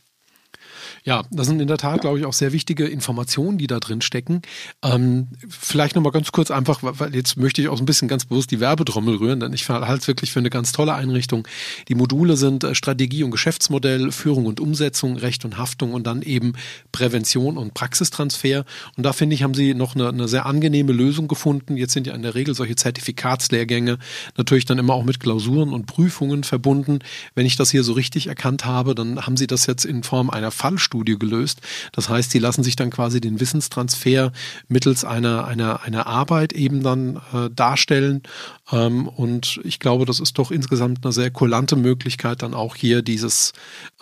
Ja, 1.05 1.25
das 1.33 1.49
sind 1.49 1.61
in 1.61 1.67
der 1.67 1.79
Tat, 1.79 2.03
glaube 2.03 2.21
ich, 2.21 2.27
auch 2.27 2.33
sehr 2.33 2.53
wichtige 2.53 2.87
Informationen, 2.87 3.59
die 3.59 3.67
da 3.67 3.81
drin 3.81 4.03
stecken. 4.03 4.41
Ähm, 4.85 5.27
vielleicht 5.49 5.97
nochmal 5.97 6.13
ganz 6.13 6.31
kurz 6.31 6.53
einfach, 6.53 6.79
weil 6.83 7.13
jetzt 7.13 7.37
möchte 7.37 7.61
ich 7.61 7.69
auch 7.69 7.77
so 7.77 7.83
ein 7.83 7.87
bisschen 7.87 8.07
ganz 8.07 8.25
bewusst 8.25 8.53
die 8.53 8.61
Werbetrommel 8.61 9.17
rühren, 9.17 9.41
denn 9.41 9.53
ich 9.53 9.69
halte 9.69 10.01
es 10.01 10.07
wirklich 10.07 10.31
für 10.31 10.39
eine 10.39 10.51
ganz 10.51 10.71
tolle 10.71 10.95
Einrichtung. 10.95 11.49
Die 11.89 11.97
Module 11.97 12.37
sind 12.37 12.63
äh, 12.63 12.77
Strategie 12.77 13.25
und 13.25 13.33
Geschäftsmodell, 13.33 14.13
Führung 14.13 14.47
und 14.47 14.61
Umsetzung, 14.61 15.17
Recht 15.17 15.45
und 15.45 15.59
Haftung 15.59 15.93
und 15.93 16.07
dann 16.07 16.23
eben 16.23 16.53
Prävention 16.93 17.59
und 17.59 17.75
Praxistransfer. 17.75 18.65
Und 18.97 19.03
da 19.03 19.13
finde 19.13 19.35
ich, 19.35 19.43
haben 19.43 19.55
sie 19.55 19.75
noch 19.75 19.97
eine, 19.97 20.09
eine 20.09 20.29
sehr 20.29 20.47
angenehme 20.47 20.93
Lösung 20.93 21.27
gefunden. 21.27 21.77
Jetzt 21.77 21.95
sind 21.95 22.07
ja 22.07 22.15
in 22.15 22.23
der 22.23 22.37
Regel 22.37 22.55
solche 22.55 22.77
Zertifikatslehrgänge 22.77 23.99
natürlich 24.37 24.67
dann 24.67 24.79
immer 24.79 24.95
auch 24.95 25.05
mit 25.05 25.19
Klausuren 25.19 25.73
und 25.73 25.87
Prüfungen 25.87 26.45
verbunden. 26.45 27.01
Wenn 27.35 27.45
ich 27.45 27.57
das 27.57 27.73
hier 27.73 27.83
so 27.83 27.93
richtig 27.93 28.29
erkannt 28.29 28.65
habe, 28.67 28.95
dann 28.95 29.27
haben 29.27 29.37
sie 29.37 29.49
das 29.49 29.67
jetzt 29.67 29.85
in 29.85 30.05
Form 30.05 30.31
einer 30.31 30.53
Fallstudie 30.53 30.92
Studie 30.93 31.19
gelöst. 31.19 31.63
Das 31.93 32.11
heißt, 32.11 32.31
sie 32.31 32.39
lassen 32.39 32.63
sich 32.63 32.77
dann 32.77 32.91
quasi 32.91 33.21
den 33.21 33.41
Wissenstransfer 33.41 34.31
mittels 34.69 35.07
einer, 35.07 35.47
einer, 35.47 35.83
einer 35.85 36.07
Arbeit 36.07 36.53
eben 36.53 36.83
dann 36.83 37.17
äh, 37.33 37.49
darstellen. 37.51 38.23
Ähm, 38.71 39.09
und 39.09 39.59
ich 39.65 39.79
glaube, 39.79 40.05
das 40.05 40.21
ist 40.21 40.37
doch 40.39 40.51
insgesamt 40.51 40.99
eine 41.03 41.13
sehr 41.13 41.31
kulante 41.31 41.77
Möglichkeit, 41.77 42.43
dann 42.43 42.53
auch 42.53 42.77
hier 42.77 43.01
dieses 43.01 43.53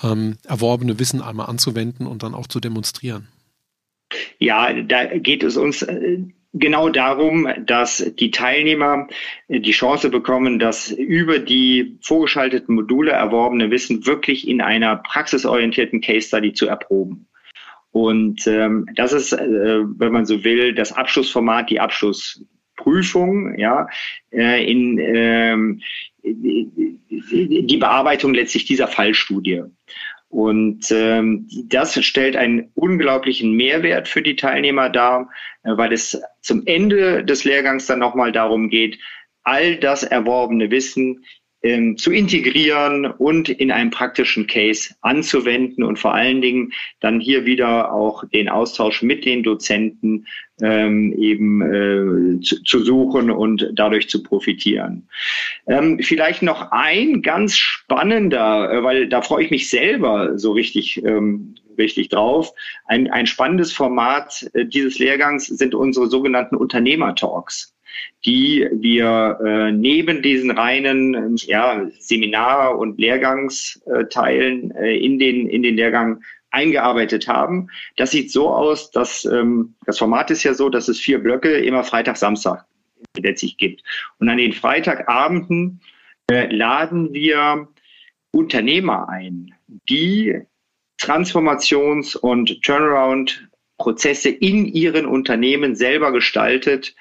ähm, 0.03 0.37
erworbene 0.45 0.99
Wissen 0.99 1.23
einmal 1.23 1.47
anzuwenden 1.47 2.09
und 2.09 2.25
dann 2.25 2.35
auch 2.35 2.49
zu 2.49 2.59
demonstrieren. 2.59 3.29
Ja, 4.41 4.73
da 4.73 5.05
geht 5.05 5.45
es 5.45 5.57
uns 5.57 5.83
äh, 5.83 6.19
genau 6.53 6.89
darum, 6.89 7.49
dass 7.65 8.13
die 8.19 8.31
Teilnehmer 8.31 9.09
äh, 9.49 9.61
die 9.61 9.73
Chance 9.73 10.11
bekommen, 10.11 10.59
das 10.59 10.91
über 10.91 11.39
die 11.39 11.99
vorgeschalteten 12.03 12.75
Module 12.75 13.13
erworbene 13.13 13.71
Wissen 13.71 14.07
wirklich 14.07 14.49
in 14.49 14.61
einer 14.61 14.97
praxisorientierten 14.97 16.01
Case 16.01 16.29
Study 16.29 16.53
zu 16.53 16.67
erproben. 16.67 17.27
Und 17.93 18.47
ähm, 18.47 18.87
das 18.95 19.13
ist, 19.13 19.33
äh, 19.33 19.81
wenn 19.83 20.13
man 20.13 20.27
so 20.27 20.45
will, 20.45 20.75
das 20.75 20.93
Abschlussformat, 20.93 21.71
die 21.71 21.81
Abschlussprüfung, 21.81 23.59
ja, 23.59 23.89
äh, 24.31 24.65
in 24.71 24.99
ähm, 24.99 25.81
die 26.23 27.77
Bearbeitung 27.79 28.35
letztlich 28.35 28.67
dieser 28.67 28.89
Fallstudie. 28.89 29.63
Und 30.31 30.93
ähm, 30.93 31.49
das 31.65 32.03
stellt 32.05 32.37
einen 32.37 32.71
unglaublichen 32.77 33.53
Mehrwert 33.53 34.07
für 34.07 34.23
die 34.23 34.37
Teilnehmer 34.37 34.89
dar, 34.89 35.29
äh, 35.65 35.77
weil 35.77 35.93
es 35.93 36.23
zum 36.41 36.63
Ende 36.67 37.25
des 37.25 37.43
Lehrgangs 37.43 37.87
dann 37.87 37.99
nochmal 37.99 38.31
darum 38.31 38.71
geht, 38.71 38.99
all 39.43 39.77
das 39.77 40.05
erworbene 40.05 40.71
Wissen 40.71 41.25
ähm, 41.63 41.97
zu 41.97 42.11
integrieren 42.11 43.07
und 43.07 43.49
in 43.49 43.71
einem 43.71 43.91
praktischen 43.91 44.47
Case 44.47 44.95
anzuwenden 45.03 45.85
und 45.85 45.99
vor 45.99 46.15
allen 46.15 46.41
Dingen 46.41 46.73
dann 47.01 47.21
hier 47.21 47.45
wieder 47.45 47.93
auch 47.93 48.25
den 48.25 48.49
Austausch 48.49 49.03
mit 49.03 49.25
den 49.25 49.43
Dozenten 49.43 50.27
ähm, 50.63 51.13
eben 51.19 51.63
äh, 51.63 52.41
zu, 52.41 52.63
zu, 52.63 52.85
suchen 52.85 53.31
und 53.31 53.71
dadurch 53.75 54.09
zu 54.09 54.23
profitieren. 54.23 55.09
Ähm, 55.67 55.99
vielleicht 56.01 56.43
noch 56.43 56.71
ein 56.71 57.23
ganz 57.23 57.57
spannender, 57.57 58.73
äh, 58.73 58.83
weil 58.83 59.09
da 59.09 59.23
freue 59.23 59.45
ich 59.45 59.51
mich 59.51 59.69
selber 59.71 60.39
so 60.39 60.53
richtig 60.53 61.03
ähm, 61.05 61.55
richtig 61.79 62.11
drauf. 62.11 62.53
Ein, 62.87 63.11
ein 63.11 63.27
spannendes 63.27 63.73
Format 63.73 64.49
äh, 64.53 64.67
dieses 64.67 64.99
Lehrgangs 64.99 65.47
sind 65.47 65.75
unsere 65.75 66.07
sogenannten 66.09 66.57
Unternehmertalks 66.57 67.75
die 68.25 68.69
wir 68.73 69.39
äh, 69.45 69.73
neben 69.73 70.23
diesen 70.23 70.51
reinen 70.51 71.37
ja, 71.39 71.87
Seminar- 71.99 72.79
und 72.79 72.99
Lehrgangsteilen 72.99 74.71
äh, 74.73 74.97
in, 74.97 75.19
den, 75.19 75.49
in 75.49 75.63
den 75.63 75.77
Lehrgang 75.77 76.23
eingearbeitet 76.51 77.29
haben. 77.29 77.69
Das 77.97 78.11
sieht 78.11 78.31
so 78.31 78.51
aus, 78.51 78.91
dass 78.91 79.25
ähm, 79.25 79.75
das 79.87 79.99
Format 79.99 80.31
ist 80.31 80.43
ja 80.43 80.55
so, 80.55 80.69
dass 80.69 80.89
es 80.89 80.99
vier 80.99 81.19
Blöcke 81.19 81.59
immer 81.59 81.85
Freitag, 81.85 82.17
Samstag 82.17 82.65
letztlich 83.17 83.57
gibt. 83.57 83.83
Und 84.19 84.29
an 84.29 84.39
den 84.39 84.53
Freitagabenden 84.53 85.81
äh, 86.31 86.55
laden 86.55 87.13
wir 87.13 87.69
Unternehmer 88.33 89.09
ein, 89.09 89.55
die 89.89 90.41
Transformations- 91.01 92.17
und 92.17 92.63
Turnaround-Prozesse 92.63 94.29
in 94.29 94.67
ihren 94.67 95.07
Unternehmen 95.07 95.75
selber 95.75 96.13
gestaltet 96.13 96.95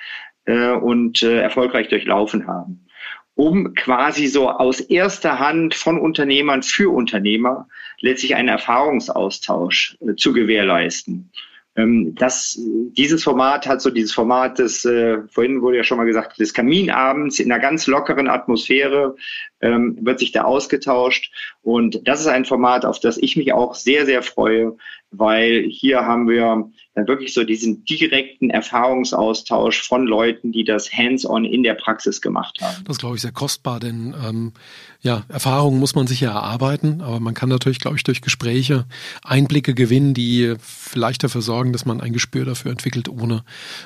äh, 0.50 0.72
und 0.72 1.22
äh, 1.22 1.42
erfolgreich 1.42 1.90
durchlaufen 1.90 2.48
haben, 2.48 2.88
um 3.36 3.76
quasi 3.76 4.26
so 4.26 4.50
aus 4.50 4.80
erster 4.80 5.38
Hand 5.38 5.76
von 5.76 6.00
Unternehmern 6.00 6.64
für 6.64 6.92
Unternehmer 6.92 7.68
letztlich 8.00 8.36
einen 8.36 8.50
Erfahrungsaustausch 8.50 9.98
äh, 10.02 10.16
zu 10.16 10.34
gewährleisten. 10.34 11.32
Ähm, 11.76 12.16
das, 12.16 12.60
dieses 12.98 13.24
Format 13.24 13.68
hat 13.68 13.82
so 13.82 13.92
dieses 13.92 14.12
Format 14.12 14.58
des, 14.58 14.86
äh, 14.86 15.20
vorhin 15.28 15.62
wurde 15.62 15.78
ja 15.78 15.84
schon 15.84 15.98
mal 15.98 16.06
gesagt, 16.06 16.40
des 16.40 16.54
Kaminabends 16.54 17.40
in 17.40 17.52
einer 17.52 17.62
ganz 17.62 17.86
lockeren 17.86 18.28
Atmosphäre 18.28 19.16
ähm, 19.62 19.98
wird 20.02 20.20
sich 20.20 20.32
da 20.32 20.44
ausgetauscht. 20.44 21.32
Und 21.62 22.08
das 22.08 22.22
ist 22.22 22.28
ein 22.28 22.46
Format, 22.46 22.86
auf 22.86 23.00
das 23.00 23.18
ich 23.18 23.36
mich 23.36 23.54
auch 23.54 23.76
sehr, 23.76 24.06
sehr 24.06 24.24
freue, 24.24 24.78
weil 25.12 25.66
hier 25.70 26.06
haben 26.06 26.28
wir 26.28 26.70
dann 26.94 27.08
wirklich 27.08 27.34
so 27.34 27.44
diesen 27.44 27.84
direkten 27.86 28.50
Erfahrungsaustausch 28.50 29.82
von 29.82 30.06
Leuten, 30.06 30.52
die 30.52 30.64
das 30.64 30.92
hands-on 30.94 31.46
in 31.46 31.64
der 31.64 31.74
Praxis 31.74 32.22
gemacht 32.22 32.60
haben. 32.62 32.84
Das 32.86 32.98
glaube 32.98 33.16
ich 33.16 33.22
sehr 33.22 33.32
kostbar, 33.32 33.80
denn 33.80 34.14
ähm, 34.24 34.54
ja, 35.02 35.24
Erfahrungen 35.30 35.80
muss 35.80 35.96
man 35.96 36.08
sich 36.08 36.22
ja 36.22 36.32
erarbeiten, 36.32 37.02
aber 37.02 37.20
man 37.20 37.34
kann 37.34 37.50
natürlich, 37.50 37.80
glaube 37.80 37.98
ich, 37.98 38.04
durch 38.04 38.22
Gespräche 38.22 38.86
Einblicke 39.24 39.74
gewinnen, 39.74 40.14
die 40.14 40.56
vielleicht 40.60 41.24
dafür 41.24 41.42
sorgen, 41.42 41.74
dass 41.74 41.86
man 41.86 42.02
ein 42.02 42.14
Gespür 42.14 42.46
dafür 42.46 42.72
entwickelt, 42.72 43.10
ohne 43.10 43.44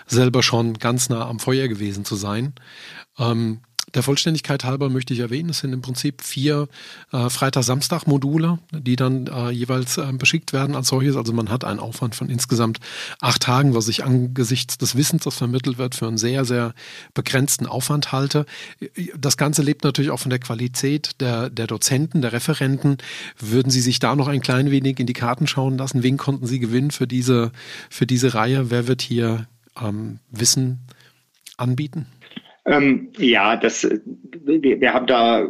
selber 0.08 0.44
schon 0.44 0.74
ganz 0.74 1.10
nah 1.10 1.28
am 1.28 1.40
Feuer 1.40 1.68
gewesen 1.68 2.04
zu 2.04 2.16
sein. 2.16 2.54
Ähm, 3.18 3.62
Der 3.94 4.02
Vollständigkeit 4.02 4.64
halber 4.64 4.90
möchte 4.90 5.14
ich 5.14 5.20
erwähnen, 5.20 5.50
es 5.50 5.60
sind 5.60 5.72
im 5.72 5.82
Prinzip 5.82 6.24
vier 6.24 6.68
äh, 7.12 7.30
Freitag-Samstag-Module, 7.30 8.58
die 8.72 8.96
dann 8.96 9.28
äh, 9.28 9.52
jeweils 9.52 9.98
äh, 9.98 10.12
beschickt 10.14 10.52
werden 10.52 10.76
als 10.76 10.88
solches. 10.88 11.16
Also 11.16 11.32
man 11.32 11.50
hat 11.50 11.64
einen 11.64 11.80
Aufwand 11.80 12.16
von 12.16 12.30
insgesamt 12.30 12.80
acht 13.22 13.44
Tagen, 13.44 13.76
was 13.76 13.88
ich 13.88 14.04
angesichts 14.04 14.78
des 14.80 14.96
Wissens, 14.96 15.24
das 15.24 15.36
vermittelt 15.36 15.78
wird, 15.78 15.94
für 15.94 16.08
einen 16.08 16.18
sehr, 16.18 16.44
sehr 16.44 16.74
begrenzten 17.14 17.68
Aufwand 17.68 18.12
halte. 18.12 18.46
Das 19.16 19.38
Ganze 19.38 19.62
lebt 19.62 19.84
natürlich 19.84 20.12
auch 20.12 20.20
von 20.20 20.32
der 20.32 20.40
Qualität 20.40 21.22
der, 21.22 21.50
der 21.52 21.68
Dozenten, 21.68 22.22
der 22.22 22.34
Referenten. 22.34 22.98
Würden 23.40 23.70
Sie 23.70 23.82
sich 23.82 24.00
da 24.00 24.16
noch 24.16 24.28
ein 24.28 24.42
klein 24.42 24.72
wenig 24.72 25.00
in 25.00 25.08
die 25.08 25.14
Karten 25.14 25.46
schauen 25.46 25.78
lassen? 25.78 26.02
Wen 26.02 26.18
konnten 26.18 26.48
Sie 26.48 26.60
gewinnen 26.60 26.92
für 26.92 27.06
diese, 27.06 27.52
für 27.90 28.08
diese 28.08 28.34
Reihe? 28.34 28.72
Wer 28.72 28.88
wird 28.88 29.04
hier 29.04 29.48
ähm, 29.80 30.20
Wissen 30.32 30.80
anbieten? 31.58 32.08
Ähm, 32.66 33.10
ja, 33.18 33.58
das, 33.58 33.88
wir, 34.46 34.82
wir 34.82 34.94
haben 34.94 35.08
da 35.08 35.48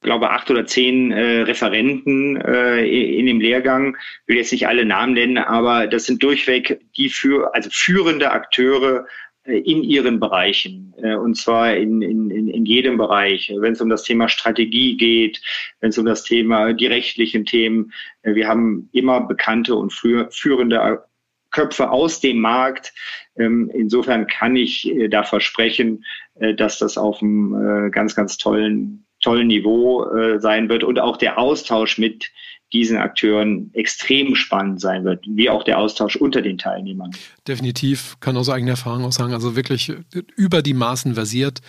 glaube 0.00 0.30
acht 0.30 0.50
oder 0.50 0.64
zehn 0.64 1.12
äh, 1.12 1.42
Referenten 1.42 2.36
äh, 2.36 2.84
in 2.86 3.26
dem 3.26 3.40
Lehrgang. 3.40 3.96
Ich 4.22 4.28
will 4.28 4.36
jetzt 4.36 4.52
nicht 4.52 4.66
alle 4.66 4.84
Namen 4.84 5.14
nennen, 5.14 5.38
aber 5.38 5.86
das 5.86 6.06
sind 6.06 6.22
durchweg 6.22 6.80
die 6.96 7.08
für 7.08 7.54
also 7.54 7.68
führende 7.72 8.30
Akteure 8.30 9.06
äh, 9.44 9.58
in 9.58 9.82
ihren 9.82 10.20
Bereichen 10.20 10.94
äh, 11.02 11.14
und 11.14 11.36
zwar 11.36 11.76
in, 11.76 12.02
in, 12.02 12.30
in 12.30 12.64
jedem 12.64 12.96
Bereich. 12.96 13.52
Wenn 13.56 13.72
es 13.72 13.80
um 13.80 13.88
das 13.88 14.04
Thema 14.04 14.28
Strategie 14.28 14.96
geht, 14.96 15.40
wenn 15.80 15.90
es 15.90 15.98
um 15.98 16.06
das 16.06 16.22
Thema 16.22 16.72
die 16.72 16.86
rechtlichen 16.86 17.44
Themen, 17.44 17.92
äh, 18.22 18.34
wir 18.34 18.46
haben 18.46 18.88
immer 18.92 19.20
bekannte 19.20 19.74
und 19.74 19.92
führende 19.92 21.04
Köpfe 21.50 21.90
aus 21.90 22.20
dem 22.20 22.40
Markt. 22.40 22.92
Ähm, 23.36 23.70
insofern 23.72 24.26
kann 24.26 24.56
ich 24.56 24.88
äh, 24.88 25.08
da 25.08 25.22
versprechen, 25.22 26.04
äh, 26.40 26.54
dass 26.54 26.78
das 26.78 26.98
auf 26.98 27.22
einem 27.22 27.86
äh, 27.86 27.90
ganz, 27.90 28.14
ganz 28.14 28.36
tollen, 28.36 29.06
tollen 29.20 29.48
Niveau 29.48 30.38
sein 30.38 30.68
wird 30.68 30.84
und 30.84 31.00
auch 31.00 31.16
der 31.16 31.38
Austausch 31.38 31.98
mit 31.98 32.30
diesen 32.72 32.98
Akteuren 32.98 33.70
extrem 33.72 34.34
spannend 34.34 34.80
sein 34.80 35.04
wird, 35.04 35.24
wie 35.26 35.48
auch 35.48 35.64
der 35.64 35.78
Austausch 35.78 36.16
unter 36.16 36.42
den 36.42 36.58
Teilnehmern. 36.58 37.10
Definitiv, 37.46 38.16
kann 38.20 38.36
aus 38.36 38.50
eigener 38.50 38.72
Erfahrung 38.72 39.04
auch 39.04 39.12
sagen, 39.12 39.32
also 39.32 39.56
wirklich 39.56 39.92
über 40.36 40.60
die 40.60 40.74
Maßen 40.74 41.14
versiert 41.14 41.60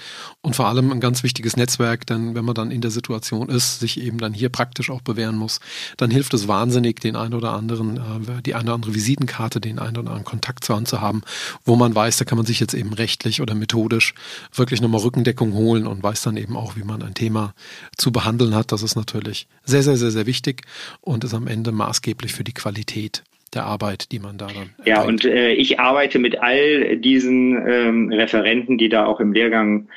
und 0.41 0.57
vor 0.57 0.67
allem 0.67 0.91
ein 0.91 0.99
ganz 0.99 1.23
wichtiges 1.23 1.55
Netzwerk, 1.55 2.05
denn 2.05 2.35
wenn 2.35 2.43
man 2.43 2.53
dann 2.53 2.71
in 2.71 2.81
der 2.81 2.91
Situation 2.91 3.47
ist, 3.47 3.79
sich 3.79 4.01
eben 4.01 4.17
dann 4.17 4.33
hier 4.33 4.49
praktisch 4.49 4.89
auch 4.89 5.01
bewähren 5.01 5.37
muss, 5.37 5.61
dann 5.95 6.11
hilft 6.11 6.33
es 6.33 6.49
wahnsinnig, 6.49 6.99
den 6.99 7.15
einen 7.15 7.33
oder 7.33 7.53
anderen, 7.53 7.97
äh, 7.97 8.41
die 8.41 8.55
eine 8.55 8.65
oder 8.65 8.73
andere 8.73 8.93
Visitenkarte, 8.93 9.61
den 9.61 9.79
einen 9.79 9.97
oder 9.97 10.09
anderen 10.09 10.25
Kontakt 10.25 10.65
zu 10.65 11.01
haben, 11.01 11.21
wo 11.65 11.75
man 11.75 11.95
weiß, 11.95 12.17
da 12.17 12.25
kann 12.25 12.37
man 12.37 12.45
sich 12.45 12.59
jetzt 12.59 12.73
eben 12.73 12.93
rechtlich 12.93 13.41
oder 13.41 13.55
methodisch 13.55 14.13
wirklich 14.53 14.81
nochmal 14.81 15.01
Rückendeckung 15.01 15.53
holen 15.53 15.87
und 15.87 16.03
weiß 16.03 16.21
dann 16.21 16.37
eben 16.37 16.55
auch, 16.55 16.75
wie 16.75 16.83
man 16.83 17.01
ein 17.01 17.13
Thema 17.13 17.53
zu 17.97 18.11
behandeln 18.11 18.53
hat. 18.53 18.71
Das 18.71 18.83
ist 18.83 18.95
natürlich 18.95 19.47
sehr, 19.63 19.81
sehr, 19.81 19.97
sehr, 19.97 20.11
sehr 20.11 20.25
wichtig 20.25 20.63
und 21.01 21.23
ist 21.23 21.33
am 21.33 21.47
Ende 21.47 21.71
maßgeblich 21.71 22.33
für 22.33 22.43
die 22.43 22.53
Qualität 22.53 23.23
der 23.53 23.65
Arbeit, 23.65 24.11
die 24.11 24.19
man 24.19 24.37
da 24.37 24.47
dann. 24.47 24.69
Ja, 24.85 25.01
und 25.01 25.25
äh, 25.25 25.53
ich 25.53 25.79
arbeite 25.79 26.19
mit 26.19 26.39
all 26.39 26.97
diesen 26.97 27.55
ähm, 27.67 28.11
Referenten, 28.11 28.77
die 28.77 28.89
da 28.89 29.05
auch 29.05 29.19
im 29.19 29.33
Lehrgang 29.33 29.89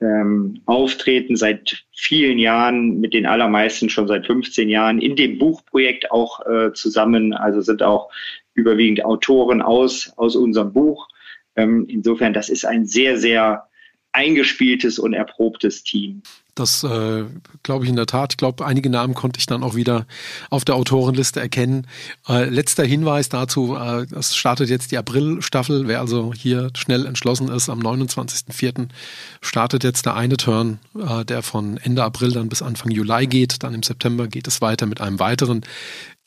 ähm, 0.00 0.60
auftreten, 0.66 1.36
seit 1.36 1.84
vielen 1.94 2.38
Jahren, 2.38 3.00
mit 3.00 3.14
den 3.14 3.26
allermeisten 3.26 3.88
schon 3.88 4.08
seit 4.08 4.26
15 4.26 4.68
Jahren, 4.68 5.00
in 5.00 5.16
dem 5.16 5.38
Buchprojekt 5.38 6.10
auch 6.10 6.44
äh, 6.46 6.72
zusammen. 6.72 7.32
Also 7.32 7.60
sind 7.60 7.82
auch 7.82 8.10
überwiegend 8.54 9.04
Autoren 9.04 9.62
aus, 9.62 10.12
aus 10.16 10.36
unserem 10.36 10.72
Buch. 10.72 11.08
Ähm, 11.54 11.86
insofern, 11.88 12.32
das 12.32 12.48
ist 12.48 12.66
ein 12.66 12.86
sehr, 12.86 13.16
sehr 13.18 13.65
eingespieltes 14.16 14.98
und 14.98 15.12
erprobtes 15.12 15.84
Team. 15.84 16.22
Das 16.54 16.82
äh, 16.84 17.24
glaube 17.62 17.84
ich 17.84 17.90
in 17.90 17.96
der 17.96 18.06
Tat. 18.06 18.32
Ich 18.32 18.36
glaube, 18.38 18.64
einige 18.64 18.88
Namen 18.88 19.12
konnte 19.12 19.38
ich 19.38 19.44
dann 19.44 19.62
auch 19.62 19.74
wieder 19.74 20.06
auf 20.48 20.64
der 20.64 20.74
Autorenliste 20.76 21.38
erkennen. 21.38 21.86
Äh, 22.26 22.48
letzter 22.48 22.82
Hinweis 22.82 23.28
dazu, 23.28 23.76
äh, 23.76 24.06
es 24.16 24.34
startet 24.34 24.70
jetzt 24.70 24.90
die 24.90 24.96
April-Staffel. 24.96 25.86
Wer 25.86 26.00
also 26.00 26.32
hier 26.32 26.70
schnell 26.74 27.04
entschlossen 27.04 27.48
ist, 27.48 27.68
am 27.68 27.80
29.04. 27.80 28.88
startet 29.42 29.84
jetzt 29.84 30.06
der 30.06 30.14
eine 30.14 30.38
Turn, 30.38 30.78
äh, 30.98 31.26
der 31.26 31.42
von 31.42 31.76
Ende 31.76 32.02
April 32.02 32.32
dann 32.32 32.48
bis 32.48 32.62
Anfang 32.62 32.90
Juli 32.90 33.26
geht. 33.26 33.62
Dann 33.62 33.74
im 33.74 33.82
September 33.82 34.26
geht 34.26 34.48
es 34.48 34.62
weiter 34.62 34.86
mit 34.86 35.02
einem 35.02 35.20
weiteren. 35.20 35.60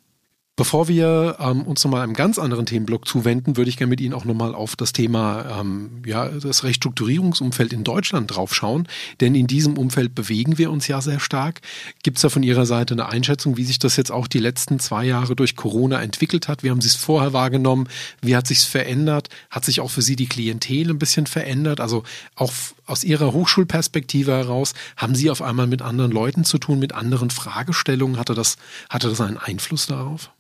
Bevor 0.56 0.88
wir 0.88 1.38
ähm, 1.40 1.64
uns 1.64 1.84
nochmal 1.84 2.04
einem 2.04 2.14
ganz 2.14 2.38
anderen 2.38 2.68
Themenblock 2.68 3.08
zuwenden, 3.08 3.58
würde 3.58 3.70
ich 3.70 3.78
gerne 3.78 3.90
mit 3.90 4.00
Ihnen 4.00 4.14
auch 4.14 4.24
nochmal 4.24 4.54
auf 4.54 4.76
das 4.76 4.94
Thema, 4.94 5.60
ähm, 5.60 6.04
ja, 6.06 6.28
das 6.30 6.64
Restrukturierungsumfeld 6.64 7.74
in 7.74 7.84
Deutschland 7.84 8.36
draufschauen. 8.36 8.88
Denn 9.20 9.34
in 9.34 9.48
diesem 9.48 9.80
Umfeld 9.80 10.14
bewegen 10.14 10.60
wir 10.60 10.70
uns 10.70 10.88
ja 10.88 11.02
sehr 11.02 11.20
stark. 11.20 11.62
Gibt 12.04 12.18
es 12.18 12.22
da 12.22 12.30
von 12.30 12.44
Ihrer 12.44 12.68
Seite 12.68 12.94
eine 12.94 13.10
Einschätzung, 13.10 13.58
wie 13.58 13.64
sich 13.64 13.80
das 13.80 13.98
jetzt 13.98 14.12
auch 14.12 14.28
die 14.28 14.38
letzten 14.38 14.78
zwei 14.78 15.06
Jahre 15.06 15.36
durch 15.36 15.56
Corona 15.56 16.04
entwickelt 16.04 16.48
hat? 16.48 16.62
Wie 16.62 16.70
haben 16.70 16.82
Sie 16.82 16.88
es 16.88 16.96
vorher 16.96 17.34
wahrgenommen? 17.34 17.90
Wie 18.22 18.36
hat 18.36 18.46
sich 18.46 18.60
es 18.60 18.66
verändert? 18.66 19.30
Hat 19.50 19.66
sich 19.66 19.82
auch 19.82 19.90
für 19.90 20.04
Sie 20.04 20.16
die 20.16 20.28
Klientel 20.28 20.92
ein 20.92 21.00
bisschen 21.00 21.26
verändert? 21.26 21.80
Also 21.80 22.04
auch 22.36 22.54
aus 22.86 23.04
Ihrer 23.04 23.34
Hochschulperspektive 23.34 24.32
heraus, 24.32 24.74
haben 24.98 25.16
Sie 25.16 25.30
auf 25.30 25.42
einmal 25.42 25.68
mit 25.68 25.82
anderen 25.82 26.12
Leuten 26.12 26.44
zu 26.44 26.58
tun, 26.58 26.80
mit 26.80 26.94
anderen 26.94 27.30
Fragestellungen? 27.30 28.20
Hatte 28.20 28.34
das, 28.34 28.58
hatte 28.90 29.10
das 29.10 29.22
einen 29.22 29.38
Einfluss 29.38 29.88
darauf? 29.88 30.32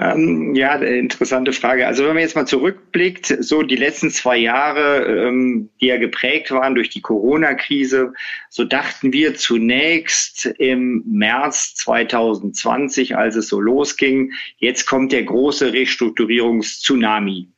Ähm, 0.00 0.54
ja, 0.54 0.74
interessante 0.74 1.52
Frage. 1.52 1.86
Also 1.86 2.04
wenn 2.04 2.12
man 2.12 2.22
jetzt 2.22 2.36
mal 2.36 2.46
zurückblickt, 2.46 3.34
so 3.40 3.62
die 3.62 3.76
letzten 3.76 4.10
zwei 4.10 4.36
Jahre, 4.36 5.06
ähm, 5.06 5.70
die 5.80 5.86
ja 5.86 5.96
geprägt 5.96 6.50
waren 6.50 6.74
durch 6.74 6.90
die 6.90 7.00
Corona-Krise, 7.00 8.12
so 8.50 8.64
dachten 8.64 9.12
wir 9.14 9.34
zunächst 9.36 10.46
im 10.58 11.04
März 11.06 11.74
2020, 11.76 13.16
als 13.16 13.36
es 13.36 13.48
so 13.48 13.60
losging, 13.60 14.32
jetzt 14.58 14.86
kommt 14.86 15.12
der 15.12 15.22
große 15.22 15.72
Restrukturierungstsunami. 15.72 17.48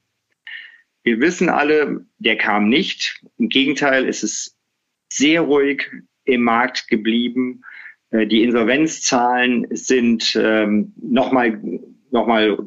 Wir 1.02 1.20
wissen 1.20 1.48
alle, 1.48 2.04
der 2.18 2.36
kam 2.36 2.68
nicht. 2.68 3.22
Im 3.38 3.48
Gegenteil, 3.48 4.06
es 4.06 4.22
ist 4.22 4.56
sehr 5.08 5.42
ruhig 5.42 5.90
im 6.24 6.42
Markt 6.42 6.88
geblieben. 6.88 7.62
Äh, 8.10 8.26
die 8.26 8.42
Insolvenzzahlen 8.42 9.66
sind 9.70 10.38
ähm, 10.40 10.92
nochmal 10.96 11.60
nochmal 12.10 12.58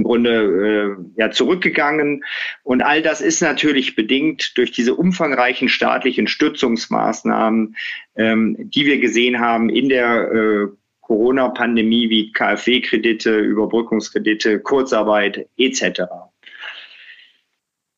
im 0.00 0.04
Grunde 0.04 0.96
äh, 0.96 1.20
ja 1.20 1.30
zurückgegangen. 1.30 2.24
Und 2.62 2.82
all 2.82 3.02
das 3.02 3.20
ist 3.20 3.42
natürlich 3.42 3.94
bedingt 3.94 4.56
durch 4.56 4.72
diese 4.72 4.94
umfangreichen 4.94 5.68
staatlichen 5.68 6.26
Stützungsmaßnahmen, 6.26 7.76
ähm, 8.16 8.56
die 8.58 8.86
wir 8.86 8.98
gesehen 8.98 9.40
haben 9.40 9.68
in 9.68 9.88
der 9.88 10.32
äh, 10.32 10.66
Corona-Pandemie 11.02 12.08
wie 12.08 12.32
KfW-Kredite, 12.32 13.38
Überbrückungskredite, 13.38 14.60
Kurzarbeit 14.60 15.48
etc. 15.58 16.02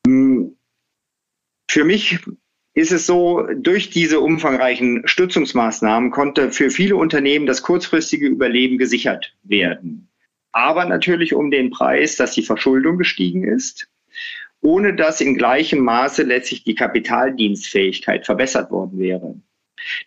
Für 0.05 1.83
mich 1.85 2.19
ist 2.75 2.91
es 2.91 3.05
so, 3.05 3.47
durch 3.55 3.89
diese 3.89 4.19
umfangreichen 4.19 5.07
Stützungsmaßnahmen 5.07 6.11
konnte 6.11 6.51
für 6.51 6.69
viele 6.69 6.95
Unternehmen 6.95 7.45
das 7.45 7.61
kurzfristige 7.61 8.27
Überleben 8.27 8.77
gesichert 8.77 9.35
werden 9.43 10.09
aber 10.53 10.85
natürlich 10.85 11.33
um 11.33 11.51
den 11.51 11.71
Preis, 11.71 12.15
dass 12.15 12.31
die 12.31 12.43
Verschuldung 12.43 12.97
gestiegen 12.97 13.43
ist, 13.43 13.89
ohne 14.61 14.95
dass 14.95 15.19
in 15.19 15.35
gleichem 15.35 15.79
Maße 15.79 16.23
letztlich 16.23 16.63
die 16.63 16.75
Kapitaldienstfähigkeit 16.75 18.25
verbessert 18.25 18.71
worden 18.71 18.99
wäre. 18.99 19.35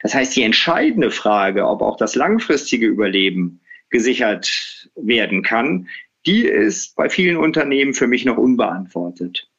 Das 0.01 0.14
heißt, 0.14 0.34
die 0.34 0.44
entscheidende 0.44 1.11
Frage, 1.11 1.66
ob 1.66 1.82
auch 1.82 1.99
das 1.99 2.14
langfristige 2.14 2.86
Überleben 2.86 3.61
gesichert 3.90 4.88
werden 4.94 5.42
kann, 5.42 5.88
die 6.24 6.44
ist 6.44 6.97
bei 6.97 7.11
vielen 7.11 7.36
Unternehmen 7.36 7.92
für 7.92 8.07
mich 8.07 8.24
noch 8.24 8.38
unbeantwortet. 8.38 9.51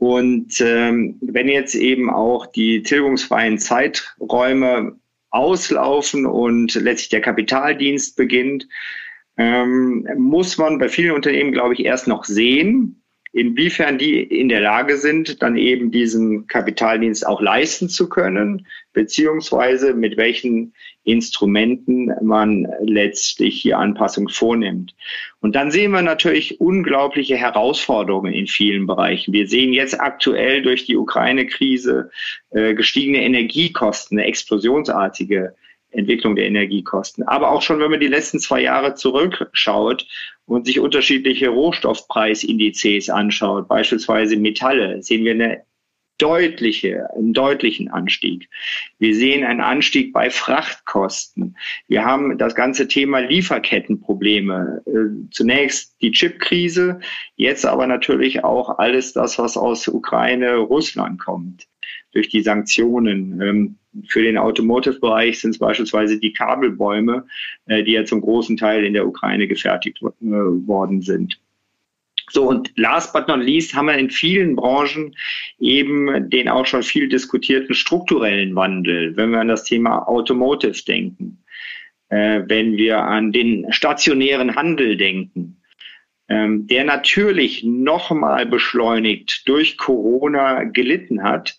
Und 0.00 0.62
ähm, 0.62 1.18
wenn 1.20 1.46
jetzt 1.46 1.74
eben 1.74 2.08
auch 2.08 2.46
die 2.46 2.82
tilgungsfreien 2.82 3.58
Zeiträume 3.58 4.98
auslaufen 5.28 6.24
und 6.24 6.74
letztlich 6.74 7.10
der 7.10 7.20
Kapitaldienst 7.20 8.16
beginnt, 8.16 8.66
ähm, 9.36 10.08
muss 10.16 10.56
man 10.56 10.78
bei 10.78 10.88
vielen 10.88 11.10
Unternehmen, 11.10 11.52
glaube 11.52 11.74
ich, 11.74 11.84
erst 11.84 12.08
noch 12.08 12.24
sehen, 12.24 12.99
inwiefern 13.32 13.98
die 13.98 14.20
in 14.22 14.48
der 14.48 14.60
Lage 14.60 14.96
sind, 14.96 15.40
dann 15.42 15.56
eben 15.56 15.90
diesen 15.90 16.46
Kapitaldienst 16.48 17.26
auch 17.26 17.40
leisten 17.40 17.88
zu 17.88 18.08
können, 18.08 18.66
beziehungsweise 18.92 19.94
mit 19.94 20.16
welchen 20.16 20.74
Instrumenten 21.04 22.12
man 22.22 22.66
letztlich 22.82 23.60
hier 23.60 23.78
Anpassungen 23.78 24.28
vornimmt. 24.28 24.94
Und 25.40 25.54
dann 25.54 25.70
sehen 25.70 25.92
wir 25.92 26.02
natürlich 26.02 26.60
unglaubliche 26.60 27.36
Herausforderungen 27.36 28.32
in 28.32 28.48
vielen 28.48 28.86
Bereichen. 28.86 29.32
Wir 29.32 29.46
sehen 29.46 29.72
jetzt 29.72 30.00
aktuell 30.00 30.62
durch 30.62 30.84
die 30.84 30.96
Ukraine-Krise 30.96 32.10
äh, 32.50 32.74
gestiegene 32.74 33.22
Energiekosten, 33.22 34.18
eine 34.18 34.26
explosionsartige 34.26 35.54
Entwicklung 35.90 36.36
der 36.36 36.46
Energiekosten. 36.46 37.26
Aber 37.26 37.50
auch 37.50 37.62
schon, 37.62 37.80
wenn 37.80 37.90
man 37.90 38.00
die 38.00 38.06
letzten 38.06 38.38
zwei 38.38 38.62
Jahre 38.62 38.94
zurückschaut 38.94 40.06
und 40.46 40.66
sich 40.66 40.80
unterschiedliche 40.80 41.48
Rohstoffpreisindizes 41.48 43.10
anschaut, 43.10 43.68
beispielsweise 43.68 44.36
Metalle, 44.36 45.02
sehen 45.02 45.24
wir 45.24 45.32
eine 45.32 45.62
deutliche, 46.18 47.08
einen 47.16 47.32
deutlichen 47.32 47.90
Anstieg. 47.90 48.48
Wir 48.98 49.14
sehen 49.14 49.44
einen 49.44 49.60
Anstieg 49.60 50.12
bei 50.12 50.28
Frachtkosten. 50.28 51.56
Wir 51.88 52.04
haben 52.04 52.36
das 52.36 52.54
ganze 52.54 52.88
Thema 52.88 53.20
Lieferkettenprobleme. 53.20 54.82
Äh, 54.86 55.30
zunächst 55.30 55.96
die 56.02 56.12
Chipkrise, 56.12 57.00
jetzt 57.36 57.64
aber 57.64 57.86
natürlich 57.86 58.44
auch 58.44 58.78
alles 58.78 59.14
das, 59.14 59.38
was 59.38 59.56
aus 59.56 59.88
Ukraine, 59.88 60.56
Russland 60.56 61.18
kommt 61.18 61.66
durch 62.12 62.28
die 62.28 62.42
Sanktionen. 62.42 63.40
Ähm, 63.40 63.76
für 64.06 64.22
den 64.22 64.38
Automotive-Bereich 64.38 65.40
sind 65.40 65.50
es 65.50 65.58
beispielsweise 65.58 66.18
die 66.18 66.32
Kabelbäume, 66.32 67.26
äh, 67.66 67.82
die 67.82 67.92
ja 67.92 68.04
zum 68.04 68.20
großen 68.20 68.56
Teil 68.56 68.84
in 68.84 68.94
der 68.94 69.06
Ukraine 69.06 69.48
gefertigt 69.48 70.00
äh, 70.02 70.06
worden 70.22 71.02
sind. 71.02 71.40
So, 72.30 72.48
und 72.48 72.72
last 72.76 73.12
but 73.12 73.26
not 73.26 73.40
least 73.40 73.74
haben 73.74 73.86
wir 73.86 73.98
in 73.98 74.08
vielen 74.08 74.54
Branchen 74.54 75.16
eben 75.58 76.30
den 76.30 76.48
auch 76.48 76.64
schon 76.64 76.84
viel 76.84 77.08
diskutierten 77.08 77.74
strukturellen 77.74 78.54
Wandel, 78.54 79.16
wenn 79.16 79.32
wir 79.32 79.40
an 79.40 79.48
das 79.48 79.64
Thema 79.64 80.06
Automotive 80.06 80.84
denken, 80.86 81.42
äh, 82.08 82.42
wenn 82.46 82.76
wir 82.76 83.02
an 83.02 83.32
den 83.32 83.72
stationären 83.72 84.54
Handel 84.54 84.96
denken, 84.96 85.60
ähm, 86.28 86.68
der 86.68 86.84
natürlich 86.84 87.64
nochmal 87.64 88.46
beschleunigt 88.46 89.48
durch 89.48 89.76
Corona 89.76 90.62
gelitten 90.62 91.24
hat, 91.24 91.58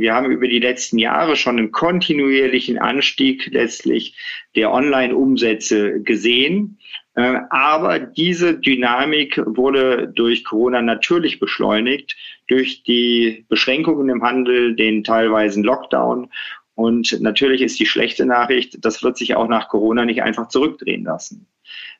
wir 0.00 0.14
haben 0.14 0.30
über 0.30 0.48
die 0.48 0.58
letzten 0.58 0.98
Jahre 0.98 1.36
schon 1.36 1.58
einen 1.58 1.72
kontinuierlichen 1.72 2.78
Anstieg 2.78 3.48
letztlich 3.52 4.16
der 4.56 4.72
Online-Umsätze 4.72 6.00
gesehen. 6.02 6.78
Äh, 7.14 7.40
aber 7.50 7.98
diese 7.98 8.58
Dynamik 8.58 9.40
wurde 9.44 10.08
durch 10.08 10.44
Corona 10.44 10.82
natürlich 10.82 11.40
beschleunigt, 11.40 12.16
durch 12.46 12.82
die 12.84 13.44
Beschränkungen 13.48 14.08
im 14.08 14.22
Handel, 14.22 14.76
den 14.76 15.04
teilweisen 15.04 15.64
Lockdown. 15.64 16.30
Und 16.78 17.20
natürlich 17.20 17.60
ist 17.60 17.80
die 17.80 17.86
schlechte 17.86 18.24
Nachricht, 18.24 18.84
das 18.84 19.02
wird 19.02 19.16
sich 19.16 19.34
auch 19.34 19.48
nach 19.48 19.68
Corona 19.68 20.04
nicht 20.04 20.22
einfach 20.22 20.46
zurückdrehen 20.46 21.02
lassen. 21.02 21.48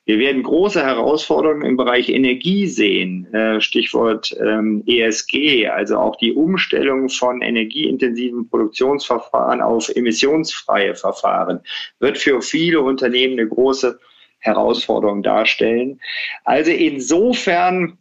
Wir 0.04 0.20
werden 0.20 0.44
große 0.44 0.80
Herausforderungen 0.80 1.62
im 1.62 1.76
Bereich 1.76 2.08
Energie 2.08 2.68
sehen, 2.68 3.26
äh, 3.34 3.60
Stichwort 3.60 4.32
ähm, 4.40 4.84
ESG, 4.86 5.66
also 5.66 5.98
auch 5.98 6.14
die 6.14 6.32
Umstellung 6.32 7.08
von 7.08 7.42
energieintensiven 7.42 8.48
Produktionsverfahren 8.48 9.60
auf 9.60 9.88
emissionsfreie 9.88 10.94
Verfahren, 10.94 11.58
wird 11.98 12.16
für 12.16 12.40
viele 12.40 12.80
Unternehmen 12.80 13.32
eine 13.32 13.48
große 13.48 13.98
Herausforderung 14.38 15.24
darstellen. 15.24 16.00
Also 16.44 16.70
insofern 16.70 17.98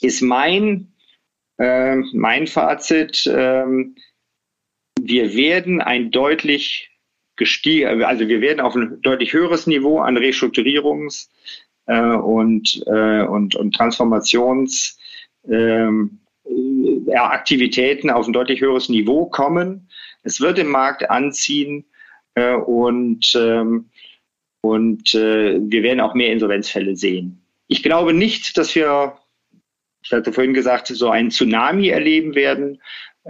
ist 0.00 0.22
mein, 0.22 0.92
äh, 1.58 1.96
mein 2.12 2.46
Fazit, 2.46 3.26
äh, 3.26 3.64
wir 5.08 5.34
werden 5.34 5.80
ein 5.80 6.10
deutlich 6.10 6.90
gestiegen, 7.36 8.02
also 8.02 8.28
wir 8.28 8.40
werden 8.40 8.60
auf 8.60 8.74
ein 8.74 9.00
deutlich 9.02 9.32
höheres 9.32 9.66
Niveau 9.66 10.00
an 10.00 10.16
Restrukturierungs- 10.16 11.28
äh, 11.86 12.00
und, 12.00 12.82
äh, 12.86 13.22
und, 13.22 13.54
und 13.54 13.74
Transformations 13.74 14.98
ähm, 15.48 16.18
äh, 16.44 17.14
Aktivitäten 17.14 18.10
auf 18.10 18.26
ein 18.26 18.32
deutlich 18.32 18.60
höheres 18.60 18.88
Niveau 18.88 19.26
kommen. 19.26 19.88
Es 20.22 20.40
wird 20.40 20.58
im 20.58 20.68
Markt 20.68 21.08
anziehen 21.08 21.84
und, 22.66 23.34
ähm, 23.34 23.88
und 24.60 25.14
wir 25.14 25.82
werden 25.82 26.00
auch 26.00 26.12
mehr 26.12 26.32
Insolvenzfälle 26.32 26.94
sehen. 26.94 27.40
Ich 27.66 27.82
glaube 27.82 28.12
nicht, 28.12 28.58
dass 28.58 28.74
wir, 28.74 29.16
ich 30.02 30.12
hatte 30.12 30.34
vorhin 30.34 30.52
gesagt, 30.52 30.88
so 30.88 31.08
einen 31.08 31.30
Tsunami 31.30 31.88
erleben 31.88 32.34
werden, 32.34 32.82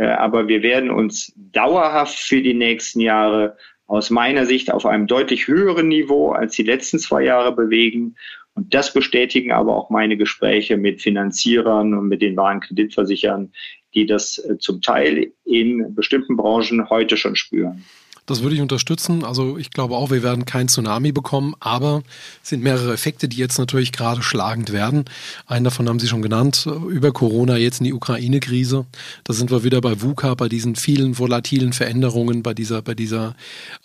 aber 0.04 0.48
wir 0.48 0.62
werden 0.62 0.90
uns 0.90 1.32
dauerhaft 1.36 2.18
für 2.18 2.42
die 2.42 2.54
nächsten 2.54 3.00
Jahre 3.00 3.56
aus 3.86 4.10
meiner 4.10 4.46
Sicht 4.46 4.72
auf 4.72 4.84
einem 4.84 5.06
deutlich 5.06 5.46
höheren 5.46 5.88
Niveau 5.88 6.32
als 6.32 6.56
die 6.56 6.64
letzten 6.64 6.98
zwei 6.98 7.22
Jahre 7.22 7.54
bewegen. 7.54 8.16
Und 8.54 8.74
das 8.74 8.92
bestätigen 8.92 9.52
aber 9.52 9.76
auch 9.76 9.90
meine 9.90 10.16
Gespräche 10.16 10.76
mit 10.76 11.02
Finanzierern 11.02 11.94
und 11.94 12.08
mit 12.08 12.22
den 12.22 12.36
wahren 12.36 12.60
Kreditversichern, 12.60 13.52
die 13.94 14.06
das 14.06 14.38
äh, 14.38 14.58
zum 14.58 14.80
Teil 14.80 15.32
in 15.44 15.94
bestimmten 15.94 16.36
Branchen 16.36 16.88
heute 16.90 17.16
schon 17.16 17.36
spüren. 17.36 17.84
Das 18.26 18.42
würde 18.42 18.56
ich 18.56 18.60
unterstützen. 18.60 19.24
Also 19.24 19.56
ich 19.56 19.70
glaube 19.70 19.94
auch, 19.94 20.10
wir 20.10 20.22
werden 20.22 20.44
kein 20.44 20.68
Tsunami 20.68 21.12
bekommen, 21.12 21.54
aber 21.60 22.02
es 22.42 22.50
sind 22.50 22.62
mehrere 22.62 22.92
Effekte, 22.92 23.28
die 23.28 23.36
jetzt 23.36 23.58
natürlich 23.58 23.92
gerade 23.92 24.22
schlagend 24.22 24.72
werden. 24.72 25.04
Einen 25.46 25.64
davon 25.64 25.88
haben 25.88 26.00
Sie 26.00 26.08
schon 26.08 26.22
genannt, 26.22 26.68
über 26.90 27.12
Corona 27.12 27.56
jetzt 27.56 27.80
in 27.80 27.84
die 27.84 27.94
Ukraine-Krise. 27.94 28.84
Da 29.24 29.32
sind 29.32 29.50
wir 29.50 29.62
wieder 29.62 29.80
bei 29.80 30.02
VUCA, 30.02 30.34
bei 30.34 30.48
diesen 30.48 30.74
vielen 30.74 31.18
volatilen 31.18 31.72
Veränderungen, 31.72 32.42
bei 32.42 32.52
dieser, 32.52 32.82
bei 32.82 32.94
dieser 32.94 33.36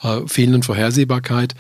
äh, 0.02 0.22
fehlenden 0.26 0.64
Vorhersehbarkeit. 0.64 1.54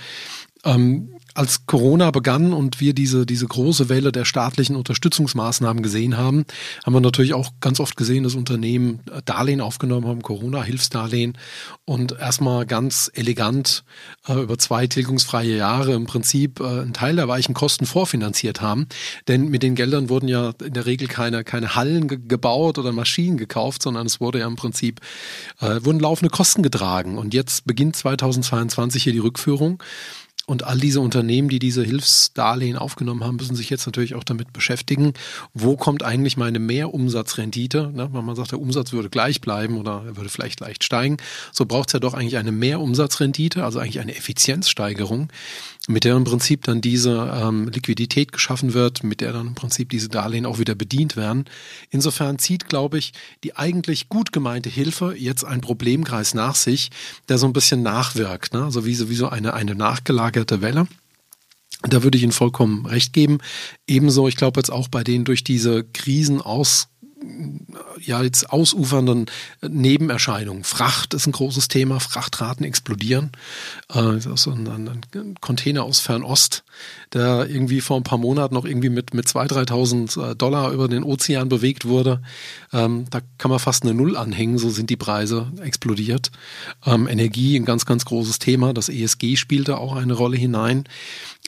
Ähm, 0.63 1.09
als 1.33 1.65
Corona 1.65 2.11
begann 2.11 2.53
und 2.53 2.79
wir 2.81 2.93
diese, 2.93 3.25
diese 3.25 3.47
große 3.47 3.89
Welle 3.89 4.11
der 4.11 4.25
staatlichen 4.25 4.75
Unterstützungsmaßnahmen 4.75 5.81
gesehen 5.81 6.17
haben, 6.17 6.45
haben 6.83 6.93
wir 6.93 6.99
natürlich 6.99 7.33
auch 7.33 7.51
ganz 7.61 7.79
oft 7.79 7.95
gesehen, 7.95 8.23
dass 8.23 8.35
Unternehmen 8.35 8.99
Darlehen 9.25 9.61
aufgenommen 9.61 10.07
haben, 10.07 10.21
Corona-Hilfsdarlehen 10.21 11.37
und 11.85 12.13
erstmal 12.19 12.65
ganz 12.65 13.09
elegant 13.13 13.83
äh, 14.27 14.33
über 14.33 14.57
zwei 14.57 14.87
tilgungsfreie 14.87 15.55
Jahre 15.55 15.93
im 15.93 16.05
Prinzip 16.05 16.59
äh, 16.59 16.65
einen 16.65 16.93
Teil 16.93 17.15
der 17.15 17.27
weichen 17.27 17.53
Kosten 17.53 17.85
vorfinanziert 17.85 18.61
haben. 18.61 18.87
Denn 19.27 19.49
mit 19.49 19.63
den 19.63 19.75
Geldern 19.75 20.09
wurden 20.09 20.27
ja 20.27 20.51
in 20.63 20.73
der 20.73 20.85
Regel 20.85 21.07
keine, 21.07 21.43
keine 21.43 21.75
Hallen 21.75 22.07
ge 22.07 22.19
gebaut 22.31 22.77
oder 22.77 22.91
Maschinen 22.91 23.37
gekauft, 23.37 23.81
sondern 23.83 24.05
es 24.05 24.21
wurde 24.21 24.39
ja 24.39 24.47
im 24.47 24.55
Prinzip, 24.55 24.99
äh, 25.59 25.83
wurden 25.83 25.99
laufende 25.99 26.29
Kosten 26.29 26.61
getragen. 26.61 27.17
Und 27.17 27.33
jetzt 27.33 27.65
beginnt 27.65 27.95
2022 27.95 29.03
hier 29.03 29.13
die 29.13 29.19
Rückführung. 29.19 29.81
Und 30.47 30.63
all 30.63 30.79
diese 30.79 31.01
Unternehmen, 31.01 31.49
die 31.49 31.59
diese 31.59 31.83
Hilfsdarlehen 31.83 32.77
aufgenommen 32.77 33.23
haben, 33.23 33.35
müssen 33.35 33.55
sich 33.55 33.69
jetzt 33.69 33.85
natürlich 33.85 34.15
auch 34.15 34.23
damit 34.23 34.51
beschäftigen, 34.53 35.13
wo 35.53 35.77
kommt 35.77 36.03
eigentlich 36.03 36.35
meine 36.35 36.59
Mehrumsatzrendite? 36.59 37.91
Ne? 37.93 38.09
Wenn 38.11 38.25
man 38.25 38.35
sagt, 38.35 38.51
der 38.51 38.59
Umsatz 38.59 38.91
würde 38.91 39.09
gleich 39.09 39.39
bleiben 39.39 39.77
oder 39.77 40.03
er 40.05 40.17
würde 40.17 40.29
vielleicht 40.29 40.59
leicht 40.59 40.83
steigen, 40.83 41.17
so 41.51 41.65
braucht 41.65 41.89
es 41.89 41.93
ja 41.93 41.99
doch 41.99 42.15
eigentlich 42.15 42.37
eine 42.37 42.51
Mehrumsatzrendite, 42.51 43.63
also 43.63 43.79
eigentlich 43.79 43.99
eine 43.99 44.15
Effizienzsteigerung, 44.15 45.29
mit 45.87 46.03
der 46.03 46.15
im 46.15 46.23
Prinzip 46.23 46.63
dann 46.63 46.79
diese 46.79 47.31
ähm, 47.33 47.67
Liquidität 47.69 48.31
geschaffen 48.31 48.73
wird, 48.73 49.03
mit 49.03 49.19
der 49.21 49.33
dann 49.33 49.47
im 49.47 49.55
Prinzip 49.55 49.89
diese 49.89 50.09
Darlehen 50.09 50.45
auch 50.45 50.59
wieder 50.59 50.75
bedient 50.75 51.15
werden. 51.15 51.45
Insofern 51.89 52.37
zieht, 52.37 52.69
glaube 52.69 52.99
ich, 52.99 53.13
die 53.43 53.55
eigentlich 53.55 54.07
gut 54.07 54.31
gemeinte 54.31 54.69
Hilfe 54.69 55.15
jetzt 55.17 55.43
einen 55.43 55.61
Problemkreis 55.61 56.33
nach 56.33 56.55
sich, 56.55 56.91
der 57.29 57.39
so 57.39 57.47
ein 57.47 57.53
bisschen 57.53 57.81
nachwirkt, 57.81 58.53
ne? 58.53 58.63
also 58.63 58.85
wie 58.85 58.95
so, 58.95 59.09
wie 59.09 59.15
so 59.15 59.29
eine, 59.29 59.53
eine 59.53 59.73
nachgelagerte 59.73 60.61
Welle. 60.61 60.87
Da 61.83 62.03
würde 62.03 62.15
ich 62.15 62.23
Ihnen 62.23 62.31
vollkommen 62.31 62.85
recht 62.85 63.11
geben. 63.11 63.39
Ebenso, 63.87 64.27
ich 64.27 64.35
glaube 64.35 64.59
jetzt 64.59 64.69
auch 64.69 64.87
bei 64.87 65.03
den 65.03 65.25
durch 65.25 65.43
diese 65.43 65.83
Krisen 65.83 66.39
aus 66.39 66.90
ja 67.99 68.23
jetzt 68.23 68.49
ausufernden 68.49 69.27
Nebenerscheinungen. 69.61 70.63
Fracht 70.63 71.13
ist 71.13 71.27
ein 71.27 71.31
großes 71.31 71.67
Thema, 71.67 71.99
Frachtraten 71.99 72.65
explodieren. 72.65 73.31
Äh, 73.93 74.19
so 74.19 74.51
ein, 74.51 74.67
ein, 74.67 75.35
Container 75.39 75.83
aus 75.83 75.99
Fernost, 75.99 76.63
der 77.13 77.47
irgendwie 77.49 77.81
vor 77.81 77.97
ein 77.97 78.03
paar 78.03 78.17
Monaten 78.17 78.55
noch 78.55 78.65
irgendwie 78.65 78.89
mit, 78.89 79.13
mit 79.13 79.27
2.000, 79.27 79.67
3.000 79.67 80.31
äh, 80.31 80.35
Dollar 80.35 80.71
über 80.71 80.87
den 80.87 81.03
Ozean 81.03 81.49
bewegt 81.49 81.85
wurde. 81.85 82.21
Ähm, 82.73 83.05
da 83.09 83.21
kann 83.37 83.51
man 83.51 83.59
fast 83.59 83.83
eine 83.83 83.93
Null 83.93 84.17
anhängen, 84.17 84.57
so 84.57 84.69
sind 84.69 84.89
die 84.89 84.97
Preise 84.97 85.51
explodiert. 85.61 86.31
Ähm, 86.85 87.07
Energie, 87.07 87.55
ein 87.57 87.65
ganz, 87.65 87.85
ganz 87.85 88.05
großes 88.05 88.39
Thema. 88.39 88.73
Das 88.73 88.89
ESG 88.89 89.35
spielte 89.35 89.77
auch 89.77 89.95
eine 89.95 90.13
Rolle 90.13 90.37
hinein. 90.37 90.85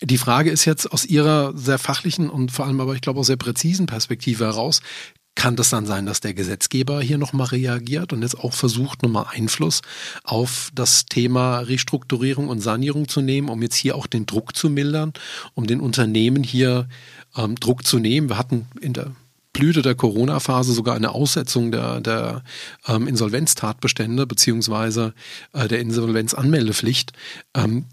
Die 0.01 0.17
Frage 0.17 0.51
ist 0.51 0.65
jetzt 0.65 0.91
aus 0.91 1.05
Ihrer 1.05 1.53
sehr 1.55 1.77
fachlichen 1.77 2.29
und 2.29 2.51
vor 2.51 2.65
allem 2.65 2.81
aber 2.81 2.93
ich 2.93 3.01
glaube 3.01 3.19
auch 3.19 3.23
sehr 3.23 3.37
präzisen 3.37 3.85
Perspektive 3.85 4.45
heraus, 4.45 4.81
Kann 5.35 5.55
das 5.55 5.69
dann 5.69 5.85
sein, 5.85 6.05
dass 6.05 6.21
der 6.21 6.33
Gesetzgeber 6.33 7.01
hier 7.01 7.17
nochmal 7.17 7.47
reagiert 7.47 8.13
und 8.13 8.21
jetzt 8.21 8.37
auch 8.37 8.53
versucht, 8.53 9.01
nochmal 9.01 9.25
Einfluss 9.31 9.81
auf 10.23 10.69
das 10.75 11.05
Thema 11.05 11.59
Restrukturierung 11.59 12.47
und 12.47 12.61
Sanierung 12.61 13.07
zu 13.07 13.21
nehmen, 13.21 13.49
um 13.49 13.61
jetzt 13.61 13.75
hier 13.75 13.95
auch 13.95 14.07
den 14.07 14.25
Druck 14.25 14.55
zu 14.55 14.69
mildern, 14.69 15.13
um 15.55 15.65
den 15.65 15.79
Unternehmen 15.79 16.43
hier 16.43 16.87
ähm, 17.35 17.55
Druck 17.55 17.85
zu 17.85 17.99
nehmen? 17.99 18.29
Wir 18.29 18.37
hatten 18.37 18.67
in 18.79 18.93
der 18.93 19.11
Blüte 19.53 19.83
der 19.83 19.95
Corona-Phase 19.95 20.73
sogar 20.73 20.95
eine 20.95 21.11
Aussetzung 21.11 21.71
der, 21.71 22.01
der 22.01 22.43
ähm, 22.87 23.07
Insolvenztatbestände 23.07 24.25
beziehungsweise 24.25 25.13
äh, 25.53 25.67
der 25.67 25.79
Insolvenzanmeldepflicht. 25.79 27.13
Ähm, 27.55 27.85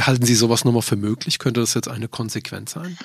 halten 0.00 0.26
Sie 0.26 0.34
sowas 0.34 0.64
nochmal 0.64 0.82
für 0.82 0.96
möglich? 0.96 1.38
Könnte 1.38 1.60
das 1.60 1.74
jetzt 1.74 1.88
eine 1.88 2.08
Konsequenz 2.08 2.72
sein? 2.72 2.98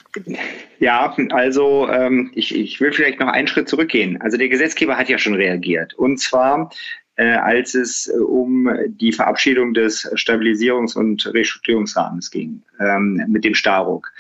Ja, 0.80 1.16
also 1.30 1.88
ähm, 1.88 2.32
ich, 2.34 2.56
ich 2.56 2.82
will 2.82 2.92
vielleicht 2.92 3.20
noch 3.20 3.28
einen 3.28 3.48
Schritt 3.48 3.70
zurückgehen. 3.70 4.20
Also 4.22 4.38
der 4.38 4.50
Gesetzgeber 4.50 4.98
hat 4.98 5.08
ja 5.08 5.20
schon 5.20 5.36
reagiert. 5.36 5.94
Und 5.94 6.20
zwar 6.20 6.72
äh, 7.20 7.36
als 7.36 7.76
es 7.76 8.08
äh, 8.08 8.18
um 8.18 8.70
die 8.88 9.12
Verabschiedung 9.12 9.74
des 9.74 10.10
Stabilisierungs- 10.14 10.98
und 10.98 11.26
Restrukturierungsrahmens 11.28 12.32
ging, 12.32 12.64
ähm, 12.80 13.22
mit 13.28 13.44
dem 13.44 13.56
Staruk. 13.56 14.12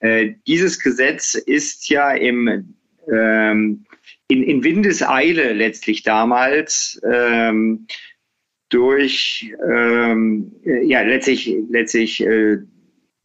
Äh, 0.00 0.34
dieses 0.46 0.80
Gesetz 0.80 1.34
ist 1.34 1.88
ja 1.88 2.10
im 2.10 2.74
ähm, 3.12 3.86
in, 4.28 4.42
in 4.42 4.64
Windeseile 4.64 5.52
letztlich 5.52 6.02
damals 6.02 7.00
ähm, 7.08 7.86
durch 8.68 9.54
ähm, 9.66 10.52
ja 10.62 11.00
letztlich 11.02 11.56
letztlich 11.70 12.20
äh, 12.22 12.58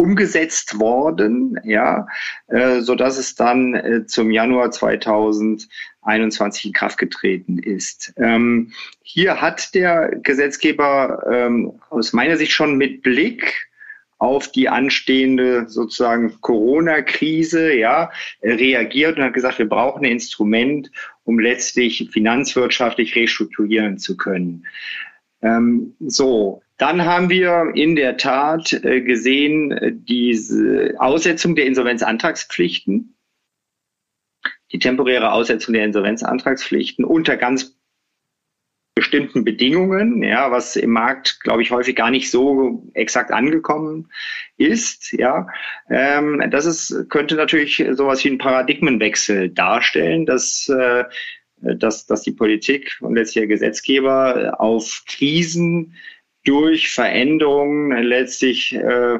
umgesetzt 0.04 0.80
worden, 0.80 1.60
ja, 1.64 2.08
äh, 2.48 2.82
so 2.82 2.96
dass 2.96 3.18
es 3.18 3.36
dann 3.36 3.74
äh, 3.74 4.06
zum 4.06 4.32
Januar 4.32 4.72
2021 4.72 6.66
in 6.66 6.74
Kraft 6.74 6.98
getreten 6.98 7.58
ist. 7.58 8.14
Ähm, 8.18 8.74
hier 9.02 9.40
hat 9.40 9.74
der 9.74 10.10
Gesetzgeber 10.22 11.24
ähm, 11.32 11.80
aus 11.90 12.12
meiner 12.12 12.36
Sicht 12.36 12.52
schon 12.52 12.76
mit 12.76 13.02
Blick 13.02 13.70
auf 14.24 14.50
die 14.50 14.70
anstehende 14.70 15.68
sozusagen 15.68 16.40
Corona-Krise 16.40 17.74
ja, 17.74 18.10
reagiert 18.42 19.18
und 19.18 19.24
hat 19.24 19.34
gesagt, 19.34 19.60
wir 19.60 19.68
brauchen 19.68 20.06
ein 20.06 20.14
Instrument, 20.14 20.90
um 21.26 21.40
letztlich 21.40 22.10
finanzwirtschaftlich 22.10 23.18
restrukturieren 23.18 23.98
zu 23.98 24.16
können. 24.16 24.66
Ähm, 25.42 25.96
so, 26.00 26.62
dann 26.78 27.04
haben 27.04 27.30
wir 27.30 27.74
in 27.76 27.98
der 27.98 28.16
Tat 28.16 28.72
äh, 28.72 29.02
gesehen, 29.02 29.74
äh, 29.74 29.92
diese 29.94 30.96
Aussetzung 31.00 31.56
der 31.56 31.66
Insolvenzantragspflichten, 31.66 33.18
die 34.72 34.80
temporäre 34.80 35.34
Aussetzung 35.34 35.74
der 35.74 35.84
Insolvenzantragspflichten 35.84 37.04
unter 37.04 37.36
ganz 37.36 37.78
bestimmten 38.96 39.44
Bedingungen, 39.44 40.22
ja, 40.22 40.52
was 40.52 40.76
im 40.76 40.92
Markt, 40.92 41.40
glaube 41.42 41.62
ich, 41.62 41.72
häufig 41.72 41.96
gar 41.96 42.12
nicht 42.12 42.30
so 42.30 42.84
exakt 42.94 43.32
angekommen 43.32 44.10
ist, 44.58 45.12
ja. 45.14 45.48
Ähm, 45.90 46.44
das 46.52 46.66
ist, 46.66 47.10
könnte 47.10 47.36
natürlich 47.36 47.84
sowas 47.92 48.24
wie 48.24 48.30
ein 48.30 48.38
Paradigmenwechsel 48.38 49.50
darstellen, 49.50 50.26
dass, 50.26 50.70
äh, 50.70 51.06
dass, 51.62 52.06
dass 52.06 52.22
die 52.22 52.34
Politik 52.34 52.98
und 53.02 53.16
letztlich 53.16 53.42
der 53.42 53.48
Gesetzgeber 53.48 54.60
auf 54.60 55.04
Krisen 55.08 55.96
durch 56.46 56.90
Veränderungen 56.90 57.92
letztlich 58.04 58.76
äh, 58.76 59.18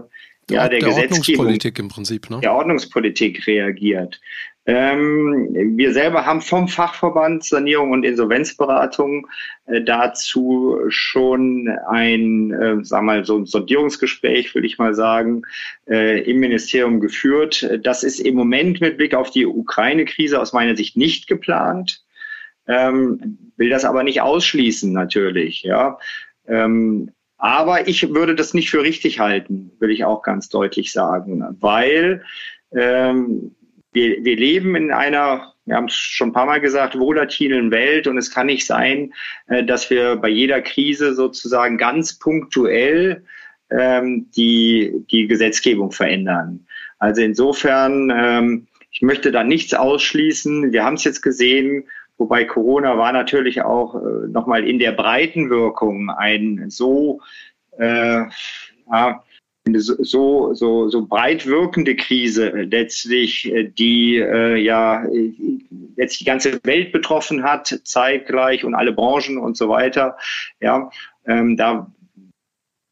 ja, 0.50 0.68
der, 0.68 0.70
der 0.70 0.80
Gesetzgebung, 0.80 1.46
Ordnungspolitik 1.46 1.80
im 1.80 1.88
Prinzip, 1.88 2.30
ne? 2.30 2.40
der 2.42 2.54
Ordnungspolitik 2.54 3.48
reagiert. 3.48 4.20
Ähm, 4.66 5.50
wir 5.78 5.92
selber 5.92 6.26
haben 6.26 6.42
vom 6.42 6.70
Fachverband 6.70 7.44
Sanierung 7.44 7.92
und 7.92 8.06
Insolvenzberatung 8.06 9.28
äh, 9.66 9.82
dazu 9.82 10.80
schon 10.88 11.68
ein, 11.90 12.54
äh, 12.54 12.78
wir 12.78 13.02
mal, 13.02 13.26
so 13.26 13.38
ein 13.40 13.46
Sondierungsgespräch, 13.46 14.56
würde 14.56 14.68
ich 14.68 14.78
mal 14.78 14.94
sagen, 14.94 15.42
äh, 15.90 16.22
im 16.22 16.40
Ministerium 16.40 17.02
geführt. 17.02 17.70
Das 17.84 18.04
ist 18.04 18.20
im 18.20 18.36
Moment 18.36 18.80
mit 18.80 18.98
Blick 18.98 19.14
auf 19.16 19.32
die 19.32 19.46
Ukraine-Krise 19.46 20.40
aus 20.40 20.54
meiner 20.54 20.78
Sicht 20.78 20.96
nicht 20.96 21.28
geplant. 21.28 22.02
Ähm, 22.66 23.52
will 23.58 23.70
das 23.70 23.84
aber 23.84 24.04
nicht 24.04 24.22
ausschließen, 24.22 24.94
natürlich, 24.94 25.64
ja. 25.64 26.00
Ähm, 26.48 27.12
aber 27.38 27.90
ich 27.90 28.14
würde 28.14 28.36
das 28.36 28.54
nicht 28.54 28.70
für 28.70 28.84
richtig 28.84 29.20
halten, 29.20 29.72
will 29.80 29.92
ich 29.92 30.06
auch 30.06 30.22
ganz 30.22 30.48
deutlich 30.48 30.94
sagen, 30.94 31.44
weil 31.60 32.24
ähm, 32.72 33.54
wir, 33.94 34.24
wir 34.24 34.36
leben 34.36 34.76
in 34.76 34.92
einer, 34.92 35.54
wir 35.66 35.76
haben 35.76 35.86
es 35.86 35.96
schon 35.96 36.30
ein 36.30 36.34
paar 36.34 36.46
Mal 36.46 36.62
gesagt, 36.62 36.98
volatilen 36.98 37.72
Welt 37.72 38.08
und 38.08 38.18
es 38.18 38.32
kann 38.32 38.48
nicht 38.48 38.66
sein, 38.66 39.14
äh, 39.48 39.64
dass 39.64 39.90
wir 39.90 40.16
bei 40.18 40.30
jeder 40.30 40.62
Krise 40.62 41.14
sozusagen 41.14 41.78
ganz 41.78 42.20
punktuell 42.20 43.24
ähm, 43.70 44.30
die, 44.36 44.94
die 45.12 45.28
Gesetzgebung 45.28 45.92
verändern. 45.92 46.66
Also 47.00 47.22
insofern, 47.22 48.12
ähm, 48.16 48.68
ich 48.92 49.02
möchte 49.02 49.32
da 49.32 49.44
nichts 49.44 49.74
ausschließen. 49.74 50.72
Wir 50.72 50.84
haben 50.84 50.96
es 50.96 51.04
jetzt 51.04 51.22
gesehen, 51.22 51.86
wobei 52.18 52.46
Corona 52.46 52.98
war 52.98 53.12
natürlich 53.12 53.62
auch 53.62 53.96
äh, 53.96 54.28
nochmal 54.28 54.68
in 54.68 54.80
der 54.80 54.92
Breitenwirkung 54.92 56.10
ein 56.10 56.66
so 56.70 57.20
äh, 57.78 58.24
ja, 58.92 59.24
eine 59.66 59.80
so, 59.80 60.54
so, 60.54 60.90
so 60.90 61.06
breit 61.06 61.46
wirkende 61.46 61.96
Krise 61.96 62.52
äh, 62.52 62.64
letztlich, 62.64 63.52
äh, 63.52 63.64
die 63.64 64.18
äh, 64.18 64.58
ja 64.58 65.06
jetzt 65.96 66.20
die 66.20 66.26
ganze 66.26 66.60
Welt 66.64 66.92
betroffen 66.92 67.44
hat, 67.44 67.80
zeitgleich 67.84 68.66
und 68.66 68.76
alle 68.76 68.92
Branchen 68.92 69.38
und 69.38 69.56
so 69.56 69.70
weiter. 69.70 70.18
Ja, 70.60 70.90
ähm, 71.26 71.56
da 71.56 71.92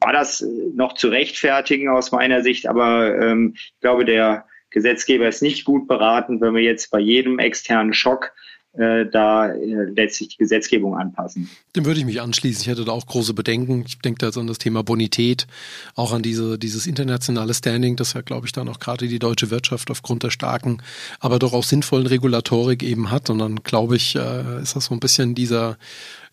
war 0.00 0.12
das 0.12 0.44
noch 0.74 0.94
zu 0.94 1.08
rechtfertigen 1.08 1.88
aus 1.88 2.10
meiner 2.10 2.42
Sicht, 2.42 2.66
aber 2.66 3.18
ähm, 3.20 3.52
ich 3.54 3.74
glaube, 3.80 4.04
der 4.04 4.46
Gesetzgeber 4.70 5.28
ist 5.28 5.42
nicht 5.42 5.64
gut 5.64 5.86
beraten, 5.86 6.40
wenn 6.40 6.54
wir 6.54 6.62
jetzt 6.62 6.90
bei 6.90 6.98
jedem 6.98 7.38
externen 7.38 7.92
Schock 7.92 8.32
äh, 8.74 9.04
da 9.04 9.48
äh, 9.48 9.84
letztlich 9.94 10.30
die 10.30 10.38
Gesetzgebung 10.38 10.96
anpassen. 10.96 11.50
Dem 11.76 11.84
würde 11.84 12.00
ich 12.00 12.06
mich 12.06 12.22
anschließen. 12.22 12.62
Ich 12.62 12.68
hätte 12.68 12.84
da 12.84 12.92
auch 12.92 13.04
große 13.04 13.34
Bedenken. 13.34 13.84
Ich 13.86 13.98
denke 13.98 14.18
da 14.18 14.26
jetzt 14.26 14.38
an 14.38 14.46
das 14.46 14.58
Thema 14.58 14.82
Bonität, 14.82 15.46
auch 15.94 16.12
an 16.12 16.22
diese, 16.22 16.58
dieses 16.58 16.86
internationale 16.86 17.52
Standing, 17.52 17.96
das 17.96 18.14
ja, 18.14 18.22
glaube 18.22 18.46
ich, 18.46 18.52
dann 18.52 18.68
auch 18.70 18.78
gerade 18.78 19.08
die 19.08 19.18
deutsche 19.18 19.50
Wirtschaft 19.50 19.90
aufgrund 19.90 20.22
der 20.22 20.30
starken, 20.30 20.82
aber 21.20 21.38
doch 21.38 21.52
auch 21.52 21.64
sinnvollen 21.64 22.06
Regulatorik 22.06 22.82
eben 22.82 23.10
hat. 23.10 23.28
Und 23.28 23.40
dann, 23.40 23.56
glaube 23.56 23.96
ich, 23.96 24.16
äh, 24.16 24.62
ist 24.62 24.74
das 24.74 24.86
so 24.86 24.94
ein 24.94 25.00
bisschen 25.00 25.34
dieser, 25.34 25.76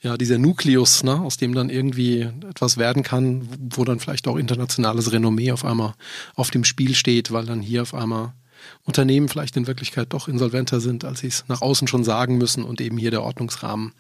ja, 0.01 0.15
dieser 0.15 0.37
Nukleus, 0.37 1.03
ne, 1.03 1.19
aus 1.19 1.35
dem 1.35 1.53
dann 1.53 1.69
irgendwie 1.69 2.29
etwas 2.49 2.77
werden 2.77 3.03
kann, 3.03 3.49
wo 3.75 3.83
dann 3.83 3.99
vielleicht 3.99 4.29
auch 4.29 4.37
internationales 4.37 5.11
Renommee 5.11 5.51
auf 5.51 5.65
einmal 5.65 5.93
auf 6.35 6.51
dem 6.51 6.63
Spiel 6.63 6.95
steht, 6.95 7.31
weil 7.31 7.45
dann 7.45 7.59
hier 7.59 7.81
auf 7.81 7.93
einmal 7.93 8.33
Unternehmen 8.84 9.30
vielleicht 9.30 9.57
in 9.57 9.68
Wirklichkeit 9.68 10.14
doch 10.14 10.28
insolventer 10.28 10.80
sind, 10.80 11.05
als 11.05 11.20
sie 11.20 11.28
es 11.28 11.45
nach 11.47 11.62
außen 11.62 11.88
schon 11.88 12.03
sagen 12.03 12.38
müssen 12.38 12.64
und 12.64 12.82
eben 12.82 12.97
hier 12.97 13.12
der 13.12 13.24
Ordnungsrahmen 13.24 13.93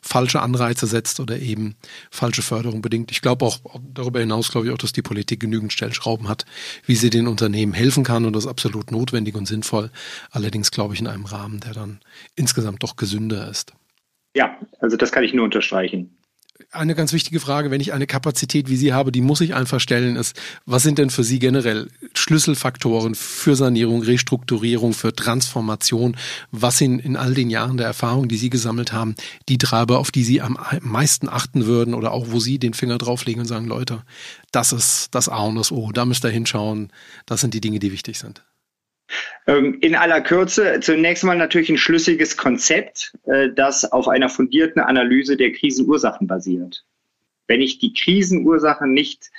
falsche 0.00 0.40
Anreize 0.40 0.86
setzt 0.86 1.20
oder 1.20 1.38
eben 1.38 1.76
falsche 2.10 2.42
Förderung 2.42 2.82
bedingt. 2.82 3.10
Ich 3.10 3.22
glaube 3.22 3.44
auch 3.44 3.58
darüber 3.94 4.20
hinaus, 4.20 4.50
glaube 4.50 4.66
ich 4.66 4.72
auch, 4.72 4.78
dass 4.78 4.92
die 4.92 5.02
Politik 5.02 5.40
genügend 5.40 5.72
Stellschrauben 5.72 6.28
hat, 6.28 6.44
wie 6.86 6.96
sie 6.96 7.10
den 7.10 7.26
Unternehmen 7.26 7.72
helfen 7.72 8.04
kann 8.04 8.24
und 8.24 8.34
das 8.34 8.44
ist 8.44 8.50
absolut 8.50 8.90
notwendig 8.90 9.34
und 9.34 9.46
sinnvoll. 9.46 9.90
Allerdings 10.30 10.70
glaube 10.70 10.94
ich 10.94 11.00
in 11.00 11.06
einem 11.06 11.24
Rahmen, 11.24 11.60
der 11.60 11.72
dann 11.72 12.00
insgesamt 12.36 12.82
doch 12.82 12.96
gesünder 12.96 13.48
ist. 13.50 13.72
Ja, 14.34 14.56
also 14.80 14.96
das 14.96 15.10
kann 15.10 15.24
ich 15.24 15.34
nur 15.34 15.44
unterstreichen 15.44 16.16
eine 16.70 16.94
ganz 16.94 17.12
wichtige 17.12 17.40
Frage, 17.40 17.70
wenn 17.70 17.80
ich 17.80 17.92
eine 17.92 18.06
Kapazität 18.06 18.68
wie 18.68 18.76
Sie 18.76 18.92
habe, 18.92 19.12
die 19.12 19.20
muss 19.20 19.40
ich 19.40 19.54
einfach 19.54 19.80
stellen, 19.80 20.16
ist, 20.16 20.36
was 20.66 20.82
sind 20.82 20.98
denn 20.98 21.10
für 21.10 21.24
Sie 21.24 21.38
generell 21.38 21.88
Schlüsselfaktoren 22.14 23.14
für 23.14 23.56
Sanierung, 23.56 24.02
Restrukturierung, 24.02 24.92
für 24.92 25.14
Transformation? 25.14 26.16
Was 26.50 26.78
sind 26.78 27.00
in 27.00 27.16
all 27.16 27.34
den 27.34 27.50
Jahren 27.50 27.76
der 27.76 27.86
Erfahrung, 27.86 28.28
die 28.28 28.36
Sie 28.36 28.50
gesammelt 28.50 28.92
haben, 28.92 29.14
die 29.48 29.58
Treiber, 29.58 29.98
auf 29.98 30.10
die 30.10 30.24
Sie 30.24 30.40
am 30.40 30.58
meisten 30.80 31.28
achten 31.28 31.66
würden 31.66 31.94
oder 31.94 32.12
auch 32.12 32.26
wo 32.30 32.40
Sie 32.40 32.58
den 32.58 32.74
Finger 32.74 32.98
drauflegen 32.98 33.42
und 33.42 33.48
sagen, 33.48 33.66
Leute, 33.66 34.02
das 34.52 34.72
ist 34.72 35.14
das 35.14 35.28
A 35.28 35.44
und 35.44 35.56
das 35.56 35.72
O, 35.72 35.92
da 35.92 36.04
müsst 36.04 36.24
ihr 36.24 36.30
hinschauen, 36.30 36.92
das 37.26 37.40
sind 37.40 37.54
die 37.54 37.60
Dinge, 37.60 37.78
die 37.78 37.92
wichtig 37.92 38.18
sind. 38.18 38.42
Ähm, 39.46 39.78
in 39.80 39.94
aller 39.94 40.20
Kürze 40.20 40.80
zunächst 40.80 41.24
mal 41.24 41.36
natürlich 41.36 41.70
ein 41.70 41.78
schlüssiges 41.78 42.36
Konzept, 42.36 43.12
äh, 43.24 43.48
das 43.54 43.90
auf 43.90 44.08
einer 44.08 44.28
fundierten 44.28 44.80
Analyse 44.80 45.36
der 45.36 45.52
Krisenursachen 45.52 46.26
basiert. 46.26 46.84
Wenn 47.46 47.60
ich 47.60 47.78
die 47.78 47.92
Krisenursachen 47.92 48.92
nicht 48.92 49.30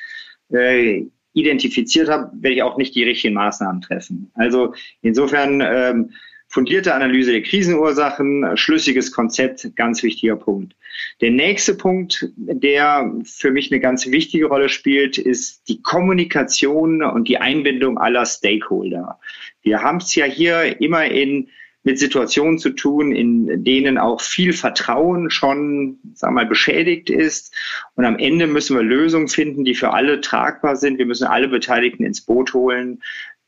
äh, 0.51 1.05
identifiziert 1.33 2.09
habe, 2.09 2.31
werde 2.33 2.55
ich 2.55 2.63
auch 2.63 2.77
nicht 2.77 2.95
die 2.95 3.03
richtigen 3.03 3.35
Maßnahmen 3.35 3.81
treffen. 3.81 4.31
Also 4.33 4.73
insofern 5.01 5.61
ähm, 5.61 6.11
fundierte 6.51 6.93
Analyse 6.93 7.31
der 7.31 7.43
Krisenursachen, 7.43 8.57
schlüssiges 8.57 9.11
Konzept, 9.11 9.75
ganz 9.77 10.03
wichtiger 10.03 10.35
Punkt. 10.35 10.75
Der 11.21 11.31
nächste 11.31 11.75
Punkt, 11.75 12.29
der 12.35 13.11
für 13.23 13.51
mich 13.51 13.71
eine 13.71 13.79
ganz 13.79 14.05
wichtige 14.07 14.47
Rolle 14.47 14.67
spielt, 14.67 15.17
ist 15.17 15.69
die 15.69 15.81
Kommunikation 15.81 17.03
und 17.03 17.29
die 17.29 17.37
Einbindung 17.37 17.97
aller 17.97 18.25
Stakeholder. 18.25 19.19
Wir 19.61 19.81
haben 19.81 19.97
es 19.97 20.13
ja 20.13 20.25
hier 20.25 20.81
immer 20.81 21.05
in 21.05 21.47
mit 21.83 21.97
Situationen 21.97 22.59
zu 22.59 22.71
tun, 22.71 23.11
in 23.11 23.63
denen 23.63 23.97
auch 23.97 24.21
viel 24.21 24.53
Vertrauen 24.53 25.31
schon, 25.31 25.97
sagen 26.13 26.35
wir 26.35 26.43
mal, 26.43 26.45
beschädigt 26.45 27.09
ist. 27.09 27.55
Und 27.95 28.05
am 28.05 28.19
Ende 28.19 28.45
müssen 28.45 28.75
wir 28.75 28.83
Lösungen 28.83 29.27
finden, 29.27 29.65
die 29.65 29.73
für 29.73 29.91
alle 29.91 30.21
tragbar 30.21 30.75
sind. 30.75 30.99
Wir 30.99 31.07
müssen 31.07 31.25
alle 31.25 31.47
Beteiligten 31.47 32.03
ins 32.03 32.21
Boot 32.21 32.53
holen. 32.53 33.01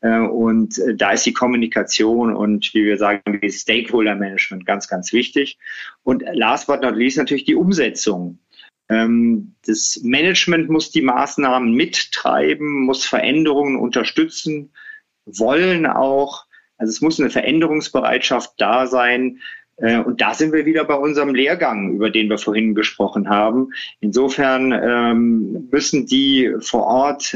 Äh, 0.04 0.18
und 0.18 0.78
äh, 0.78 0.94
da 0.94 1.12
ist 1.12 1.24
die 1.24 1.32
Kommunikation 1.32 2.36
und, 2.36 2.74
wie 2.74 2.84
wir 2.84 2.98
sagen, 2.98 3.40
die 3.42 3.50
Stakeholder-Management 3.50 4.66
ganz, 4.66 4.86
ganz 4.86 5.12
wichtig. 5.12 5.58
Und 6.02 6.22
last 6.32 6.66
but 6.66 6.82
not 6.82 6.94
least 6.94 7.16
natürlich 7.16 7.44
die 7.44 7.54
Umsetzung. 7.54 8.38
Ähm, 8.90 9.54
das 9.66 10.00
Management 10.04 10.68
muss 10.68 10.90
die 10.90 11.00
Maßnahmen 11.00 11.72
mittreiben, 11.72 12.82
muss 12.82 13.06
Veränderungen 13.06 13.76
unterstützen, 13.76 14.72
wollen 15.24 15.86
auch. 15.86 16.44
Also 16.76 16.90
es 16.90 17.00
muss 17.00 17.18
eine 17.18 17.30
Veränderungsbereitschaft 17.30 18.52
da 18.58 18.86
sein. 18.86 19.40
Äh, 19.78 20.00
und 20.00 20.20
da 20.20 20.34
sind 20.34 20.52
wir 20.52 20.66
wieder 20.66 20.84
bei 20.84 20.96
unserem 20.96 21.34
Lehrgang, 21.34 21.94
über 21.94 22.10
den 22.10 22.28
wir 22.28 22.36
vorhin 22.36 22.74
gesprochen 22.74 23.30
haben. 23.30 23.70
Insofern 24.00 24.72
ähm, 24.72 25.68
müssen 25.70 26.04
die 26.04 26.52
vor 26.60 26.82
Ort 26.84 27.34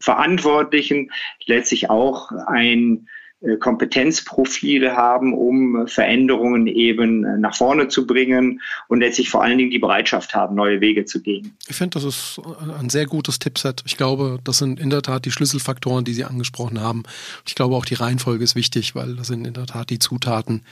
Verantwortlichen 0.00 1.12
letztlich 1.46 1.90
auch 1.90 2.32
ein 2.32 3.06
äh, 3.42 3.56
Kompetenzprofile 3.56 4.96
haben, 4.96 5.32
um 5.32 5.86
Veränderungen 5.86 6.66
eben 6.66 7.24
äh, 7.24 7.38
nach 7.38 7.54
vorne 7.54 7.88
zu 7.88 8.06
bringen 8.06 8.60
und 8.88 9.00
letztlich 9.00 9.30
vor 9.30 9.42
allen 9.42 9.56
Dingen 9.56 9.70
die 9.70 9.78
Bereitschaft 9.78 10.34
haben, 10.34 10.54
neue 10.54 10.82
Wege 10.82 11.06
zu 11.06 11.22
gehen. 11.22 11.56
Ich 11.66 11.76
finde, 11.76 11.94
das 11.94 12.04
ist 12.04 12.40
ein 12.78 12.90
sehr 12.90 13.06
gutes 13.06 13.38
Tippset. 13.38 13.82
Ich 13.86 13.96
glaube, 13.96 14.40
das 14.44 14.58
sind 14.58 14.78
in 14.78 14.90
der 14.90 15.00
Tat 15.00 15.24
die 15.24 15.30
Schlüsselfaktoren, 15.30 16.04
die 16.04 16.12
Sie 16.12 16.24
angesprochen 16.24 16.80
haben. 16.80 17.04
Ich 17.46 17.54
glaube, 17.54 17.76
auch 17.76 17.86
die 17.86 17.94
Reihenfolge 17.94 18.44
ist 18.44 18.56
wichtig, 18.56 18.94
weil 18.94 19.16
das 19.16 19.28
sind 19.28 19.46
in 19.46 19.54
der 19.54 19.66
Tat 19.66 19.88
die 19.88 19.98
Zutaten, 19.98 20.62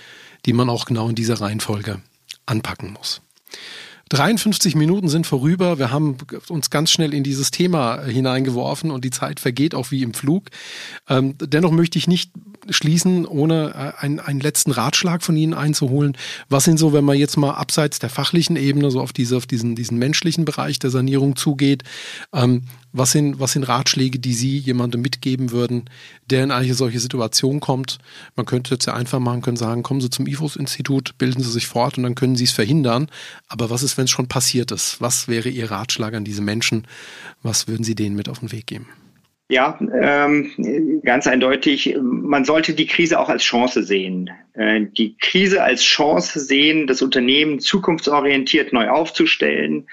die 0.45 0.53
man 0.53 0.68
auch 0.68 0.85
genau 0.85 1.09
in 1.09 1.14
dieser 1.14 1.41
Reihenfolge 1.41 2.01
anpacken 2.45 2.93
muss. 2.93 3.22
53 4.09 4.74
Minuten 4.74 5.09
sind 5.09 5.26
vorüber. 5.26 5.78
Wir 5.78 5.90
haben 5.90 6.16
uns 6.48 6.70
ganz 6.70 6.90
schnell 6.90 7.12
in 7.12 7.24
dieses 7.24 7.50
Thema 7.50 8.02
hineingeworfen 8.02 8.90
und 8.90 9.04
die 9.04 9.11
Zeit 9.11 9.40
vergeht 9.40 9.74
auch 9.74 9.90
wie 9.90 10.02
im 10.02 10.14
Flug. 10.14 10.46
Ähm, 11.09 11.34
dennoch 11.38 11.72
möchte 11.72 11.98
ich 11.98 12.09
nicht 12.09 12.32
schließen, 12.70 13.26
ohne 13.26 13.94
äh, 13.98 14.02
einen, 14.02 14.20
einen 14.20 14.40
letzten 14.40 14.70
Ratschlag 14.70 15.22
von 15.22 15.36
Ihnen 15.36 15.54
einzuholen. 15.54 16.16
Was 16.48 16.64
sind 16.64 16.78
so, 16.78 16.92
wenn 16.92 17.04
man 17.04 17.16
jetzt 17.16 17.36
mal 17.36 17.52
abseits 17.52 17.98
der 17.98 18.11
fachlichen 18.11 18.56
Ebene 18.56 18.90
so 18.90 19.00
auf 19.00 19.12
diese, 19.12 19.36
auf 19.36 19.46
diesen, 19.46 19.74
diesen 19.76 19.98
menschlichen 19.98 20.44
Bereich 20.44 20.78
der 20.78 20.90
Sanierung 20.90 21.36
zugeht, 21.36 21.82
ähm, 22.32 22.64
was 22.93 23.12
sind, 23.12 23.39
was 23.39 23.53
sind 23.53 23.64
Ratschläge, 23.64 24.18
die 24.18 24.32
Sie 24.32 24.59
jemandem 24.59 25.03
mitgeben 25.03 25.51
würden, 25.51 25.84
der 26.30 26.45
in 26.45 26.51
eine 26.51 26.74
solche 26.74 27.01
Situation 27.01 27.61
kommt? 27.61 27.99
Man 28.36 28.47
könnte 28.47 28.74
jetzt 28.74 28.86
ja 28.86 28.95
einfach 28.95 29.18
machen, 29.18 29.43
können 29.43 29.57
sagen, 29.57 29.82
kommen 29.82 30.01
Sie 30.01 30.11
zum 30.11 30.26
IFOS-Institut, 30.26 31.18
bilden 31.18 31.43
Sie 31.43 31.51
sich 31.51 31.66
fort 31.66 31.99
und 31.99 32.05
dann 32.05 32.14
können 32.14 32.36
Sie 32.36 32.45
es 32.45 32.53
verhindern. 32.53 33.09
Aber 33.49 33.70
was 33.70 33.82
ist, 33.82 33.99
wenn 33.99 34.05
es 34.05 34.11
schon 34.11 34.28
passiert 34.28 34.72
ist? 34.72 35.01
Was 35.01 35.28
wäre 35.28 35.49
Ihr 35.49 35.70
Ratschlag 35.70 36.14
an 36.14 36.24
diese 36.24 36.43
Menschen? 36.43 36.86
Was 37.43 37.68
würden 37.68 37.84
Sie 37.84 37.95
denen 37.95 38.16
mit 38.16 38.28
auf 38.28 38.41
den 38.41 38.53
Weg 38.53 38.66
geben? 38.66 38.89
Ja, 39.51 39.78
ähm, 39.80 41.01
ganz 41.05 41.26
eindeutig. 41.26 41.97
Man 42.03 42.45
sollte 42.45 42.74
die 42.74 42.86
Krise 42.86 43.18
auch 43.18 43.30
als 43.30 43.43
Chance 43.43 43.82
sehen. 43.82 44.30
Äh, 44.53 44.82
die 44.99 45.16
Krise 45.16 45.62
als 45.62 45.82
Chance 45.82 46.39
sehen, 46.41 46.86
das 46.86 47.01
Unternehmen 47.01 47.59
zukunftsorientiert 47.59 48.74
neu 48.74 48.91
aufzustellen, 48.91 49.89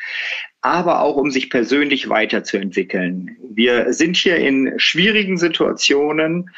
aber 0.65 1.01
auch 1.01 1.15
um 1.15 1.29
sich 1.29 1.51
persönlich 1.51 2.09
weiterzuentwickeln. 2.09 3.37
Wir 3.53 3.93
sind 3.93 4.17
hier 4.17 4.37
in 4.37 4.73
schwierigen 4.77 5.37
Situationen, 5.37 6.49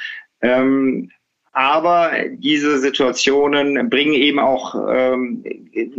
ähm, 0.42 1.12
aber 1.52 2.14
diese 2.30 2.80
Situationen 2.80 3.90
bringen 3.90 4.14
eben 4.14 4.40
auch 4.40 4.76
ähm, 4.90 5.44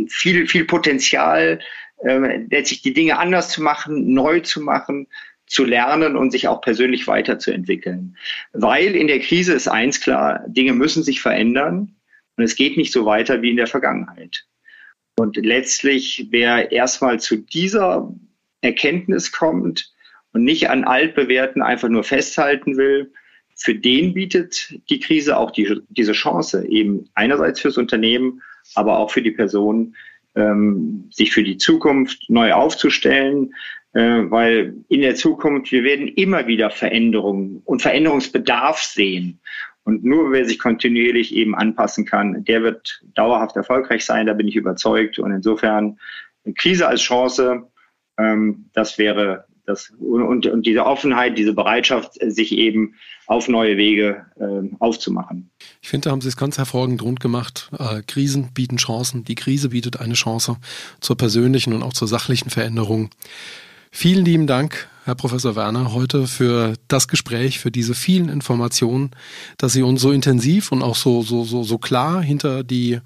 viel, 0.07 0.47
viel 0.47 0.65
Potenzial, 0.65 1.59
äh, 2.03 2.37
letztlich 2.49 2.81
die 2.81 2.95
Dinge 2.95 3.19
anders 3.19 3.49
zu 3.49 3.61
machen, 3.61 4.11
neu 4.11 4.39
zu 4.39 4.59
machen, 4.59 5.05
zu 5.45 5.63
lernen 5.63 6.15
und 6.15 6.31
sich 6.31 6.47
auch 6.47 6.61
persönlich 6.61 7.05
weiterzuentwickeln. 7.05 8.17
Weil 8.53 8.95
in 8.95 9.05
der 9.05 9.19
Krise 9.19 9.53
ist 9.53 9.67
eins 9.67 10.01
klar, 10.01 10.43
Dinge 10.47 10.73
müssen 10.73 11.03
sich 11.03 11.21
verändern 11.21 11.93
und 12.37 12.43
es 12.43 12.55
geht 12.55 12.75
nicht 12.75 12.91
so 12.91 13.05
weiter 13.05 13.43
wie 13.43 13.51
in 13.51 13.57
der 13.57 13.67
Vergangenheit. 13.67 14.47
Und 15.19 15.35
letztlich, 15.35 16.27
wer 16.29 16.71
erstmal 16.71 17.19
zu 17.19 17.35
dieser 17.35 18.09
Erkenntnis 18.61 19.33
kommt 19.33 19.91
und 20.31 20.45
nicht 20.45 20.69
an 20.69 20.85
altbewährten 20.85 21.61
einfach 21.61 21.89
nur 21.89 22.05
festhalten 22.05 22.77
will, 22.77 23.11
für 23.53 23.75
den 23.75 24.13
bietet 24.13 24.79
die 24.89 25.01
Krise 25.01 25.35
auch 25.35 25.51
die, 25.51 25.81
diese 25.89 26.13
Chance, 26.13 26.65
eben 26.69 27.09
einerseits 27.15 27.59
fürs 27.59 27.77
Unternehmen, 27.77 28.41
aber 28.75 28.97
auch 28.97 29.11
für 29.11 29.21
die 29.21 29.31
Person, 29.31 29.93
ähm, 30.35 31.09
sich 31.11 31.33
für 31.33 31.43
die 31.43 31.57
Zukunft 31.57 32.29
neu 32.29 32.53
aufzustellen, 32.53 33.53
äh, 33.91 33.99
weil 33.99 34.75
in 34.87 35.01
der 35.01 35.15
Zukunft, 35.15 35.73
wir 35.73 35.83
werden 35.83 36.07
immer 36.07 36.47
wieder 36.47 36.69
Veränderungen 36.69 37.61
und 37.65 37.81
Veränderungsbedarf 37.81 38.81
sehen. 38.81 39.41
Und 39.89 40.03
nur 40.03 40.31
wer 40.31 40.45
sich 40.45 40.59
kontinuierlich 40.59 41.33
eben 41.33 41.55
anpassen 41.55 42.05
kann, 42.05 42.43
der 42.43 42.61
wird 42.61 43.01
dauerhaft 43.15 43.55
erfolgreich 43.55 44.05
sein, 44.05 44.27
da 44.27 44.33
bin 44.33 44.47
ich 44.47 44.55
überzeugt. 44.55 45.17
Und 45.17 45.31
insofern 45.31 45.97
Krise 46.55 46.87
als 46.87 47.01
Chance, 47.01 47.63
ähm, 48.19 48.69
das 48.73 48.99
wäre 48.99 49.45
das, 49.65 49.91
und, 49.99 50.45
und 50.45 50.65
diese 50.67 50.85
Offenheit, 50.85 51.39
diese 51.39 51.53
Bereitschaft, 51.53 52.13
sich 52.21 52.51
eben 52.51 52.93
auf 53.25 53.47
neue 53.47 53.77
Wege 53.77 54.27
äh, 54.39 54.75
aufzumachen. 54.77 55.49
Ich 55.81 55.89
finde, 55.89 56.05
da 56.05 56.11
haben 56.11 56.21
Sie 56.21 56.27
es 56.27 56.37
ganz 56.37 56.59
hervorragend 56.59 57.01
rund 57.01 57.19
gemacht. 57.19 57.71
Äh, 57.79 58.03
Krisen 58.05 58.53
bieten 58.53 58.77
Chancen. 58.77 59.23
Die 59.23 59.35
Krise 59.35 59.69
bietet 59.69 59.99
eine 59.99 60.13
Chance 60.13 60.57
zur 60.99 61.17
persönlichen 61.17 61.73
und 61.73 61.81
auch 61.81 61.93
zur 61.93 62.07
sachlichen 62.07 62.51
Veränderung. 62.51 63.09
Vielen 63.91 64.23
lieben 64.23 64.47
Dank, 64.47 64.87
Herr 65.05 65.15
Professor 65.15 65.55
Werner, 65.55 65.93
heute 65.93 66.27
für 66.27 66.73
das 66.87 67.07
Gespräch, 67.07 67.59
für 67.59 67.71
diese 67.71 67.95
vielen 67.95 68.29
Informationen, 68.29 69.11
dass 69.57 69.73
Sie 69.73 69.81
uns 69.81 70.01
so 70.01 70.11
intensiv 70.11 70.71
und 70.71 70.83
auch 70.83 70.95
so, 70.95 71.23
so, 71.23 71.43
so, 71.43 71.63
so 71.63 71.77
klar 71.79 72.21
hinter 72.21 72.63
die 72.63 72.99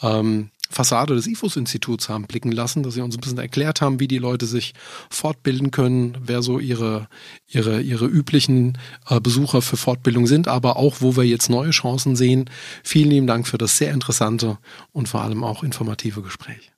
ähm, 0.00 0.50
Fassade 0.72 1.14
des 1.14 1.26
IFUS-Instituts 1.26 2.08
haben 2.08 2.26
blicken 2.26 2.50
lassen, 2.50 2.82
dass 2.82 2.94
sie 2.94 3.02
uns 3.02 3.16
ein 3.16 3.20
bisschen 3.20 3.38
erklärt 3.38 3.80
haben, 3.80 4.00
wie 4.00 4.08
die 4.08 4.18
Leute 4.18 4.46
sich 4.46 4.72
fortbilden 5.10 5.70
können, 5.70 6.16
wer 6.24 6.42
so 6.42 6.58
ihre, 6.58 7.08
ihre, 7.46 7.80
ihre 7.80 8.06
üblichen 8.06 8.78
äh, 9.08 9.20
Besucher 9.20 9.62
für 9.62 9.76
Fortbildung 9.76 10.26
sind, 10.26 10.48
aber 10.48 10.76
auch, 10.76 10.96
wo 11.00 11.16
wir 11.16 11.24
jetzt 11.24 11.50
neue 11.50 11.70
Chancen 11.70 12.16
sehen. 12.16 12.48
Vielen 12.82 13.10
lieben 13.10 13.26
Dank 13.26 13.46
für 13.46 13.58
das 13.58 13.76
sehr 13.76 13.92
interessante 13.92 14.58
und 14.92 15.08
vor 15.08 15.22
allem 15.22 15.44
auch 15.44 15.62
informative 15.62 16.22
Gespräch. 16.22 16.72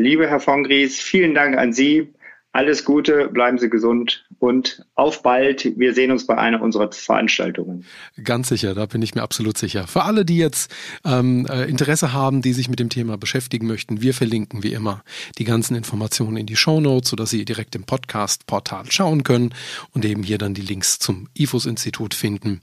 Liebe 0.00 0.28
Herr 0.28 0.40
von 0.40 0.64
Gries, 0.64 1.00
vielen 1.00 1.34
Dank 1.34 1.56
an 1.56 1.72
Sie. 1.72 2.12
Alles 2.54 2.84
Gute, 2.84 3.26
bleiben 3.32 3.58
Sie 3.58 3.68
gesund 3.68 4.24
und 4.38 4.86
auf 4.94 5.24
bald. 5.24 5.76
Wir 5.76 5.92
sehen 5.92 6.12
uns 6.12 6.24
bei 6.24 6.38
einer 6.38 6.62
unserer 6.62 6.92
Veranstaltungen. 6.92 7.84
Ganz 8.22 8.48
sicher, 8.48 8.76
da 8.76 8.86
bin 8.86 9.02
ich 9.02 9.16
mir 9.16 9.22
absolut 9.22 9.58
sicher. 9.58 9.88
Für 9.88 10.04
alle, 10.04 10.24
die 10.24 10.36
jetzt 10.36 10.72
ähm, 11.04 11.48
äh, 11.50 11.64
Interesse 11.64 12.12
haben, 12.12 12.42
die 12.42 12.52
sich 12.52 12.68
mit 12.68 12.78
dem 12.78 12.90
Thema 12.90 13.18
beschäftigen 13.18 13.66
möchten, 13.66 14.02
wir 14.02 14.14
verlinken 14.14 14.62
wie 14.62 14.72
immer 14.72 15.02
die 15.36 15.42
ganzen 15.42 15.74
Informationen 15.74 16.36
in 16.36 16.46
die 16.46 16.54
Show 16.54 16.80
Notes, 16.80 17.10
sodass 17.10 17.30
Sie 17.30 17.44
direkt 17.44 17.74
im 17.74 17.82
Podcast-Portal 17.82 18.84
schauen 18.88 19.24
können 19.24 19.52
und 19.92 20.04
eben 20.04 20.22
hier 20.22 20.38
dann 20.38 20.54
die 20.54 20.62
Links 20.62 21.00
zum 21.00 21.28
IFUS-Institut 21.34 22.14
finden. 22.14 22.60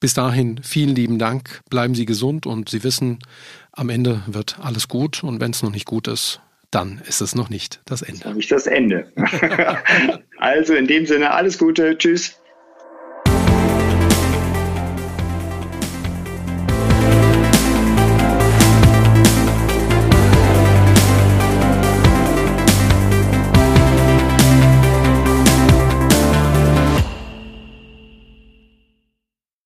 Bis 0.00 0.14
dahin 0.14 0.60
vielen 0.64 0.96
lieben 0.96 1.20
Dank, 1.20 1.60
bleiben 1.70 1.94
Sie 1.94 2.06
gesund 2.06 2.44
und 2.44 2.70
Sie 2.70 2.82
wissen, 2.82 3.20
am 3.70 3.88
Ende 3.88 4.20
wird 4.26 4.58
alles 4.58 4.88
gut 4.88 5.22
und 5.22 5.40
wenn 5.40 5.52
es 5.52 5.62
noch 5.62 5.70
nicht 5.70 5.86
gut 5.86 6.08
ist, 6.08 6.40
dann 6.70 7.00
ist 7.06 7.20
es 7.20 7.34
noch 7.34 7.48
nicht 7.48 7.80
das 7.84 8.02
Ende. 8.02 8.34
Nicht 8.34 8.52
das 8.52 8.66
Ende. 8.66 9.10
also 10.38 10.74
in 10.74 10.86
dem 10.86 11.06
Sinne, 11.06 11.32
alles 11.32 11.58
Gute. 11.58 11.96
Tschüss. 11.96 12.40